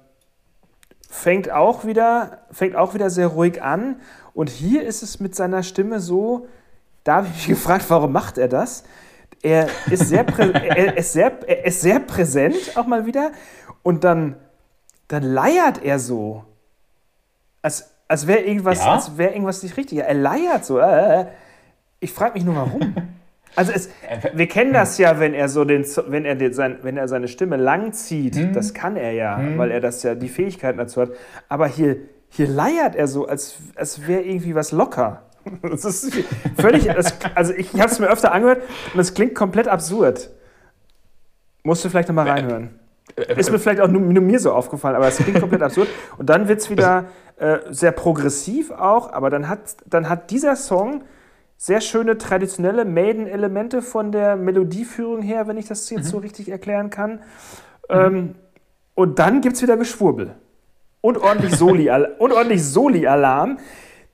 [1.09, 4.01] fängt, auch wieder, fängt auch wieder sehr ruhig an.
[4.33, 6.47] Und hier ist es mit seiner Stimme so,
[7.03, 8.83] da habe ich mich gefragt, warum macht er das?
[9.41, 13.31] Er ist sehr, er ist sehr, er ist sehr präsent auch mal wieder.
[13.83, 14.37] Und dann
[15.07, 16.43] dann leiert er so.
[17.61, 19.17] Als, als wäre irgendwas, ja?
[19.17, 19.99] wär irgendwas nicht richtig.
[19.99, 20.79] Er leiert so.
[20.79, 21.25] Äh, äh.
[21.99, 22.95] ich frage mich nur, warum.
[23.55, 23.89] Also es,
[24.33, 27.27] wir kennen das ja, wenn er so den, wenn er den, sein, wenn er seine
[27.27, 28.53] Stimme lang zieht, hm.
[28.53, 29.57] das kann er ja, hm.
[29.57, 31.11] weil er das ja die Fähigkeiten dazu hat.
[31.47, 31.97] Aber hier,
[32.29, 35.21] hier leiert er so, als, als wäre irgendwie was locker.
[35.61, 36.11] Das ist
[36.57, 36.89] völlig,
[37.35, 38.63] also ich habe es mir öfter angehört
[38.95, 40.31] und es klingt komplett absurd.
[41.61, 42.79] Musst du vielleicht nochmal reinhören.
[43.15, 45.87] Ist mir vielleicht auch nur, nur mir so aufgefallen, aber es klingt komplett absurd.
[46.17, 47.05] Und dann wird es wieder
[47.37, 51.03] äh, sehr progressiv auch, aber dann hat, dann hat dieser Song
[51.57, 56.09] sehr schöne traditionelle Maiden-Elemente von der Melodieführung her, wenn ich das jetzt mhm.
[56.09, 57.13] so richtig erklären kann.
[57.13, 57.19] Mhm.
[57.89, 58.35] Ähm,
[58.93, 60.35] und dann gibt es wieder Geschwurbel.
[61.01, 63.05] Und ordentlich Soli-Alarm, und ordentlich Soli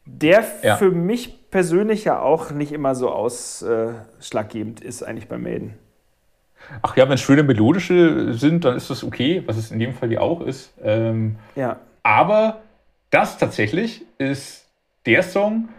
[0.06, 0.78] der ja.
[0.78, 5.76] für mich persönlich ja auch nicht immer so ausschlaggebend ist, eigentlich bei Maiden.
[6.82, 9.94] Ach ja, wenn es schöne melodische sind, dann ist das okay, was es in dem
[9.94, 10.74] Fall ja auch ist.
[10.82, 11.78] Ähm, ja.
[12.04, 12.62] Aber
[13.10, 14.66] das tatsächlich ist
[15.06, 15.70] der Song,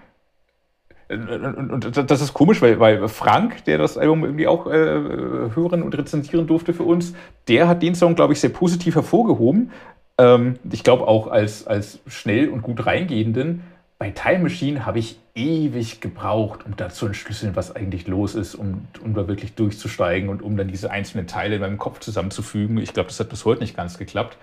[1.12, 5.82] äh, und das ist komisch, weil, weil Frank, der das Album irgendwie auch äh, hören
[5.82, 7.14] und rezensieren durfte für uns,
[7.48, 9.70] der hat den Song, glaube ich, sehr positiv hervorgehoben.
[10.18, 13.62] Ähm, ich glaube auch als, als schnell und gut reingehenden.
[13.98, 18.54] bei Time Machine habe ich ewig gebraucht, um da zu entschlüsseln, was eigentlich los ist,
[18.54, 22.78] um, um da wirklich durchzusteigen und um dann diese einzelnen Teile in meinem Kopf zusammenzufügen.
[22.78, 24.36] Ich glaube, das hat bis heute nicht ganz geklappt.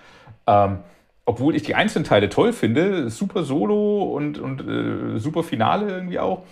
[0.46, 0.78] Ähm,
[1.26, 6.18] obwohl ich die einzelnen Teile toll finde, super Solo und, und äh, super Finale irgendwie
[6.18, 6.42] auch.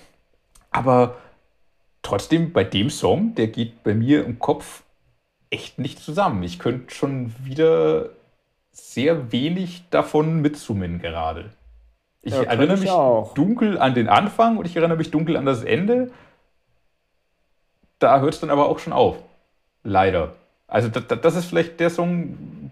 [0.70, 1.16] Aber
[2.02, 4.82] trotzdem, bei dem Song, der geht bei mir im Kopf
[5.50, 6.42] echt nicht zusammen.
[6.42, 8.10] Ich könnte schon wieder
[8.70, 11.50] sehr wenig davon mitsummen gerade.
[12.22, 13.34] Ich ja, erinnere ich mich auch.
[13.34, 16.10] dunkel an den Anfang und ich erinnere mich dunkel an das Ende.
[17.98, 19.16] Da hört es dann aber auch schon auf.
[19.82, 20.34] Leider.
[20.66, 22.70] Also das, das ist vielleicht der Song,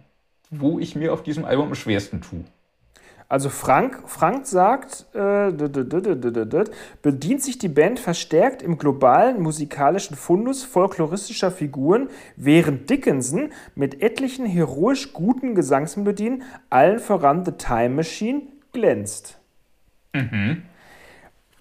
[0.50, 2.44] wo ich mir auf diesem Album am schwersten tue.
[3.28, 5.50] Also Frank, Frank sagt, äh,
[7.02, 14.46] bedient sich die Band verstärkt im globalen musikalischen Fundus folkloristischer Figuren, während Dickinson mit etlichen
[14.46, 18.42] heroisch guten Gesangsmelodien, allen voran The Time Machine,
[18.72, 19.40] glänzt.
[20.12, 20.62] Mhm.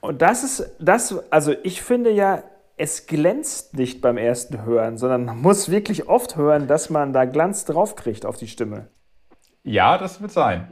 [0.02, 2.44] Und das ist das, also ich finde ja,
[2.78, 7.26] es glänzt nicht beim ersten Hören, sondern man muss wirklich oft hören, dass man da
[7.26, 8.88] Glanz draufkriegt auf die Stimme.
[9.64, 10.68] Ja, das wird sein.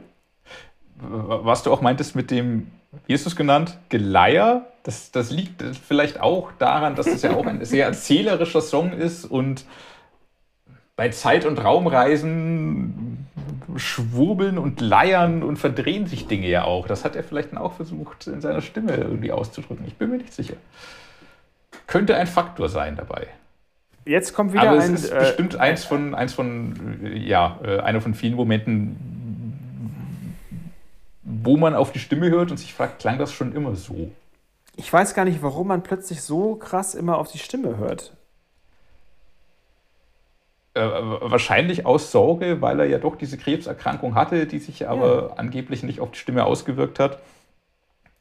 [0.96, 2.70] Was du auch meintest mit dem,
[3.06, 3.78] wie hast du es genannt?
[3.88, 8.92] Geleier, das, das liegt vielleicht auch daran, dass es ja auch ein sehr erzählerischer Song
[8.92, 9.64] ist und
[10.96, 13.26] bei Zeit- und Raumreisen
[13.76, 16.86] schwurbeln und leiern und verdrehen sich Dinge ja auch.
[16.86, 19.84] Das hat er vielleicht dann auch versucht, in seiner Stimme irgendwie auszudrücken.
[19.86, 20.54] Ich bin mir nicht sicher.
[21.86, 23.26] Könnte ein Faktor sein dabei.
[24.04, 24.94] Jetzt kommt wieder Aber ein.
[24.94, 28.96] Es ist äh, bestimmt eins von, eins von, ja, äh, einer von vielen Momenten,
[31.24, 34.10] wo man auf die Stimme hört und sich fragt, klang das schon immer so?
[34.76, 38.12] Ich weiß gar nicht, warum man plötzlich so krass immer auf die Stimme hört.
[40.74, 45.36] Äh, wahrscheinlich aus Sorge, weil er ja doch diese Krebserkrankung hatte, die sich aber ja.
[45.36, 47.20] angeblich nicht auf die Stimme ausgewirkt hat.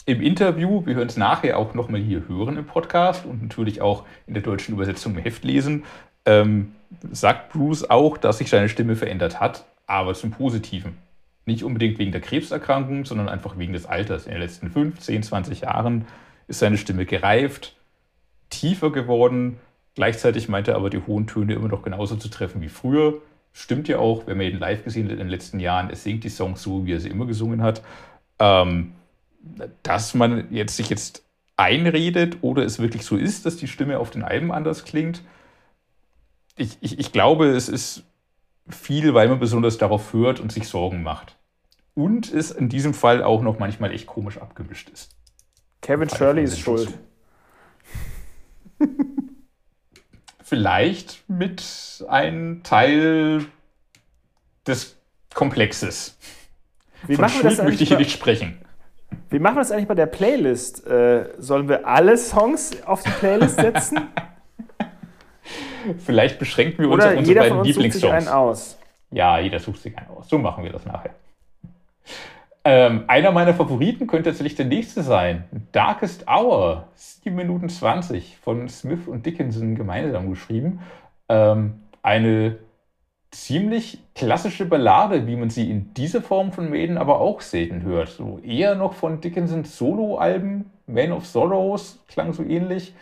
[0.06, 4.04] Im Interview, wir hören es nachher auch nochmal hier hören im Podcast und natürlich auch
[4.28, 5.84] in der deutschen Übersetzung im Heft lesen,
[6.26, 6.76] ähm,
[7.12, 10.98] sagt Bruce auch, dass sich seine Stimme verändert hat, aber zum Positiven.
[11.46, 14.26] Nicht unbedingt wegen der Krebserkrankung, sondern einfach wegen des Alters.
[14.26, 16.06] In den letzten 15, 20 Jahren
[16.48, 17.76] ist seine Stimme gereift,
[18.50, 19.60] tiefer geworden,
[19.96, 23.22] Gleichzeitig meint er aber, die hohen Töne immer noch genauso zu treffen wie früher.
[23.52, 26.24] Stimmt ja auch, wenn man ihn live gesehen hat in den letzten Jahren, es singt
[26.24, 27.84] die Songs so, wie er sie immer gesungen hat.
[28.40, 28.94] Ähm,
[29.84, 31.24] dass man jetzt sich jetzt
[31.58, 35.22] einredet oder es wirklich so ist, dass die Stimme auf den Alben anders klingt.
[36.56, 38.04] Ich, ich, ich glaube, es ist
[38.70, 41.38] viel, weil man besonders darauf hört und sich Sorgen macht.
[41.96, 45.16] Und es in diesem Fall auch noch manchmal echt komisch abgemischt ist.
[45.82, 46.98] Kevin Shirley ist schuld.
[50.54, 53.46] vielleicht mit einem Teil
[54.68, 54.98] des
[55.34, 56.18] Komplexes.
[57.08, 58.60] Wie Von machen wir das möchte ich hier nicht sprechen.
[59.30, 60.86] Wie machen wir das eigentlich bei der Playlist?
[60.86, 64.00] Äh, sollen wir alle Songs auf die Playlist setzen?
[66.00, 68.02] Vielleicht beschränken wir uns Oder auf unsere beiden Lieblingssongs.
[68.02, 68.78] Sucht sich einen aus.
[69.12, 70.30] Ja, jeder sucht sich einen aus.
[70.30, 71.12] So machen wir das nachher.
[72.66, 75.44] Ähm, einer meiner Favoriten könnte tatsächlich der nächste sein.
[75.74, 80.80] Darkest Hour, 7 Minuten 20, von Smith und Dickinson gemeinsam geschrieben.
[81.28, 82.58] Ähm, eine
[83.32, 88.10] ziemlich klassische Ballade, wie man sie in dieser Form von Maiden aber auch selten hört.
[88.10, 92.94] So eher noch von Dickinsons Solo-Alben, Man of Sorrows klang so ähnlich.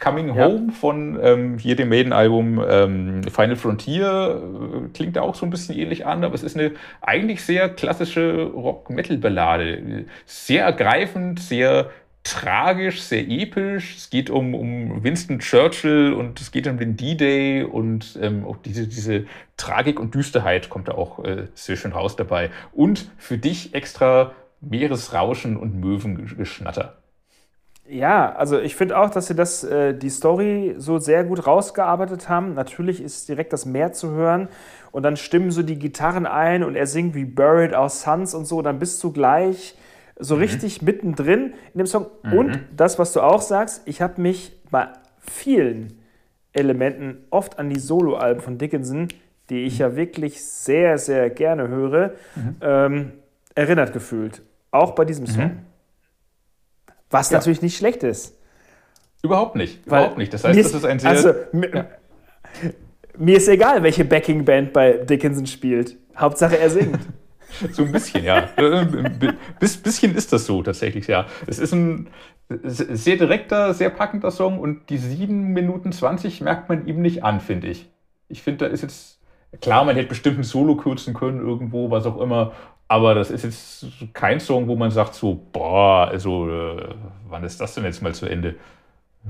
[0.00, 0.46] Coming ja.
[0.46, 5.50] Home von ähm, hier dem Maiden-Album ähm, Final Frontier äh, klingt da auch so ein
[5.50, 6.72] bisschen ähnlich an, aber es ist eine
[7.02, 10.06] eigentlich sehr klassische Rock-Metal-Ballade.
[10.24, 11.90] Sehr ergreifend, sehr
[12.22, 13.96] tragisch, sehr episch.
[13.96, 18.56] Es geht um, um Winston Churchill und es geht um den D-Day und ähm, auch
[18.56, 22.50] diese, diese Tragik und Düsterheit kommt da auch äh, sehr schön raus dabei.
[22.72, 26.99] Und für dich extra Meeresrauschen und Möwengeschnatter.
[27.90, 32.28] Ja, also ich finde auch, dass sie das, äh, die Story so sehr gut rausgearbeitet
[32.28, 32.54] haben.
[32.54, 34.48] Natürlich ist direkt das Meer zu hören
[34.92, 38.44] und dann stimmen so die Gitarren ein und er singt wie Buried Our Sons und
[38.44, 38.62] so.
[38.62, 39.76] Dann bist du gleich
[40.16, 40.42] so mhm.
[40.42, 42.06] richtig mittendrin in dem Song.
[42.22, 42.32] Mhm.
[42.32, 44.86] Und das, was du auch sagst, ich habe mich bei
[45.18, 45.98] vielen
[46.52, 49.08] Elementen oft an die Soloalben von Dickinson,
[49.48, 49.80] die ich mhm.
[49.80, 52.56] ja wirklich sehr, sehr gerne höre, mhm.
[52.60, 53.12] ähm,
[53.56, 54.42] erinnert gefühlt.
[54.70, 55.50] Auch bei diesem Song.
[57.10, 57.38] Was ja.
[57.38, 58.36] natürlich nicht schlecht ist.
[59.22, 59.80] Überhaupt nicht.
[59.86, 60.32] Weil überhaupt nicht.
[60.32, 61.10] Das heißt, das ist ein sehr.
[61.10, 61.86] Also, ja.
[63.18, 65.96] Mir ist egal, welche Backing-Band bei Dickinson spielt.
[66.16, 66.98] Hauptsache, er singt.
[67.72, 68.48] so ein bisschen, ja.
[68.56, 71.26] Ein bisschen ist das so tatsächlich, ja.
[71.46, 72.08] Es ist ein
[72.48, 77.40] sehr direkter, sehr packender Song und die 7 Minuten 20 merkt man ihm nicht an,
[77.40, 77.90] finde ich.
[78.28, 79.20] Ich finde, da ist jetzt
[79.60, 82.52] Klar, man hätte bestimmt ein Solo kürzen können irgendwo, was auch immer.
[82.90, 86.88] Aber das ist jetzt kein Song, wo man sagt so, boah, also äh,
[87.28, 88.56] wann ist das denn jetzt mal zu Ende?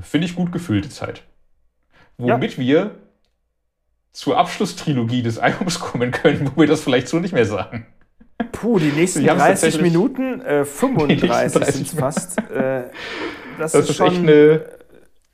[0.01, 1.25] Finde ich gut gefüllte Zeit.
[2.17, 2.59] Womit ja.
[2.59, 2.91] wir
[4.13, 7.87] zur Abschlusstrilogie des Albums kommen können, wo wir das vielleicht so nicht mehr sagen.
[8.51, 12.39] Puh, die nächsten 30 Minuten, äh, 35 sind es fast.
[12.51, 12.85] Äh,
[13.59, 14.65] das, das, ist, ist echt eine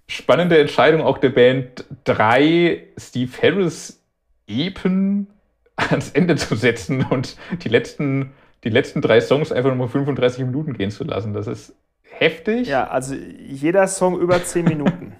[0.08, 4.02] spannende Entscheidung auch der Band, drei Steve Harris
[4.48, 5.28] Epen
[5.90, 8.32] ans Ende zu setzen und die letzten,
[8.64, 11.34] die letzten drei Songs einfach nochmal 35 Minuten gehen zu lassen.
[11.34, 12.68] Das ist heftig.
[12.68, 15.14] Ja, also jeder Song über 10 Minuten.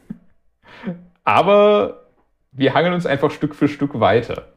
[1.24, 2.06] Aber
[2.52, 4.48] wir hangeln uns einfach Stück für Stück weiter.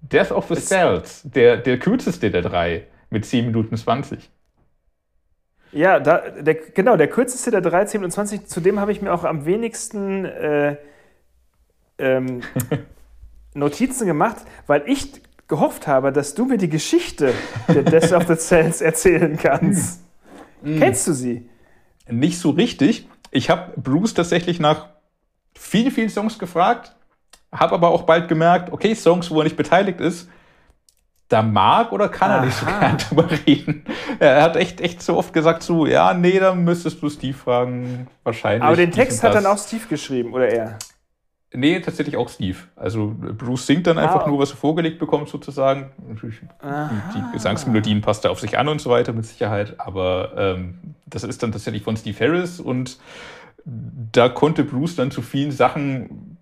[0.00, 4.30] Death of the Cells, der, der kürzeste der drei, mit 10 Minuten 20.
[5.70, 9.00] Ja, da, der, genau, der kürzeste der drei, 10 Minuten 20, zu dem habe ich
[9.00, 10.76] mir auch am wenigsten äh,
[11.98, 12.42] ähm,
[13.54, 15.22] Notizen gemacht, weil ich
[15.52, 17.34] gehofft habe, dass du mir die Geschichte
[17.68, 20.00] der Death of the Cells erzählen kannst.
[20.64, 20.78] Mm.
[20.78, 21.48] Kennst du sie?
[22.08, 23.08] Nicht so richtig.
[23.32, 24.90] Ich habe Bruce tatsächlich nach
[25.58, 26.94] vielen, vielen Songs gefragt,
[27.50, 30.28] habe aber auch bald gemerkt, okay, Songs, wo er nicht beteiligt ist,
[31.26, 32.36] da mag oder kann Aha.
[32.36, 33.84] er nicht so gern drüber reden.
[34.20, 38.06] Er hat echt, echt so oft gesagt, so, ja, nee, da müsstest du Steve fragen,
[38.22, 38.62] wahrscheinlich.
[38.62, 40.78] Aber den Text hat dann auch Steve geschrieben, oder er?
[41.54, 42.56] Nee, tatsächlich auch Steve.
[42.76, 44.28] Also Bruce singt dann einfach ah.
[44.28, 45.90] nur, was er vorgelegt bekommt, sozusagen.
[46.08, 49.78] Natürlich, die Gesangsmelodien passt er auf sich an und so weiter, mit Sicherheit.
[49.78, 52.98] Aber ähm, das ist dann tatsächlich von Steve Harris und
[53.64, 56.38] da konnte Bruce dann zu vielen Sachen,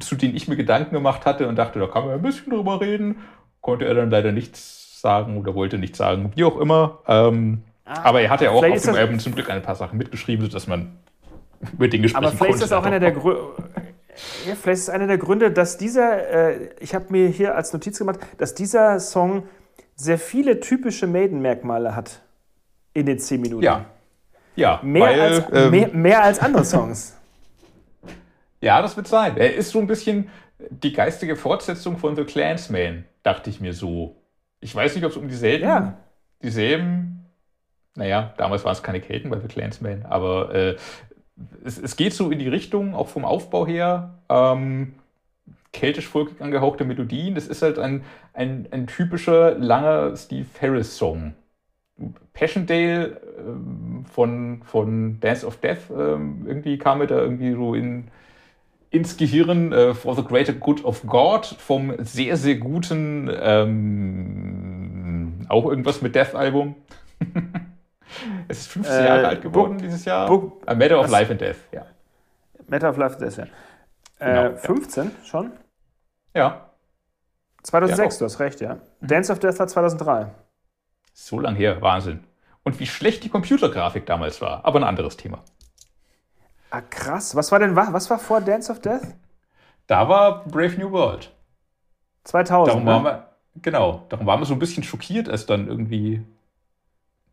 [0.00, 2.80] zu denen ich mir Gedanken gemacht hatte und dachte, da kann man ein bisschen drüber
[2.80, 3.16] reden,
[3.60, 7.00] konnte er dann leider nichts sagen oder wollte nichts sagen, wie auch immer.
[7.06, 9.98] Ähm, ah, aber er hatte ja auch auf dem Album zum Glück ein paar Sachen
[9.98, 10.96] mitgeschrieben, sodass man
[11.76, 13.12] mit den Gesprächen Aber vielleicht ist das auch einer der
[14.46, 17.98] ja, vielleicht ist einer der Gründe, dass dieser, äh, ich habe mir hier als Notiz
[17.98, 19.44] gemacht, dass dieser Song
[19.96, 22.20] sehr viele typische Maiden-Merkmale hat
[22.92, 23.64] in den zehn Minuten.
[23.64, 23.86] Ja.
[24.54, 27.16] Ja, mehr, weil, als, ähm, mehr, mehr als andere Songs.
[28.60, 29.36] ja, das wird sein.
[29.38, 30.28] Er ist so ein bisschen
[30.68, 34.16] die geistige Fortsetzung von The Clansman, dachte ich mir so.
[34.60, 35.98] Ich weiß nicht, ob es um dieselben, ja.
[36.42, 37.26] dieselben,
[37.94, 40.76] naja, damals waren es keine Kelten bei The Clansman, aber äh,
[41.64, 44.94] es, es, geht so in die Richtung, auch vom Aufbau her, ähm,
[45.72, 47.34] keltisch-folkig angehauchte Melodien.
[47.34, 48.04] Das ist halt ein,
[48.34, 51.34] ein, ein typischer, langer Steve Harris-Song.
[52.32, 58.08] Passchendaele ähm, von, von Dance of Death ähm, irgendwie kam mir da irgendwie so in,
[58.90, 65.66] ins Gehirn äh, For the Greater Good of God vom sehr, sehr guten, ähm, auch
[65.66, 66.74] irgendwas mit Death-Album.
[68.48, 70.26] Es ist 15 äh, Jahre alt geworden Book, dieses Jahr.
[70.26, 71.08] Book, A Matter of?
[71.08, 71.86] Life and Death, ja.
[72.66, 73.46] Matter of Life and Death, ja.
[74.18, 75.10] Äh, genau, 15 ja.
[75.24, 75.52] schon?
[76.34, 76.70] Ja.
[77.62, 78.74] 2006, ja, du hast recht, ja.
[78.74, 79.06] Mhm.
[79.06, 80.26] Dance of Death war 2003.
[81.12, 82.24] So lang her, Wahnsinn.
[82.64, 85.42] Und wie schlecht die Computergrafik damals war, aber ein anderes Thema.
[86.70, 87.36] Ah, krass.
[87.36, 89.14] Was war denn, was war vor Dance of Death?
[89.86, 91.30] Da war Brave New World.
[92.24, 92.68] 2000.
[92.68, 92.90] Darum ne?
[92.90, 93.28] waren wir,
[93.60, 96.24] genau, darum waren wir so ein bisschen schockiert, als dann irgendwie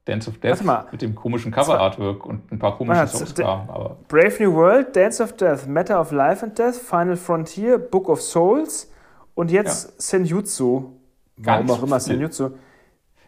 [0.09, 3.69] Dance of Death mit dem komischen Cover-Artwork und ein paar komischen Songs kamen.
[3.69, 8.09] Aber Brave New World, Dance of Death, Matter of Life and Death, Final Frontier, Book
[8.09, 8.91] of Souls
[9.35, 9.93] und jetzt ja.
[9.97, 10.93] Senjutsu.
[11.37, 12.51] Warum auch immer Senjutsu.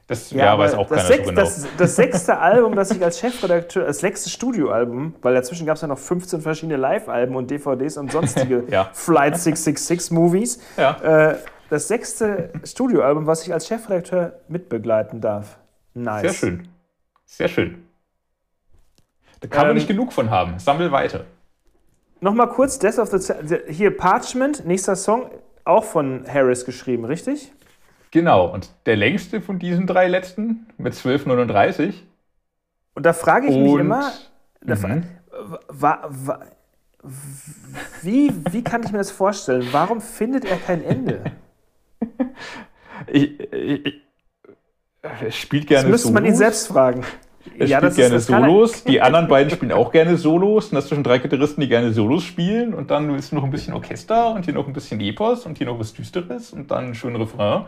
[0.08, 1.42] Das ja, ja weiß auch keiner sechs, so genau.
[1.42, 5.84] Das, das, sechste Album, das ich als Chefredakteur, das sechste Studioalbum, weil dazwischen gab es
[5.84, 8.90] ja noch 15 verschiedene Live-Alben und DVDs und sonstige ja.
[8.92, 10.60] Flight 666 Movies.
[10.76, 11.32] Ja.
[11.32, 11.38] Äh,
[11.70, 15.60] das sechste Studioalbum, was ich als Chefredakteur mitbegleiten darf.
[15.94, 16.22] Nice.
[16.22, 16.68] Sehr schön.
[17.32, 17.86] Sehr schön.
[19.40, 20.60] Da kann ähm, man nicht genug von haben.
[20.60, 21.24] Sammel weiter.
[22.20, 25.32] Nochmal kurz, Death of the hier Parchment, nächster Song,
[25.64, 27.54] auch von Harris geschrieben, richtig?
[28.12, 31.94] Genau, und der längste von diesen drei letzten mit 12,39.
[32.96, 34.12] Und da frage ich und, mich immer,
[34.66, 35.04] mhm.
[35.70, 36.46] wa, wa,
[38.02, 39.70] wie, wie kann ich mir das vorstellen?
[39.72, 41.24] Warum findet er kein Ende?
[43.08, 44.02] ich, ich,
[45.02, 46.22] er spielt gerne das müsste Solos.
[46.22, 47.04] man ihn selbst fragen.
[47.58, 48.84] Er ja, spielt gerne ist, Solos.
[48.84, 50.68] Die anderen beiden spielen auch gerne Solos.
[50.68, 52.74] Und das schon drei Gitarristen, die gerne Solos spielen.
[52.74, 55.58] Und dann willst du noch ein bisschen Orchester und hier noch ein bisschen Epos und
[55.58, 57.66] hier noch was Düsteres und dann ein schöner Refrain.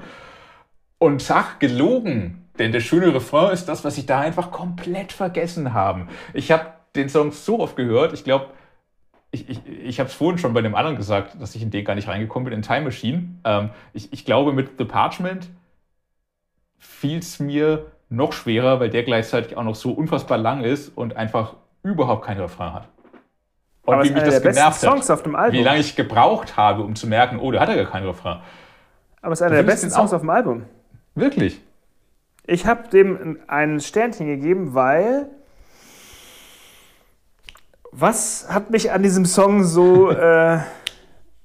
[0.99, 2.47] Und zack, gelogen.
[2.60, 6.07] Denn der schöne Refrain ist das, was ich da einfach komplett vergessen habe.
[6.35, 8.14] Ich habe den Song so oft gehört.
[8.14, 8.45] Ich glaube,
[9.31, 11.84] ich, ich, ich habe es vorhin schon bei dem anderen gesagt, dass ich in den
[11.84, 13.30] gar nicht reingekommen bin, in Time Machine.
[13.43, 15.49] Ähm, ich, ich glaube, mit The Parchment
[16.84, 21.15] fiel es mir noch schwerer, weil der gleichzeitig auch noch so unfassbar lang ist und
[21.15, 22.88] einfach überhaupt keinen Refrain hat.
[23.85, 27.39] Und Aber wie mich das genervt hat, wie lange ich gebraucht habe, um zu merken,
[27.39, 28.39] oh, der hat ja gar keinen Refrain.
[29.22, 30.65] Aber es ist einer der besten Songs auf dem Album.
[31.15, 31.61] Wirklich?
[32.45, 35.30] Ich habe dem ein Sternchen gegeben, weil
[37.91, 40.60] was hat mich an diesem Song so, äh,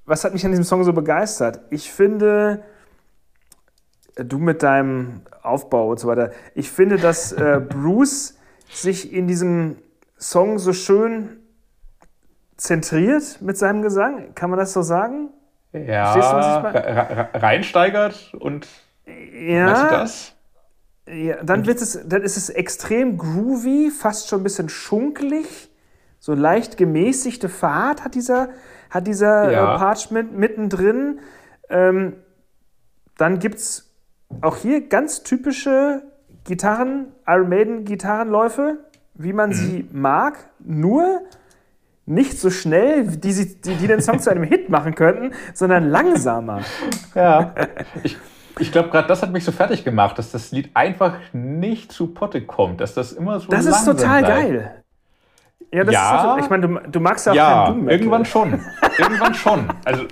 [0.05, 1.61] was hat mich an diesem Song so begeistert?
[1.69, 2.63] Ich finde,
[4.25, 8.37] du mit deinem Aufbau und so weiter, ich finde, dass äh, Bruce
[8.69, 9.77] sich in diesem
[10.17, 11.39] Song so schön
[12.57, 14.35] zentriert mit seinem Gesang.
[14.35, 15.29] Kann man das so sagen?
[15.71, 16.71] Ja,
[17.33, 18.67] reinsteigert und
[19.05, 20.35] ja, du das?
[21.07, 25.69] Ja, dann, wird es, dann ist es extrem groovy, fast schon ein bisschen schunkelig.
[26.19, 28.49] So leicht gemäßigte Fahrt hat dieser,
[28.89, 29.75] hat dieser ja.
[29.75, 31.19] äh, Parchment mittendrin.
[31.69, 32.15] Ähm,
[33.17, 33.88] dann gibt es
[34.41, 36.03] auch hier ganz typische
[36.43, 38.79] Gitarren, Iron Maiden Gitarrenläufe,
[39.15, 39.53] wie man mhm.
[39.53, 41.21] sie mag, nur
[42.05, 45.89] nicht so schnell, die, sie, die, die den Song zu einem Hit machen könnten, sondern
[45.89, 46.61] langsamer.
[47.15, 47.53] Ja.
[48.03, 48.17] Ich,
[48.59, 52.13] ich glaube, gerade das hat mich so fertig gemacht, dass das Lied einfach nicht zu
[52.13, 54.27] Potte kommt, dass das immer so Das ist total bleibt.
[54.27, 54.83] geil.
[55.71, 58.25] Ja, das ja, ist, ich meine, du, du, magst ja auch ja, keinen Doom irgendwann
[58.25, 58.53] schon.
[58.97, 59.69] irgendwann schon.
[59.85, 60.05] Also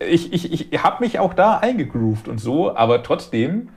[0.00, 3.70] ich, ich, ich habe mich auch da eingegroovt und so, aber trotzdem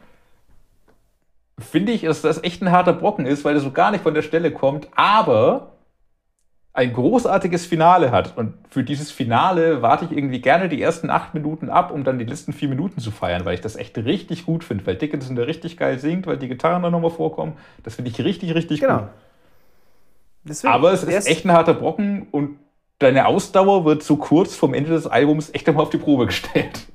[1.59, 4.13] finde ich, dass das echt ein harter Brocken ist, weil er so gar nicht von
[4.13, 5.73] der Stelle kommt, aber
[6.73, 8.35] ein großartiges Finale hat.
[8.35, 12.17] Und für dieses Finale warte ich irgendwie gerne die ersten acht Minuten ab, um dann
[12.17, 15.35] die letzten vier Minuten zu feiern, weil ich das echt richtig gut finde, weil Dickinson
[15.35, 17.53] da richtig geil singt, weil die Gitarren da nochmal vorkommen.
[17.83, 18.99] Das finde ich richtig, richtig genau.
[18.99, 19.07] gut.
[20.45, 22.57] Deswegen, Aber es ist echt ein harter Brocken und
[23.03, 26.87] deine Ausdauer wird so kurz vom Ende des Albums echt einmal auf die Probe gestellt.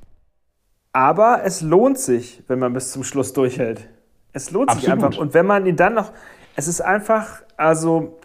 [0.91, 3.87] Aber es lohnt sich, wenn man bis zum Schluss durchhält.
[4.33, 4.83] Es lohnt Absolut.
[4.83, 5.17] sich einfach.
[5.17, 6.11] Und wenn man ihn dann noch.
[6.55, 8.19] Es ist einfach, also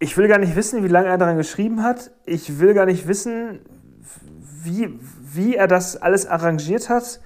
[0.00, 2.10] ich will gar nicht wissen, wie lange er daran geschrieben hat.
[2.24, 3.60] Ich will gar nicht wissen,
[4.64, 7.20] wie, wie er das alles arrangiert hat.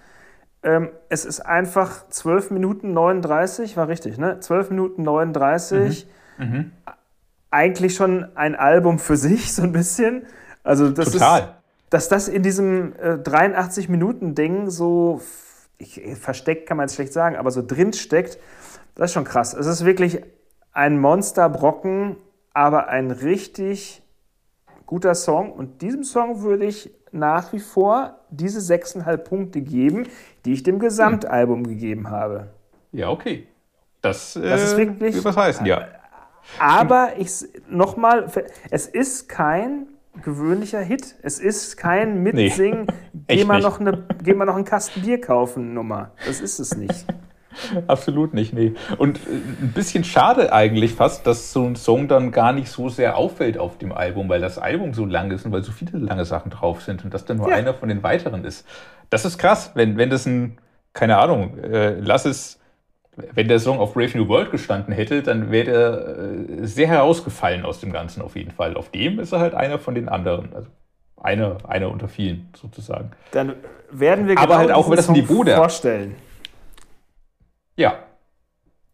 [0.63, 4.41] Ähm, es ist einfach 12 Minuten 39, war richtig, ne?
[4.41, 6.07] 12 Minuten 39.
[6.39, 6.45] Mhm.
[6.45, 6.73] Mhm.
[7.55, 10.27] Eigentlich schon ein Album für sich, so ein bisschen.
[10.63, 11.41] Also, das Total.
[11.41, 11.49] ist.
[11.91, 15.21] Dass das in diesem äh, 83-Minuten-Ding so
[15.79, 18.39] ich, versteckt, kann man es schlecht sagen, aber so drin steckt,
[18.95, 19.55] das ist schon krass.
[19.55, 20.21] Es ist wirklich
[20.73, 22.17] ein Monsterbrocken
[22.55, 24.01] aber ein richtig
[24.87, 25.53] guter Song.
[25.53, 30.09] Und diesem Song würde ich nach wie vor diese 6,5 Punkte geben,
[30.45, 31.69] die ich dem Gesamtalbum hm.
[31.69, 32.49] gegeben habe.
[32.93, 33.49] Ja, okay.
[34.01, 35.25] Das, das ist äh, wirklich.
[35.25, 35.89] Was heißen, ja.
[36.59, 37.31] Aber ich
[37.69, 38.31] nochmal,
[38.71, 39.87] es ist kein
[40.23, 41.17] gewöhnlicher Hit.
[41.23, 45.21] Es ist kein Mitsingen, nee, geh, mal noch eine, geh mal noch einen Kasten Bier
[45.21, 46.13] kaufen Nummer.
[46.27, 47.07] Das ist es nicht.
[47.87, 48.75] Absolut nicht, nee.
[48.99, 52.89] Und äh, ein bisschen schade eigentlich fast, dass so ein Song dann gar nicht so
[52.89, 55.99] sehr auffällt auf dem Album, weil das Album so lang ist und weil so viele
[55.99, 57.57] lange Sachen drauf sind und das dann nur ja.
[57.57, 58.67] einer von den weiteren ist.
[59.11, 60.59] Das ist krass, wenn, wenn das ein,
[60.93, 62.59] keine Ahnung, äh, lass es,
[63.17, 67.65] wenn der Song auf Brave New World gestanden hätte, dann wäre er äh, sehr herausgefallen
[67.65, 68.77] aus dem Ganzen auf jeden Fall.
[68.77, 70.53] Auf dem ist er halt einer von den anderen.
[70.55, 70.69] Also
[71.25, 73.11] einer, einer unter vielen sozusagen.
[73.33, 73.55] Dann
[73.91, 76.17] werden wir genau Aber halt auch, das Niveau der vorstellen.
[77.77, 77.99] Ja.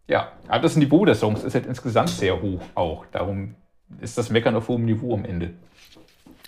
[0.07, 3.05] Ja, aber das Niveau der Songs ist halt insgesamt sehr hoch auch.
[3.13, 3.55] Darum
[4.01, 5.51] ist das Meckern auf hohem Niveau am Ende.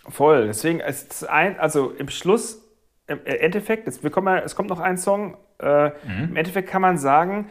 [0.09, 0.47] Voll.
[0.47, 2.63] Deswegen ist ein, also im Schluss,
[3.07, 5.37] im Endeffekt, jetzt, wir kommen, es kommt noch ein Song.
[5.61, 6.25] Äh, mhm.
[6.31, 7.51] Im Endeffekt kann man sagen,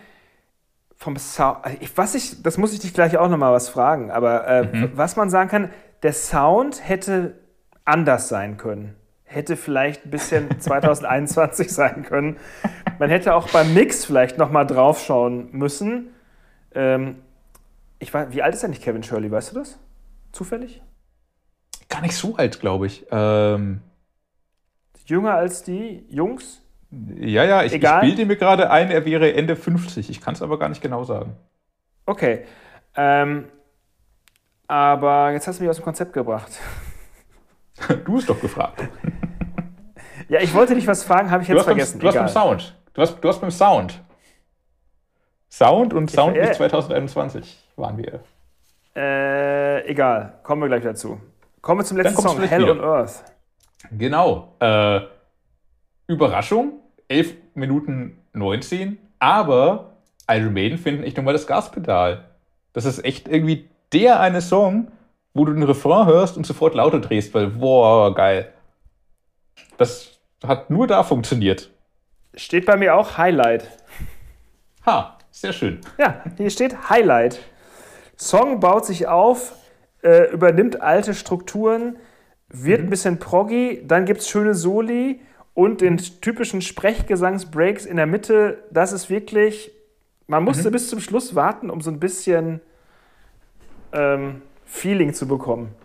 [1.02, 1.58] vom Sound,
[1.96, 4.92] was ich, das muss ich dich gleich auch nochmal was fragen, aber äh, mhm.
[4.94, 5.70] was man sagen kann,
[6.04, 7.40] der Sound hätte
[7.86, 8.96] anders sein können
[9.32, 12.38] hätte vielleicht ein bisschen 2021 sein können.
[13.00, 16.10] Man hätte auch beim Mix vielleicht nochmal draufschauen müssen.
[16.74, 17.18] Ähm,
[18.00, 19.80] ich weiß, wie alt ist eigentlich Kevin Shirley, weißt du das?
[20.32, 20.82] Zufällig?
[21.90, 23.06] Gar nicht so alt, glaube ich.
[23.12, 23.82] Ähm
[25.06, 26.62] Jünger als die Jungs?
[26.92, 30.10] Ja, ja, ich, ich bilde mir gerade ein, er wäre Ende 50.
[30.10, 31.38] Ich kann es aber gar nicht genau sagen.
[32.06, 32.46] Okay.
[32.96, 33.48] Ähm,
[34.68, 36.52] aber jetzt hast du mich aus dem Konzept gebracht.
[38.06, 38.80] Du hast doch gefragt.
[40.30, 41.98] Ja, ich wollte dich was fragen, habe ich jetzt vergessen.
[41.98, 42.76] Beim, du hast beim Sound.
[42.94, 44.00] Du hast, du hast beim Sound.
[45.50, 48.24] Sound und Sound äh, 2021 waren wir.
[48.96, 51.20] Äh, egal, kommen wir gleich dazu.
[51.62, 52.72] Kommen wir zum letzten Song, Hell wieder.
[52.72, 53.24] on Earth.
[53.92, 54.56] Genau.
[54.60, 55.02] Äh,
[56.08, 56.81] Überraschung,
[57.12, 59.98] 11 Minuten 19, aber
[60.30, 62.30] Iron Maiden finden echt nochmal das Gaspedal.
[62.72, 64.92] Das ist echt irgendwie der eine Song,
[65.34, 68.54] wo du den Refrain hörst und sofort lauter drehst, weil, boah, geil.
[69.78, 71.70] Das hat nur da funktioniert.
[72.34, 73.68] Steht bei mir auch Highlight.
[74.86, 75.82] Ha, sehr schön.
[75.98, 77.40] Ja, hier steht Highlight.
[78.16, 79.54] Song baut sich auf,
[80.02, 81.98] äh, übernimmt alte Strukturen,
[82.48, 82.88] wird mhm.
[82.88, 85.20] ein bisschen proggy, dann gibt es schöne Soli
[85.54, 89.72] und den typischen Sprechgesangsbreaks in der Mitte, das ist wirklich,
[90.28, 90.74] man musste mhm.
[90.74, 92.62] bis zum Schluss warten, um so ein bisschen
[93.92, 95.76] ähm, Feeling zu bekommen.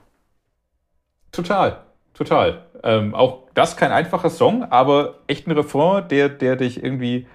[1.32, 1.82] Total,
[2.14, 2.64] total.
[2.82, 7.26] Ähm, auch das kein einfacher Song, aber echt ein Refrain, der, der dich irgendwie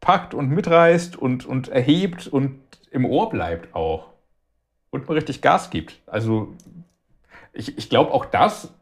[0.00, 4.08] packt und mitreißt und, und erhebt und im Ohr bleibt auch.
[4.90, 6.00] Und mal richtig Gas gibt.
[6.06, 6.52] Also
[7.54, 8.74] ich, ich glaube auch das,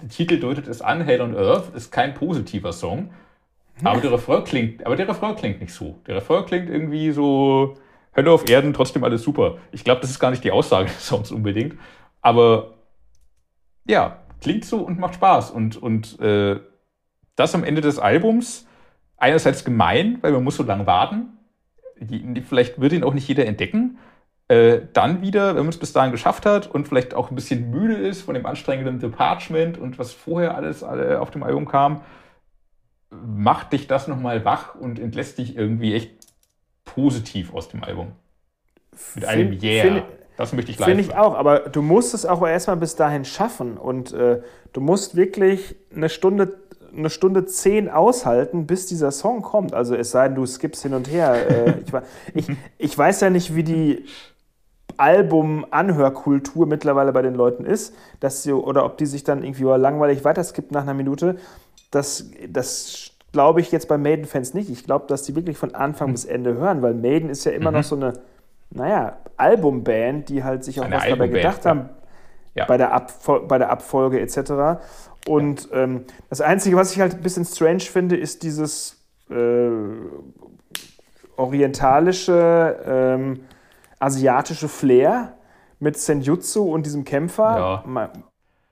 [0.00, 3.10] der Titel deutet es an, Hell on Earth ist kein positiver Song.
[3.84, 6.00] Aber der Refrain klingt, aber der Refrain klingt nicht so.
[6.06, 7.76] Der Refrain klingt irgendwie so,
[8.16, 9.58] Hölle auf Erden, trotzdem alles super.
[9.70, 11.76] Ich glaube, das ist gar nicht die Aussage des Songs unbedingt.
[12.20, 12.74] Aber
[13.86, 15.50] ja, klingt so und macht Spaß.
[15.52, 16.58] Und, und äh,
[17.36, 18.66] das am Ende des Albums,
[19.16, 21.38] einerseits gemein, weil man muss so lange warten.
[22.48, 23.98] Vielleicht wird ihn auch nicht jeder entdecken.
[24.48, 27.70] Äh, dann wieder, wenn man es bis dahin geschafft hat und vielleicht auch ein bisschen
[27.70, 31.68] müde ist von dem anstrengenden The Parchment und was vorher alles alle auf dem Album
[31.68, 32.00] kam,
[33.10, 36.12] macht dich das nochmal wach und entlässt dich irgendwie echt
[36.86, 38.12] positiv aus dem Album.
[39.14, 39.84] Mit einem Yeah.
[39.84, 40.02] Find,
[40.38, 40.88] das möchte ich live.
[40.88, 44.40] Finde ich auch, aber du musst es auch erstmal bis dahin schaffen und äh,
[44.72, 46.58] du musst wirklich eine Stunde,
[46.96, 49.74] eine Stunde zehn aushalten, bis dieser Song kommt.
[49.74, 51.50] Also es sei denn, du skippst hin und her.
[51.50, 51.74] Äh,
[52.34, 54.04] ich, ich, ich weiß ja nicht, wie die
[54.98, 60.24] Album-Anhörkultur mittlerweile bei den Leuten ist, dass sie, oder ob die sich dann irgendwie langweilig
[60.24, 61.36] weiterskippt nach einer Minute.
[61.90, 64.70] Das, das glaube ich jetzt bei Maiden-Fans nicht.
[64.70, 66.12] Ich glaube, dass die wirklich von Anfang mhm.
[66.12, 67.78] bis Ende hören, weil Maiden ist ja immer mhm.
[67.78, 68.12] noch so eine,
[68.70, 71.70] naja, Albumband, die halt sich auch eine was dabei gedacht ja.
[71.70, 71.88] haben
[72.58, 72.64] ja.
[72.66, 73.06] Bei, der
[73.46, 74.80] bei der Abfolge etc.
[75.26, 75.84] Und ja.
[75.84, 78.96] ähm, das Einzige, was ich halt ein bisschen strange finde, ist dieses
[79.30, 79.70] äh,
[81.36, 83.40] orientalische, ähm,
[83.98, 85.34] asiatische Flair
[85.78, 87.84] mit Senjutsu und diesem Kämpfer.
[87.86, 88.10] Ja.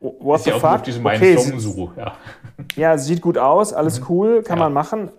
[0.01, 0.71] What ist the ja fuck?
[0.71, 2.17] Auf diesem okay, so, ja.
[2.77, 4.07] ja, sieht gut aus, alles mhm.
[4.09, 4.65] cool, kann ja.
[4.65, 5.11] man machen.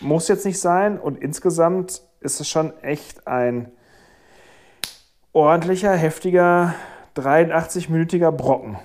[0.00, 0.98] Muss jetzt nicht sein.
[0.98, 3.70] Und insgesamt ist es schon echt ein
[5.32, 6.74] ordentlicher, heftiger,
[7.16, 8.78] 83-minütiger Brocken.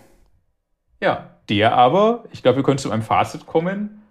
[1.01, 4.01] Ja, der aber, ich glaube, wir können zu einem Fazit kommen.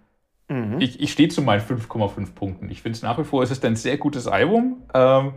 [0.47, 0.79] Mhm.
[0.79, 2.69] Ich, ich stehe zu meinen 5,5 Punkten.
[2.69, 4.83] Ich finde es nach wie vor, es ist ein sehr gutes Album.
[4.93, 5.33] Ähm,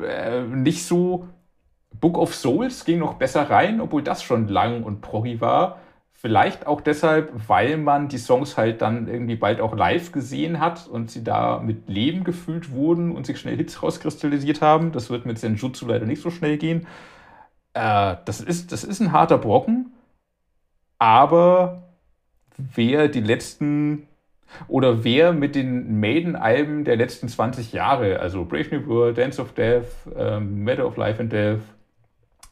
[0.00, 1.28] äh, nicht so
[2.00, 5.78] Book of Souls ging noch besser rein, obwohl das schon lang und proggy war.
[6.12, 10.86] Vielleicht auch deshalb, weil man die Songs halt dann irgendwie bald auch live gesehen hat
[10.86, 14.92] und sie da mit Leben gefüllt wurden und sich schnell Hits rauskristallisiert haben.
[14.92, 16.86] Das wird mit Senjutsu leider nicht so schnell gehen.
[17.74, 19.92] Äh, das, ist, das ist ein harter Brocken,
[20.98, 21.82] aber
[22.56, 24.06] wer die letzten
[24.68, 29.52] oder wer mit den Maiden-Alben der letzten 20 Jahre, also Brave New World, Dance of
[29.52, 31.60] Death, ähm, Matter of Life and Death,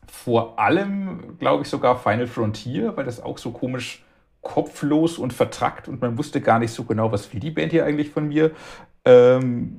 [0.07, 4.05] vor allem, glaube ich, sogar Final Frontier, weil das auch so komisch
[4.43, 7.85] kopflos und vertrackt und man wusste gar nicht so genau, was will die Band hier
[7.85, 8.53] eigentlich von mir.
[9.05, 9.77] Ähm,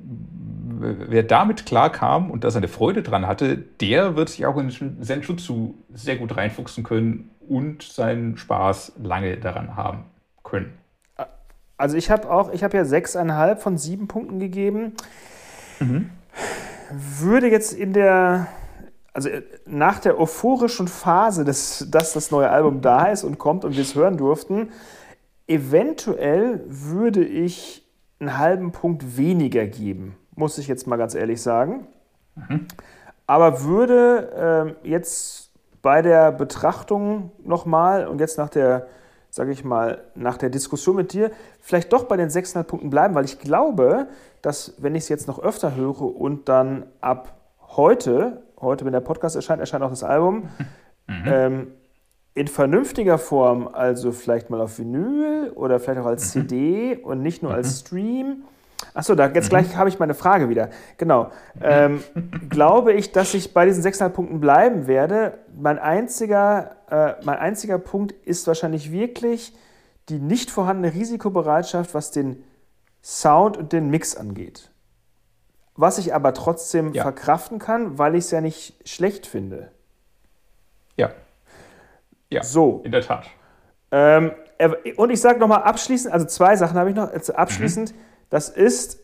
[0.78, 4.70] wer damit klar kam und da seine Freude dran hatte, der wird sich auch in
[5.00, 10.04] Senjutsu sehr gut reinfuchsen können und seinen Spaß lange daran haben
[10.42, 10.72] können.
[11.82, 14.92] Also ich habe auch, ich habe ja sechseinhalb von sieben Punkten gegeben.
[15.80, 16.10] Mhm.
[17.18, 18.46] Würde jetzt in der
[19.12, 23.64] also äh, nach der euphorischen Phase, des, dass das neue Album da ist und kommt
[23.64, 24.68] und wir es hören durften,
[25.48, 27.84] eventuell würde ich
[28.20, 31.88] einen halben Punkt weniger geben, muss ich jetzt mal ganz ehrlich sagen.
[32.36, 32.68] Mhm.
[33.26, 35.50] Aber würde äh, jetzt
[35.82, 38.86] bei der Betrachtung nochmal und jetzt nach der,
[39.34, 41.30] sage ich mal, nach der Diskussion mit dir,
[41.60, 44.06] vielleicht doch bei den 600 Punkten bleiben, weil ich glaube,
[44.42, 47.40] dass wenn ich es jetzt noch öfter höre und dann ab
[47.76, 50.48] heute heute, wenn der Podcast erscheint, erscheint auch das Album.
[51.08, 51.24] Mhm.
[51.26, 51.66] Ähm,
[52.34, 56.48] in vernünftiger Form, also vielleicht mal auf Vinyl oder vielleicht auch als mhm.
[56.48, 57.56] CD und nicht nur mhm.
[57.56, 58.44] als Stream.
[58.94, 59.76] Achso, da jetzt gleich mhm.
[59.76, 60.70] habe ich meine Frage wieder.
[60.98, 61.30] Genau.
[61.60, 62.02] Ähm,
[62.50, 65.38] glaube ich, dass ich bei diesen 6,5 Punkten bleiben werde.
[65.56, 69.56] Mein einziger, äh, mein einziger Punkt ist wahrscheinlich wirklich
[70.08, 72.44] die nicht vorhandene Risikobereitschaft, was den
[73.02, 74.72] Sound und den Mix angeht
[75.74, 77.02] was ich aber trotzdem ja.
[77.02, 79.70] verkraften kann, weil ich es ja nicht schlecht finde.
[80.96, 81.10] Ja.
[82.30, 82.82] Ja, so.
[82.84, 83.26] in der Tat.
[83.90, 84.32] Ähm,
[84.96, 87.10] und ich sage nochmal abschließend, also zwei Sachen habe ich noch.
[87.10, 87.98] Also abschließend, mhm.
[88.32, 88.98] Das ist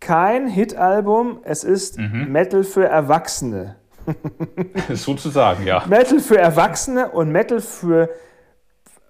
[0.00, 2.26] kein Hit-Album, es ist mhm.
[2.30, 3.76] Metal für Erwachsene.
[4.92, 5.84] Sozusagen, ja.
[5.86, 8.10] Metal für Erwachsene und Metal für,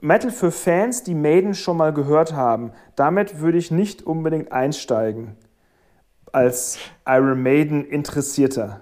[0.01, 2.73] Metal für Fans, die Maiden schon mal gehört haben.
[2.95, 5.37] Damit würde ich nicht unbedingt einsteigen
[6.33, 8.81] als Iron Maiden Interessierter.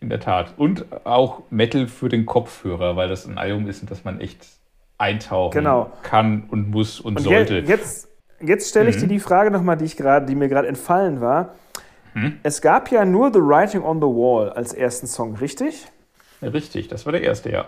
[0.00, 0.54] In der Tat.
[0.56, 4.46] Und auch Metal für den Kopfhörer, weil das ein Album ist, das man echt
[4.98, 5.90] eintauchen Genau.
[6.02, 7.60] kann und muss und, Und sollte.
[7.60, 8.08] je- jetzt,
[8.40, 11.54] jetzt stelle ich dir die Frage nochmal, die, ich grad- die mir gerade entfallen war.
[12.42, 15.86] Es gab ja nur The Writing on the Wall als ersten Song, richtig?
[16.40, 17.66] Richtig, das war der erste, ja.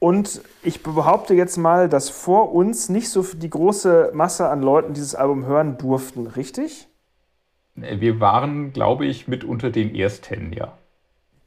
[0.00, 4.92] Und ich behaupte jetzt mal, dass vor uns nicht so die große Masse an Leuten
[4.92, 6.88] dieses Album hören durften, richtig?
[7.76, 10.72] Wir waren, glaube ich, mit unter den ersten, ja.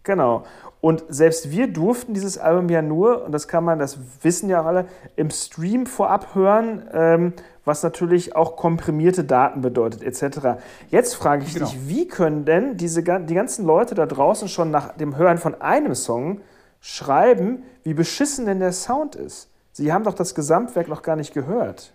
[0.04, 0.46] Genau.
[0.82, 4.62] Und selbst wir durften dieses Album ja nur, und das kann man, das wissen ja
[4.62, 7.34] auch alle, im Stream vorab hören, ähm,
[7.66, 10.60] was natürlich auch komprimierte Daten bedeutet, etc.
[10.90, 11.66] Jetzt frage ich Genau.
[11.68, 15.60] dich, wie können denn diese, die ganzen Leute da draußen schon nach dem Hören von
[15.62, 16.42] einem Song
[16.82, 19.50] schreiben, wie beschissen denn der Sound ist?
[19.72, 21.94] Sie haben doch das Gesamtwerk noch gar nicht gehört.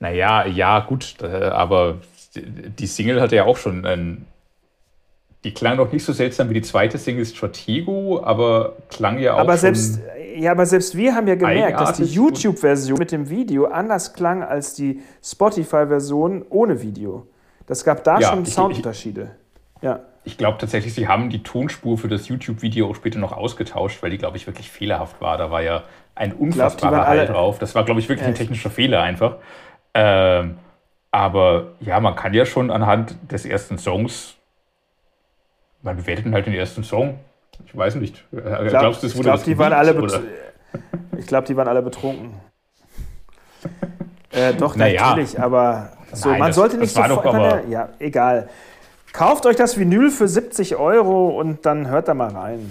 [0.00, 1.98] Naja, ja, gut, äh, aber
[2.34, 4.26] die Single hatte ja auch schon ein.
[5.44, 9.38] Die klang doch nicht so seltsam wie die zweite Single Stratego, aber klang ja auch
[9.38, 9.60] Aber schon.
[9.60, 10.00] selbst,
[10.36, 14.42] ja, aber selbst wir haben ja gemerkt, dass die YouTube-Version mit dem Video anders klang
[14.42, 17.26] als die Spotify-Version ohne Video.
[17.66, 19.30] Das gab da Ja, schon ich- Soundunterschiede.
[19.82, 20.00] Ja.
[20.24, 24.10] Ich glaube tatsächlich, sie haben die Tonspur für das YouTube-Video auch später noch ausgetauscht, weil
[24.10, 25.38] die, glaube ich, wirklich fehlerhaft war.
[25.38, 25.84] Da war ja
[26.14, 27.58] ein unfassbarer Hall drauf.
[27.58, 28.38] Das war, glaube ich, wirklich ein Ja.
[28.38, 29.36] technischer Fehler einfach.
[29.94, 30.58] Ähm,
[31.10, 34.34] aber ja, man kann ja schon anhand des ersten Songs,
[35.82, 37.18] man bewertet halt den ersten Song.
[37.66, 38.24] Ich weiß nicht.
[38.32, 40.22] Ich glaube, Glaubst du, es wurde glaub, das die, waren alle
[41.18, 42.32] ich glaub, die waren alle betrunken.
[44.32, 45.08] Äh, doch, Naja.
[45.08, 48.48] natürlich, aber so, Nein, man das- sollte nicht doch aber- ja, egal.
[49.12, 52.70] Kauft euch das Vinyl für 70 Euro und dann hört da mal rein.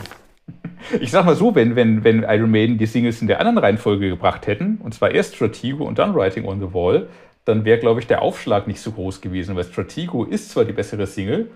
[1.02, 4.08] Ich sag mal so, wenn, wenn, wenn Iron Maiden die Singles in der anderen Reihenfolge
[4.10, 7.10] gebracht hätten, und zwar erst Stratego und dann Writing on the Wall,
[7.44, 10.72] dann wäre, glaube ich, der Aufschlag nicht so groß gewesen, weil Stratego ist zwar die
[10.72, 11.52] bessere Single,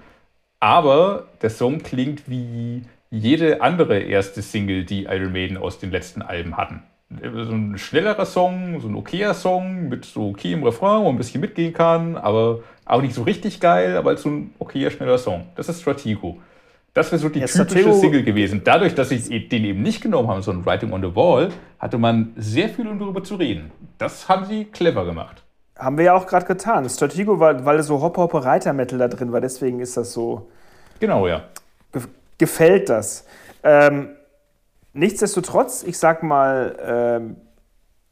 [0.60, 2.82] aber der Song klingt wie
[3.14, 6.82] jede andere erste Single, die Iron Maiden aus den letzten Alben hatten.
[7.22, 11.18] So ein schnellerer Song, so ein okayer Song mit so okayem Refrain, wo man ein
[11.18, 15.20] bisschen mitgehen kann, aber auch nicht so richtig geil, aber als so ein okayer, schneller
[15.20, 15.46] Song.
[15.56, 16.38] Das ist Stratego.
[16.96, 18.62] Das wäre so die Ja, typische Stratego- Single gewesen.
[18.64, 22.00] Dadurch, dass sie den eben nicht genommen haben, so ein Writing on the Wall, hatte
[22.00, 23.72] man sehr viel, um darüber zu reden.
[24.00, 25.44] Das haben sie clever gemacht.
[25.78, 26.90] Haben wir ja auch gerade getan.
[26.90, 30.50] Stratego, war, weil so Hoppe Hoppe Reiter Metal da drin war, deswegen ist das so.
[31.00, 31.44] Genau, ja.
[32.38, 33.26] Ge- gefällt das.
[33.64, 34.10] Ähm,
[34.94, 37.36] nichtsdestotrotz, ich sag mal, ähm,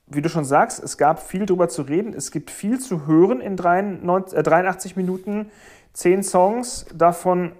[0.07, 2.13] wie du schon sagst, es gab viel drüber zu reden.
[2.13, 5.49] Es gibt viel zu hören in 93, äh, 83 Minuten,
[5.93, 7.53] 10 Songs, davon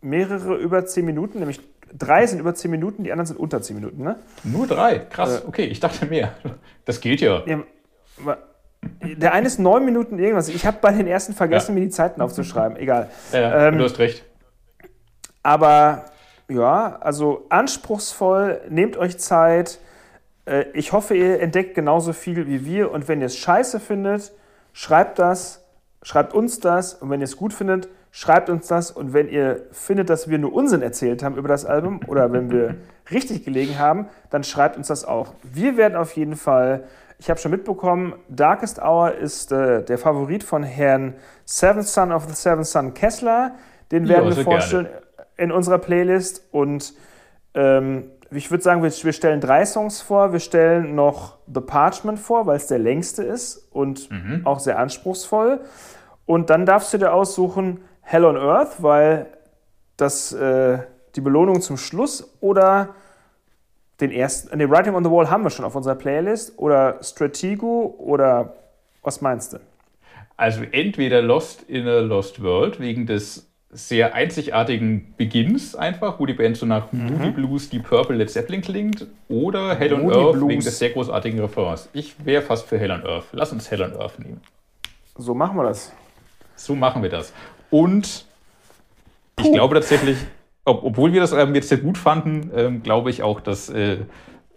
[0.00, 1.60] mehrere über 10 Minuten, nämlich
[1.96, 4.02] drei sind über 10 Minuten, die anderen sind unter 10 Minuten.
[4.02, 4.16] Ne?
[4.42, 4.98] Nur drei.
[4.98, 5.40] Krass.
[5.42, 5.46] Äh.
[5.46, 6.32] Okay, ich dachte mehr.
[6.86, 7.42] Das geht ja.
[7.46, 7.62] Ja,
[9.16, 10.50] Der eine ist 9 Minuten irgendwas.
[10.50, 11.74] Ich habe bei den ersten vergessen, Ja.
[11.80, 12.76] mir die Zeiten aufzuschreiben.
[12.76, 13.08] Egal.
[13.32, 14.22] Ja, Ähm, du hast recht.
[15.44, 16.06] Aber
[16.48, 19.78] ja, also anspruchsvoll, nehmt euch Zeit.
[20.46, 22.90] Äh, Ich hoffe, ihr entdeckt genauso viel wie wir.
[22.90, 24.32] Und wenn ihr es scheiße findet,
[24.72, 25.64] schreibt das,
[26.02, 26.94] schreibt uns das.
[26.94, 28.90] Und wenn ihr es gut findet, schreibt uns das.
[28.90, 32.50] Und wenn ihr findet, dass wir nur Unsinn erzählt haben über das Album oder wenn
[32.50, 32.76] wir
[33.10, 35.34] richtig gelegen haben, dann schreibt uns das auch.
[35.42, 36.84] Wir werden auf jeden Fall,
[37.18, 41.14] ich habe schon mitbekommen, Darkest Hour ist äh, der Favorit von Herrn
[41.44, 43.52] Seventh Son of the Seventh Son Kessler.
[43.92, 44.88] Den Ja, werden wir sehr vorstellen
[45.36, 46.46] in unserer Playlist.
[46.50, 46.94] Und
[47.54, 50.32] ähm, ich würde sagen, wir, wir stellen drei Songs vor.
[50.32, 54.08] Wir stellen noch The Parchment vor, weil es der längste ist und
[54.44, 55.60] auch sehr anspruchsvoll.
[56.26, 59.26] Und dann darfst du dir aussuchen Hell on Earth, weil
[59.96, 60.78] das äh,
[61.16, 62.94] die Belohnung zum Schluss oder
[64.00, 67.94] den ersten, nee, Writing on the Wall haben wir schon auf unserer Playlist oder Stratego
[67.98, 68.54] oder
[69.02, 69.58] was meinst du?
[70.36, 76.32] Also entweder Lost in a Lost World wegen des sehr einzigartigen Beginns einfach, wo die
[76.32, 80.32] Band so nach Moody Blues, die Purple Led Zeppelin klingt, oder Hell on Moody Earth
[80.32, 80.48] Blues.
[80.48, 81.88] wegen des sehr großartigen Refrains.
[81.92, 83.24] Ich wäre fast für Hell on Earth.
[83.32, 84.40] Lass uns Hell on Earth nehmen.
[85.18, 85.92] So machen wir das.
[86.54, 87.32] So machen wir das.
[87.70, 88.24] Und
[89.40, 90.18] ich glaube tatsächlich,
[90.64, 93.98] ob, obwohl wir das ähm, jetzt sehr gut fanden, ähm, glaube ich auch, dass äh,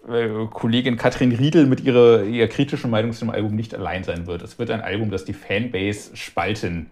[0.07, 4.43] äh, Kollegin Katrin Riedel mit ihrer, ihrer kritischen Meinung zum Album nicht allein sein wird.
[4.43, 6.91] Es wird ein Album, das die Fanbase spalten.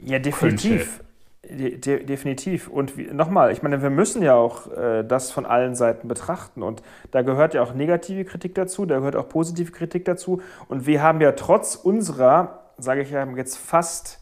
[0.00, 0.98] Ja, definitiv.
[0.98, 1.03] De
[1.50, 2.68] de definitiv.
[2.68, 6.62] Und nochmal, ich meine, wir müssen ja auch äh, das von allen Seiten betrachten.
[6.62, 10.42] Und da gehört ja auch negative Kritik dazu, da gehört auch positive Kritik dazu.
[10.68, 14.20] Und wir haben ja trotz unserer, sage ich ja jetzt fast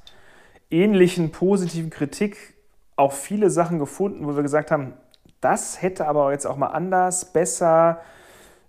[0.70, 2.54] ähnlichen positiven Kritik
[2.96, 4.94] auch viele Sachen gefunden, wo wir gesagt haben,
[5.40, 8.00] das hätte aber jetzt auch mal anders, besser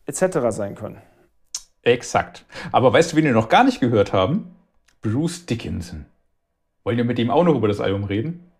[0.05, 0.39] etc.
[0.49, 1.01] sein können.
[1.83, 2.45] Exakt.
[2.71, 4.55] Aber weißt du, wen wir noch gar nicht gehört haben?
[5.01, 6.05] Bruce Dickinson.
[6.85, 8.52] Wollen wir mit dem auch noch über das Album reden?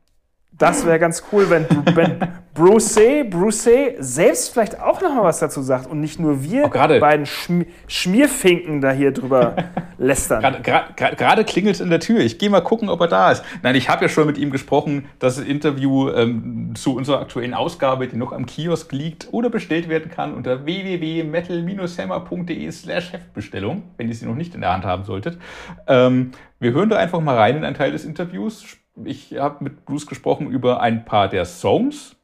[0.58, 1.66] Das wäre ganz cool, wenn,
[1.96, 2.20] wenn
[2.54, 3.00] Bruce,
[3.30, 7.66] Bruce selbst vielleicht auch noch mal was dazu sagt und nicht nur wir beiden Schm
[7.88, 9.56] Schmierfinken da hier drüber
[9.98, 10.62] lästern.
[10.62, 12.20] Gerade klingelt es in der Tür.
[12.20, 13.44] Ich gehe mal gucken, ob er da ist.
[13.64, 15.06] Nein, ich habe ja schon mit ihm gesprochen.
[15.18, 20.12] Das Interview ähm, zu unserer aktuellen Ausgabe, die noch am Kiosk liegt oder bestellt werden
[20.12, 25.40] kann unter www.metal-hammer.de slash Heftbestellung, wenn ihr sie noch nicht in der Hand haben solltet.
[25.88, 29.86] Ähm, wir hören da einfach mal rein in einen Teil des Interviews ich habe mit
[29.86, 32.16] Bruce gesprochen über ein paar der Songs.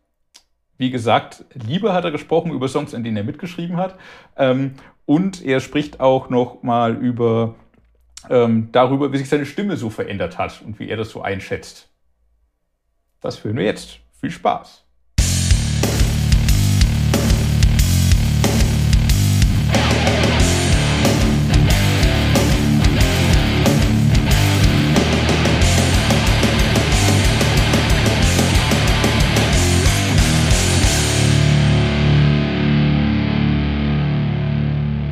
[0.77, 3.97] Wie gesagt, Liebe hat er gesprochen über Songs, in denen er mitgeschrieben hat.
[4.37, 4.75] Ähm,
[5.05, 7.55] und er spricht auch noch mal über
[8.29, 11.89] ähm, darüber, wie sich seine Stimme so verändert hat und wie er das so einschätzt.
[13.21, 13.99] Das hören wir jetzt.
[14.19, 14.78] Viel Spaß!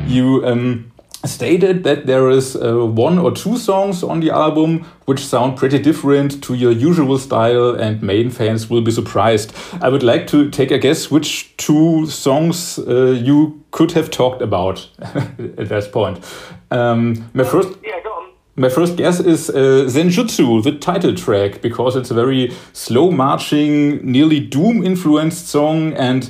[0.08, 0.90] You um,
[1.24, 5.78] stated that there is uh, one or two songs on the album which sound pretty
[5.78, 9.52] different to your usual style, and Maiden fans will be surprised.
[9.80, 14.42] I would like to take a guess which two songs uh, you could have talked
[14.42, 16.24] about at that point.
[16.70, 17.70] Um, my first.
[17.84, 18.30] Yeah, go on.
[18.56, 24.04] My first guess is uh, Zenjutsu, the title track, because it's a very slow marching,
[24.04, 26.28] nearly doom influenced song and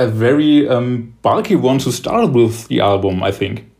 [0.00, 3.70] a very um, bulky one to start with the album, I think.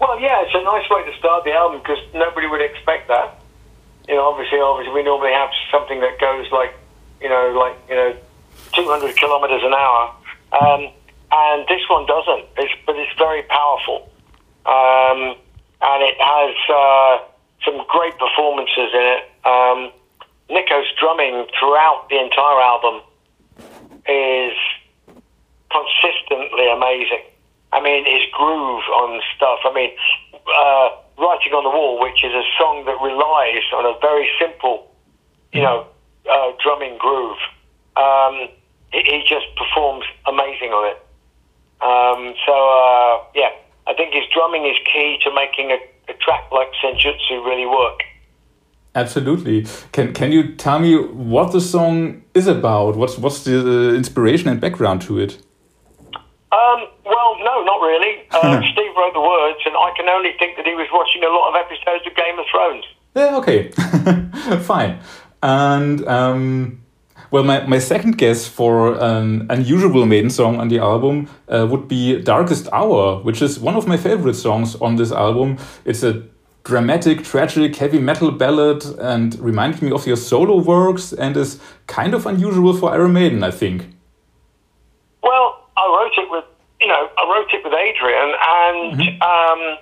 [0.00, 3.40] Well, yeah, it's a nice way to start the album because nobody would expect that.
[4.08, 6.74] You know, obviously, obviously, we normally have something that goes like,
[7.20, 8.16] you know, like you know,
[8.74, 10.14] 200 kilometers an hour,
[10.60, 10.88] um,
[11.30, 12.46] and this one doesn't.
[12.56, 14.10] It's, but it's very powerful,
[14.66, 15.36] um,
[15.82, 17.18] and it has uh,
[17.64, 19.22] some great performances in it.
[19.44, 19.92] Um,
[20.48, 23.02] Nico's drumming throughout the entire album
[24.08, 24.56] is
[25.70, 27.24] consistently amazing.
[27.72, 29.60] I mean, his groove on stuff.
[29.64, 29.90] I mean,
[30.34, 30.88] uh,
[31.18, 34.90] Writing on the Wall, which is a song that relies on a very simple,
[35.52, 35.86] you know,
[36.30, 37.38] uh, drumming groove.
[37.96, 38.48] Um,
[38.92, 40.98] he, he, just performs amazing on it.
[41.80, 43.50] Um, so, uh, yeah,
[43.86, 45.78] I think his drumming is key to making a,
[46.10, 48.02] a track like Senjutsu really work.
[48.94, 49.66] Absolutely.
[49.92, 52.96] Can can you tell me what the song is about?
[52.96, 55.38] What's what's the uh, inspiration and background to it?
[56.52, 58.22] Um, well, no, not really.
[58.30, 61.28] Uh, Steve wrote the words, and I can only think that he was watching a
[61.28, 62.84] lot of episodes of Game of Thrones.
[63.14, 63.70] Yeah, okay,
[64.64, 65.00] fine.
[65.42, 66.80] And um,
[67.30, 71.86] well, my, my second guess for an unusual maiden song on the album uh, would
[71.86, 75.58] be Darkest Hour, which is one of my favorite songs on this album.
[75.84, 76.24] It's a
[76.64, 82.14] dramatic, tragic, heavy metal ballad and reminds me of your solo works and is kind
[82.14, 83.86] of unusual for Iron Maiden, I think.
[85.22, 89.22] Well, I wrote it with, you know, I wrote it with Adrian and mm-hmm.
[89.22, 89.78] um,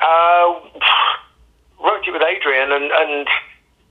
[0.00, 3.28] uh, wrote it with Adrian and, and,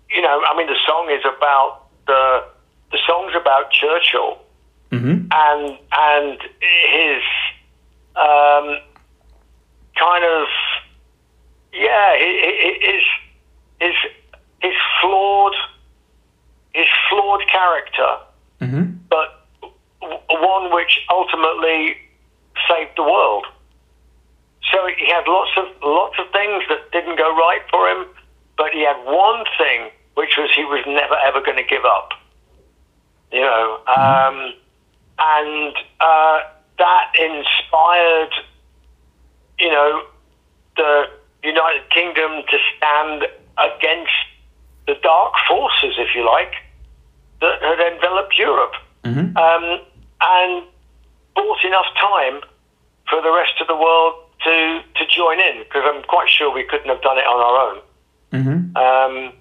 [0.10, 2.44] you know, I mean, the song is about the,
[2.92, 4.40] the song's about Churchill
[4.92, 5.28] mm-hmm.
[5.32, 7.24] and, and his,
[8.16, 8.78] um,
[9.96, 10.48] kind of,
[11.74, 13.04] yeah, his,
[13.80, 13.94] his,
[14.62, 15.56] his flawed,
[16.74, 18.18] his flawed character,
[18.62, 18.98] mm-hmm.
[19.10, 19.46] but
[20.00, 21.98] one which ultimately
[22.70, 23.46] saved the world.
[24.72, 28.06] So he had lots of lots of things that didn't go right for him,
[28.58, 32.12] but he had one thing, which was he was never ever going to give up.
[33.32, 34.38] You know, mm-hmm.
[34.38, 34.54] um,
[35.20, 36.40] and uh,
[36.78, 38.34] that inspired,
[39.60, 40.04] you know,
[40.76, 41.10] the
[41.44, 43.28] United Kingdom to stand
[43.58, 44.12] against
[44.86, 46.54] the dark forces, if you like,
[47.42, 48.74] that had enveloped Europe.
[49.04, 49.38] Mm-hmm.
[49.38, 49.82] Um,
[50.22, 50.64] and
[51.38, 52.42] bought enough time
[53.06, 56.66] for the rest of the world to, to join in, because I'm quite sure we
[56.66, 57.78] couldn't have done it on our own.
[58.34, 58.60] Mm-hmm.
[58.76, 59.34] Um,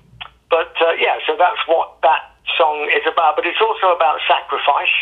[0.51, 3.35] but uh, yeah, so that's what that song is about.
[3.37, 4.97] But it's also about sacrifice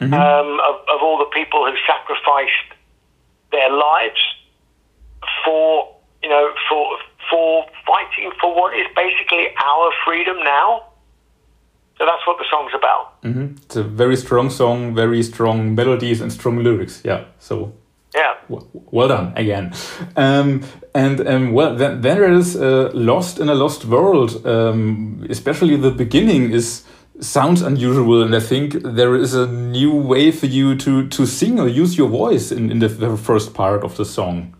[0.00, 0.14] mm-hmm.
[0.14, 2.76] um, of, of all the people who sacrificed
[3.52, 4.20] their lives
[5.44, 6.98] for you know for
[7.30, 10.89] for fighting for what is basically our freedom now.
[12.00, 13.22] So that's what the song's about.
[13.22, 13.56] Mm-hmm.
[13.62, 17.02] It's a very strong song, very strong melodies and strong lyrics.
[17.04, 17.24] Yeah.
[17.38, 17.74] So.
[18.14, 18.34] Yeah.
[18.48, 19.74] well done again.
[20.16, 20.62] Um,
[20.94, 24.46] and um, well, then, then there is uh, Lost in a Lost World.
[24.46, 26.84] Um, especially the beginning is
[27.20, 31.60] sounds unusual, and I think there is a new way for you to to sing
[31.60, 34.56] or use your voice in in the first part of the song.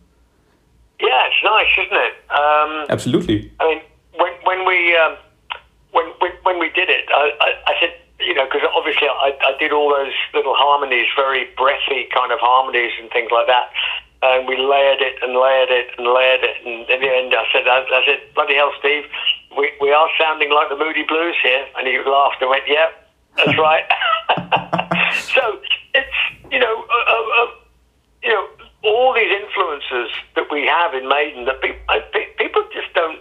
[1.01, 2.12] Yeah, it's nice, isn't it?
[2.31, 3.51] Um, Absolutely.
[3.59, 3.81] I mean,
[4.17, 5.17] when when we um,
[5.93, 9.33] when when, when we did it, I, I, I said, you know, because obviously I,
[9.41, 13.73] I did all those little harmonies, very breathy kind of harmonies and things like that.
[14.23, 16.57] And we layered it and layered it and layered it.
[16.61, 19.05] And in the end, I said, I, I said, bloody hell, Steve,
[19.57, 21.65] we, we are sounding like the Moody Blues here.
[21.79, 22.93] And he laughed and went, yeah,
[23.37, 23.89] that's right.
[25.33, 25.59] so
[25.95, 26.17] it's,
[26.53, 27.51] you know, uh, uh, uh,
[28.23, 28.47] you know,
[28.85, 31.81] all these influences that we have in Maiden that people,
[32.37, 33.21] people just don't,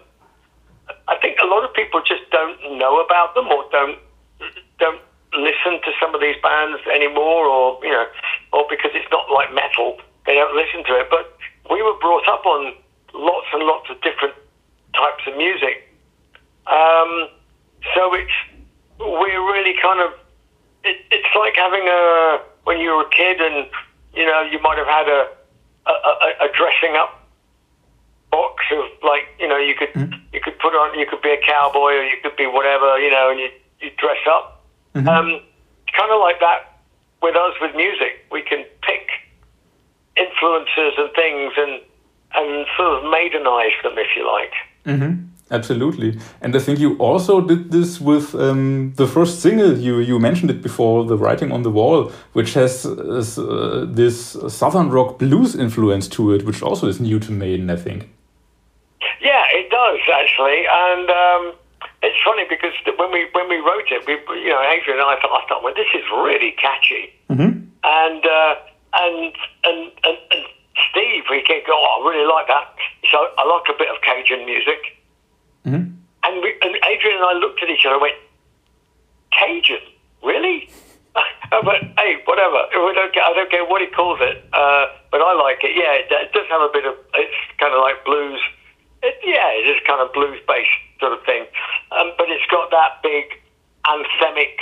[1.09, 3.97] I think a lot of people just don't know about them or don't
[4.77, 5.01] don't
[5.33, 8.05] listen to some of these bands anymore, or you know,
[8.53, 11.07] or because it's not like metal, they don't listen to it.
[11.09, 11.35] But
[11.69, 12.73] we were brought up on
[13.13, 14.33] lots and lots of different
[14.93, 15.89] types of music,
[16.67, 17.29] um,
[17.95, 18.37] so it's
[18.99, 20.13] we're really kind of
[20.83, 23.67] it, it's like having a when you were a kid and
[24.13, 25.27] you know you might have had a
[25.87, 27.18] a, a, a dressing up
[28.31, 30.13] box of like you know you could mm.
[30.33, 33.09] you could put on you could be a cowboy or you could be whatever you
[33.09, 33.49] know and you
[33.81, 34.65] you dress up.
[34.95, 35.07] Mm-hmm.
[35.07, 35.41] Um,
[35.95, 36.79] kind of like that
[37.21, 38.25] with us with music.
[38.31, 39.07] We can pick
[40.17, 41.81] influences and things and
[42.35, 44.53] and sort of maidenize them, if you like.
[44.85, 45.25] Mm-hmm.
[45.51, 49.75] Absolutely, and I think you also did this with um, the first single.
[49.79, 54.91] You you mentioned it before, the writing on the wall, which has uh, this southern
[54.91, 58.09] rock blues influence to it, which also is new to Maiden, I think.
[59.21, 61.43] Yeah, it does actually, and um,
[62.01, 65.19] it's funny because when we when we wrote it, we you know Adrian and I
[65.19, 67.67] thought I thought well this is really catchy, mm-hmm.
[67.83, 68.55] and, uh,
[68.93, 69.33] and
[69.63, 70.43] and and and
[70.89, 72.75] Steve he came go oh I really like that.
[73.11, 74.79] So I like a bit of Cajun music,
[75.67, 75.91] mm-hmm.
[76.23, 78.19] and we, and Adrian and I looked at each other and went
[79.35, 79.83] Cajun
[80.23, 80.69] really.
[81.51, 82.69] but hey, whatever.
[82.71, 85.75] We don't care, I don't care what he calls it, uh, but I like it.
[85.75, 86.95] Yeah, it, it does have a bit of.
[87.15, 88.39] It's kind of like blues.
[89.01, 90.69] It, yeah, it is kind of blues based
[90.99, 91.45] sort of thing.
[91.91, 93.39] Um, but it's got that big
[93.87, 94.59] anthemic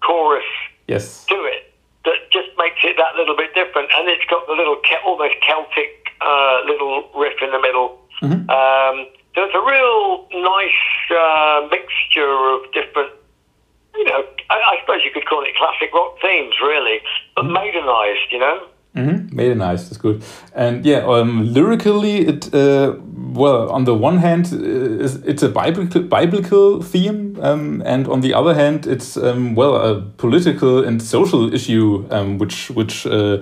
[0.00, 0.48] chorus
[0.86, 1.24] yes.
[1.26, 1.74] to it
[2.04, 3.90] that just makes it that little bit different.
[3.96, 8.00] And it's got the little almost Celtic uh, little riff in the middle.
[8.22, 8.48] Mm-hmm.
[8.50, 10.82] Um, so it's a real nice
[11.12, 13.12] uh, mixture of different,
[13.94, 17.00] you know, I, I, suppose you could call it classic rock themes, really,
[17.36, 17.56] but mm-hmm.
[17.56, 18.66] maidenized, you know.
[18.98, 19.58] Mm-hmm.
[19.58, 19.84] nice.
[19.84, 20.24] that's good.
[20.54, 22.96] And yeah, um, lyrically, it uh,
[23.32, 28.34] well, on the one hand, uh, it's a biblical, biblical theme, um, and on the
[28.34, 33.40] other hand, it's um, well a political and social issue, um, which which uh,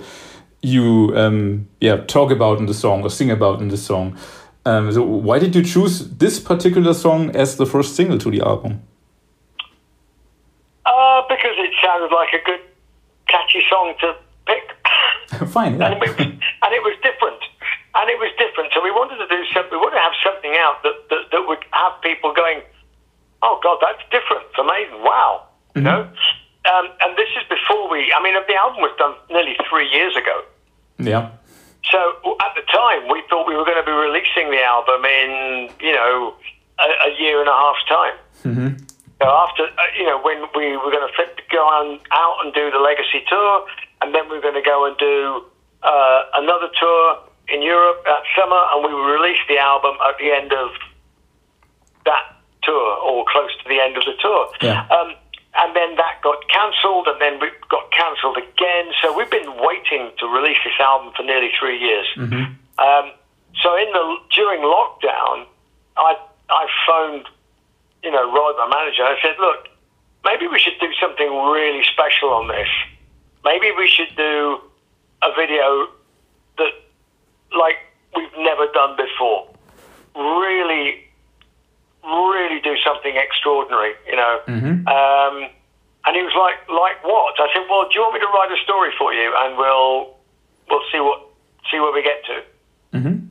[0.62, 4.18] you um, yeah talk about in the song or sing about in the song.
[4.66, 8.40] Um, so, why did you choose this particular song as the first single to the
[8.40, 8.82] album?
[10.84, 12.60] Uh, because it sounded like a good,
[13.28, 14.25] catchy song to pick.
[15.52, 15.92] Fine, yeah.
[15.92, 17.42] and, it was, and it was different
[17.96, 18.72] and it was different.
[18.76, 19.72] So we wanted to do something.
[19.72, 22.60] We wanted to have something out that that, that would have people going,
[23.42, 24.44] "Oh God, that's different.
[24.52, 25.00] It's amazing.
[25.00, 25.78] Wow." Mm-hmm.
[25.78, 26.00] You know.
[26.66, 28.12] Um, and this is before we.
[28.12, 30.44] I mean, the album was done nearly three years ago.
[30.98, 31.30] Yeah.
[31.88, 31.98] So
[32.42, 35.94] at the time, we thought we were going to be releasing the album in you
[35.96, 36.36] know
[36.78, 38.16] a, a year and a half's time.
[38.44, 38.70] Mm-hmm.
[39.22, 41.14] So after uh, you know when we were going to
[41.48, 43.64] go on out and do the Legacy tour,
[44.06, 45.42] and then we're going to go and do
[45.82, 47.18] uh, another tour
[47.48, 50.70] in Europe that summer, and we will release the album at the end of
[52.06, 54.46] that tour, or close to the end of the tour.
[54.62, 54.86] Yeah.
[54.86, 55.18] Um,
[55.58, 58.94] and then that got cancelled, and then we got cancelled again.
[59.02, 62.06] So we've been waiting to release this album for nearly three years.
[62.14, 62.54] Mm-hmm.
[62.78, 63.06] Um,
[63.62, 65.50] so in the during lockdown,
[65.96, 66.14] I
[66.50, 67.26] I phoned,
[68.04, 69.02] you know, Rod, my manager.
[69.02, 69.66] I said, look,
[70.24, 72.68] maybe we should do something really special on this.
[73.46, 74.60] Maybe we should do
[75.22, 75.86] a video
[76.58, 76.74] that
[77.54, 77.78] like
[78.16, 79.46] we've never done before.
[80.16, 81.06] Really,
[82.02, 84.40] really do something extraordinary, you know.
[84.48, 84.88] Mm-hmm.
[84.88, 85.34] Um,
[86.06, 87.38] and he was like, like what?
[87.38, 90.16] I said, well, do you want me to write a story for you, and we'll
[90.68, 91.22] we'll see what
[91.70, 92.36] see where we get to.
[92.98, 93.26] Mm-hmm.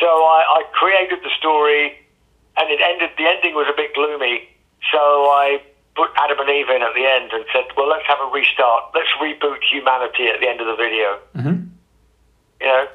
[0.00, 2.00] So I, I created the story,
[2.56, 3.10] and it ended.
[3.18, 4.48] The ending was a bit gloomy,
[4.90, 5.60] so I
[5.96, 8.84] put Adam and Eve in at the end and said, well, let's have a restart.
[8.94, 11.18] Let's reboot humanity at the end of the video.
[11.36, 11.68] Mm-hmm.
[12.60, 12.86] You know.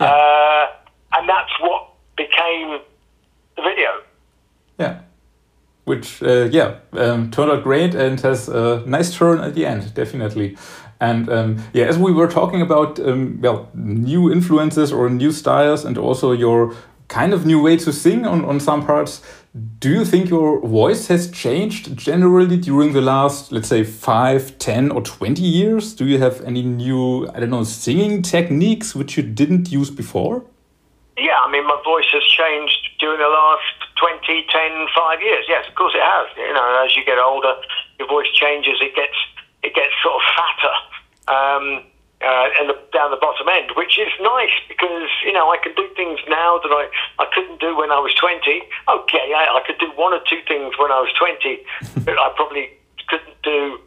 [0.00, 0.66] Uh,
[1.12, 2.80] and that's what became
[3.56, 4.02] the video.
[4.78, 5.00] Yeah.
[5.84, 9.92] Which, uh, yeah, um, turned out great and has a nice turn at the end,
[9.94, 10.56] definitely.
[11.00, 15.84] And um, yeah, as we were talking about, um, well, new influences or new styles,
[15.84, 16.74] and also your
[17.08, 19.20] kind of new way to sing on, on some parts,
[19.80, 24.90] do you think your voice has changed generally during the last, let's say, five, ten,
[24.90, 25.94] or 20 years?
[25.94, 30.44] Do you have any new, I don't know, singing techniques which you didn't use before?
[31.16, 35.46] Yeah, I mean, my voice has changed during the last 20, 10, 5 years.
[35.48, 36.28] Yes, of course it has.
[36.36, 37.54] You know, as you get older,
[37.98, 38.76] your voice changes.
[38.82, 39.16] It gets
[39.62, 40.74] it gets sort of fatter.
[41.28, 41.84] Um,
[42.20, 45.72] uh, and the, down the bottom end, which is nice because you know I can
[45.74, 46.88] do things now that I,
[47.18, 48.62] I couldn't do when I was twenty.
[48.88, 51.64] Okay, I, I could do one or two things when I was twenty
[52.04, 52.68] that I probably
[53.08, 53.80] couldn't do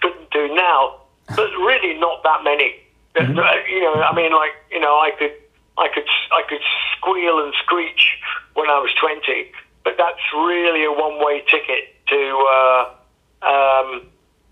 [0.00, 1.00] couldn't do now,
[1.34, 2.76] but really not that many.
[3.16, 3.40] Mm-hmm.
[3.72, 5.32] You know, I mean, like you know, I could
[5.78, 6.62] I could I could
[6.96, 8.20] squeal and screech
[8.52, 9.50] when I was twenty,
[9.82, 12.20] but that's really a one way ticket to.
[12.52, 12.84] Uh,
[13.40, 14.02] um,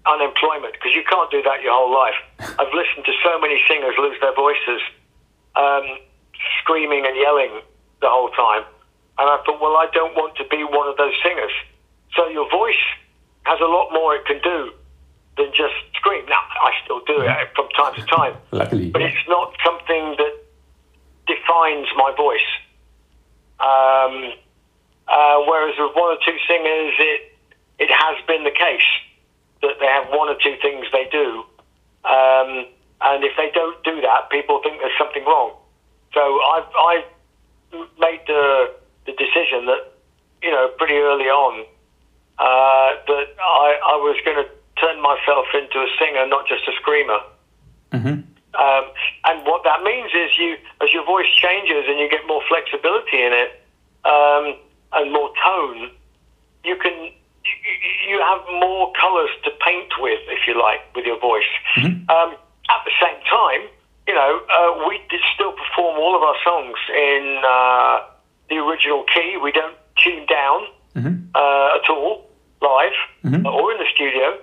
[0.07, 2.17] unemployment because you can't do that your whole life.
[2.59, 4.81] I've listened to so many singers lose their voices,
[5.57, 5.85] um,
[6.63, 7.61] screaming and yelling
[8.01, 8.63] the whole time,
[9.19, 11.53] and I thought, well, I don't want to be one of those singers.
[12.15, 12.85] So your voice
[13.45, 14.73] has a lot more it can do
[15.37, 16.25] than just scream.
[16.27, 20.35] Now, I still do it from time to time, Luckily, but it's not something that
[21.27, 22.49] defines my voice.
[23.59, 24.33] Um,
[25.09, 27.33] uh, whereas with one or two singers, it
[27.79, 28.89] it has been the case
[29.63, 31.45] that they have one or two things they do,
[32.05, 32.67] um,
[33.01, 35.53] and if they don't do that, people think there's something wrong.
[36.15, 37.09] So I've, I've
[37.99, 38.73] made the,
[39.05, 39.93] the decision that,
[40.43, 41.67] you know, pretty early on,
[42.39, 44.49] uh, that I, I was going to
[44.81, 47.21] turn myself into a singer, not just a screamer.
[47.93, 48.25] Mm-hmm.
[48.57, 48.85] Um,
[49.27, 53.21] and what that means is you, as your voice changes and you get more flexibility
[53.21, 53.61] in it
[54.05, 54.57] um,
[54.93, 55.91] and more tone,
[56.65, 56.96] you can
[58.07, 61.51] you have more colours to paint with, if you like, with your voice.
[61.77, 62.09] Mm-hmm.
[62.11, 62.37] Um,
[62.71, 63.69] at the same time,
[64.07, 65.01] you know, uh, we
[65.35, 68.01] still perform all of our songs in uh,
[68.49, 69.37] the original key.
[69.43, 71.15] We don't tune down mm-hmm.
[71.35, 72.31] uh, at all
[72.63, 73.47] live mm-hmm.
[73.47, 74.39] or in the studio,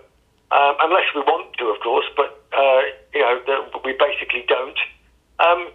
[0.52, 2.06] um, unless we want to, of course.
[2.16, 2.82] But uh,
[3.14, 4.78] you know, the, we basically don't.
[5.40, 5.70] Um,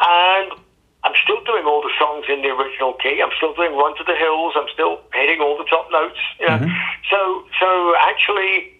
[0.00, 0.52] and
[1.14, 3.22] I'm still doing all the songs in the original key.
[3.22, 4.54] I'm still doing Run to the Hills.
[4.56, 6.18] I'm still hitting all the top notes.
[6.40, 6.58] You know?
[6.58, 6.74] mm-hmm.
[7.08, 8.74] So, so actually,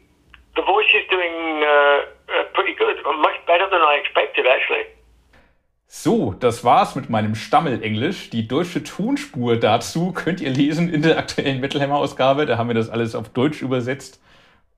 [0.56, 4.86] the voice is doing uh, uh, pretty good, much better than I expected, actually.
[5.86, 8.30] So, das war's mit meinem Stammelenglisch.
[8.30, 12.46] Die deutsche Tonspur dazu könnt ihr lesen in der aktuellen Metal Hammer Ausgabe.
[12.46, 14.20] Da haben wir das alles auf Deutsch übersetzt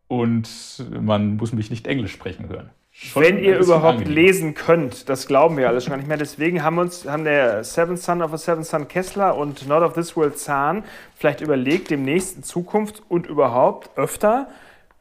[0.08, 0.46] und
[0.90, 2.70] man muss mich nicht Englisch sprechen hören.
[2.98, 4.14] Schon Wenn ihr überhaupt angenehm.
[4.14, 6.16] lesen könnt, das glauben wir alles schon gar nicht mehr.
[6.16, 9.92] Deswegen haben uns haben der Seventh Son of a Seventh Son Kessler und Not of
[9.92, 10.82] This World Zahn
[11.14, 14.48] vielleicht überlegt, demnächst in Zukunft und überhaupt öfter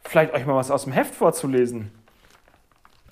[0.03, 1.89] vielleicht euch mal was aus dem Heft vorzulesen.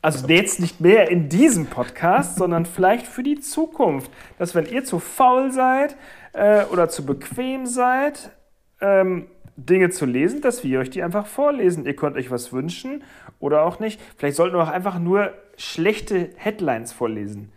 [0.02, 4.12] Also jetzt nicht mehr in diesem Podcast, sondern vielleicht für die Zukunft.
[4.38, 5.96] Dass wenn ihr zu faul seid
[6.34, 8.32] äh, oder zu bequem seid,
[8.82, 11.86] ähm, Dinge zu lesen, dass wir euch die einfach vorlesen.
[11.86, 13.04] Ihr könnt euch was wünschen
[13.44, 14.00] oder auch nicht.
[14.18, 17.52] Vielleicht sollten wir auch einfach nur schlechte Headlines vorlesen,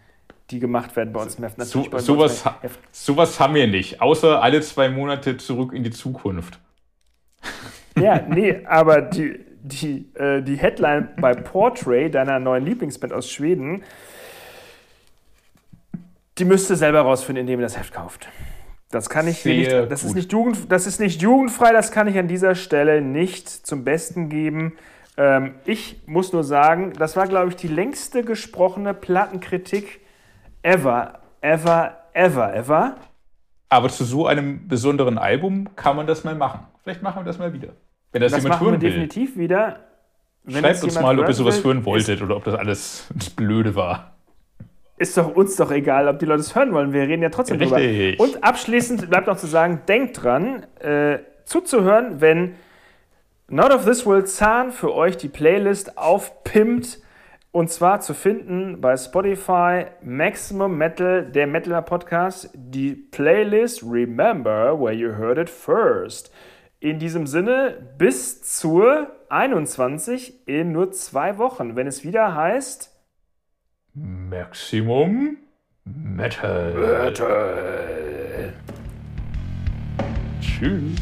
[0.51, 1.61] die gemacht werden bei uns im Heft.
[1.63, 2.45] So, sowas,
[2.91, 6.59] sowas haben wir nicht, außer alle zwei Monate zurück in die Zukunft.
[7.99, 13.85] Ja, nee, aber die, die, äh, die Headline bei Portrait, deiner neuen Lieblingsband aus Schweden,
[16.37, 18.29] die müsst ihr selber rausfinden, indem ihr das Heft kauft.
[18.91, 22.19] Das kann ich nicht, das ist nicht, Jugend, das ist nicht jugendfrei, das kann ich
[22.19, 24.75] an dieser Stelle nicht zum Besten geben.
[25.17, 30.01] Ähm, ich muss nur sagen, das war, glaube ich, die längste gesprochene Plattenkritik
[30.63, 32.97] ever, ever, ever, ever.
[33.69, 36.67] Aber zu so einem besonderen Album kann man das mal machen.
[36.83, 37.69] Vielleicht machen wir das mal wieder.
[38.13, 39.81] Wenn das, das jemand machen hören wir definitiv wieder.
[40.49, 44.17] Schreibt uns mal, ob ihr sowas hören wolltet oder ob das alles blöde war
[44.99, 46.93] ist doch uns doch egal, ob die Leute es hören wollen.
[46.93, 48.17] Wir reden ja trotzdem Richtig.
[48.17, 48.23] drüber.
[48.23, 52.55] Und abschließend bleibt noch zu sagen, denkt dran, äh, zuzuhören, wenn
[53.49, 56.99] Not of This World Zahn für euch die Playlist aufpimpt.
[57.53, 64.93] Und zwar zu finden bei Spotify Maximum Metal, der Metal Podcast, die Playlist Remember Where
[64.93, 66.33] You Heard It First.
[66.81, 72.93] In diesem Sinne, bis zur 21 in nur zwei Wochen, wenn es wieder heißt
[73.95, 75.39] Maximum
[75.85, 76.75] Metal.
[76.75, 78.53] Metal.
[80.41, 81.01] Tschüss.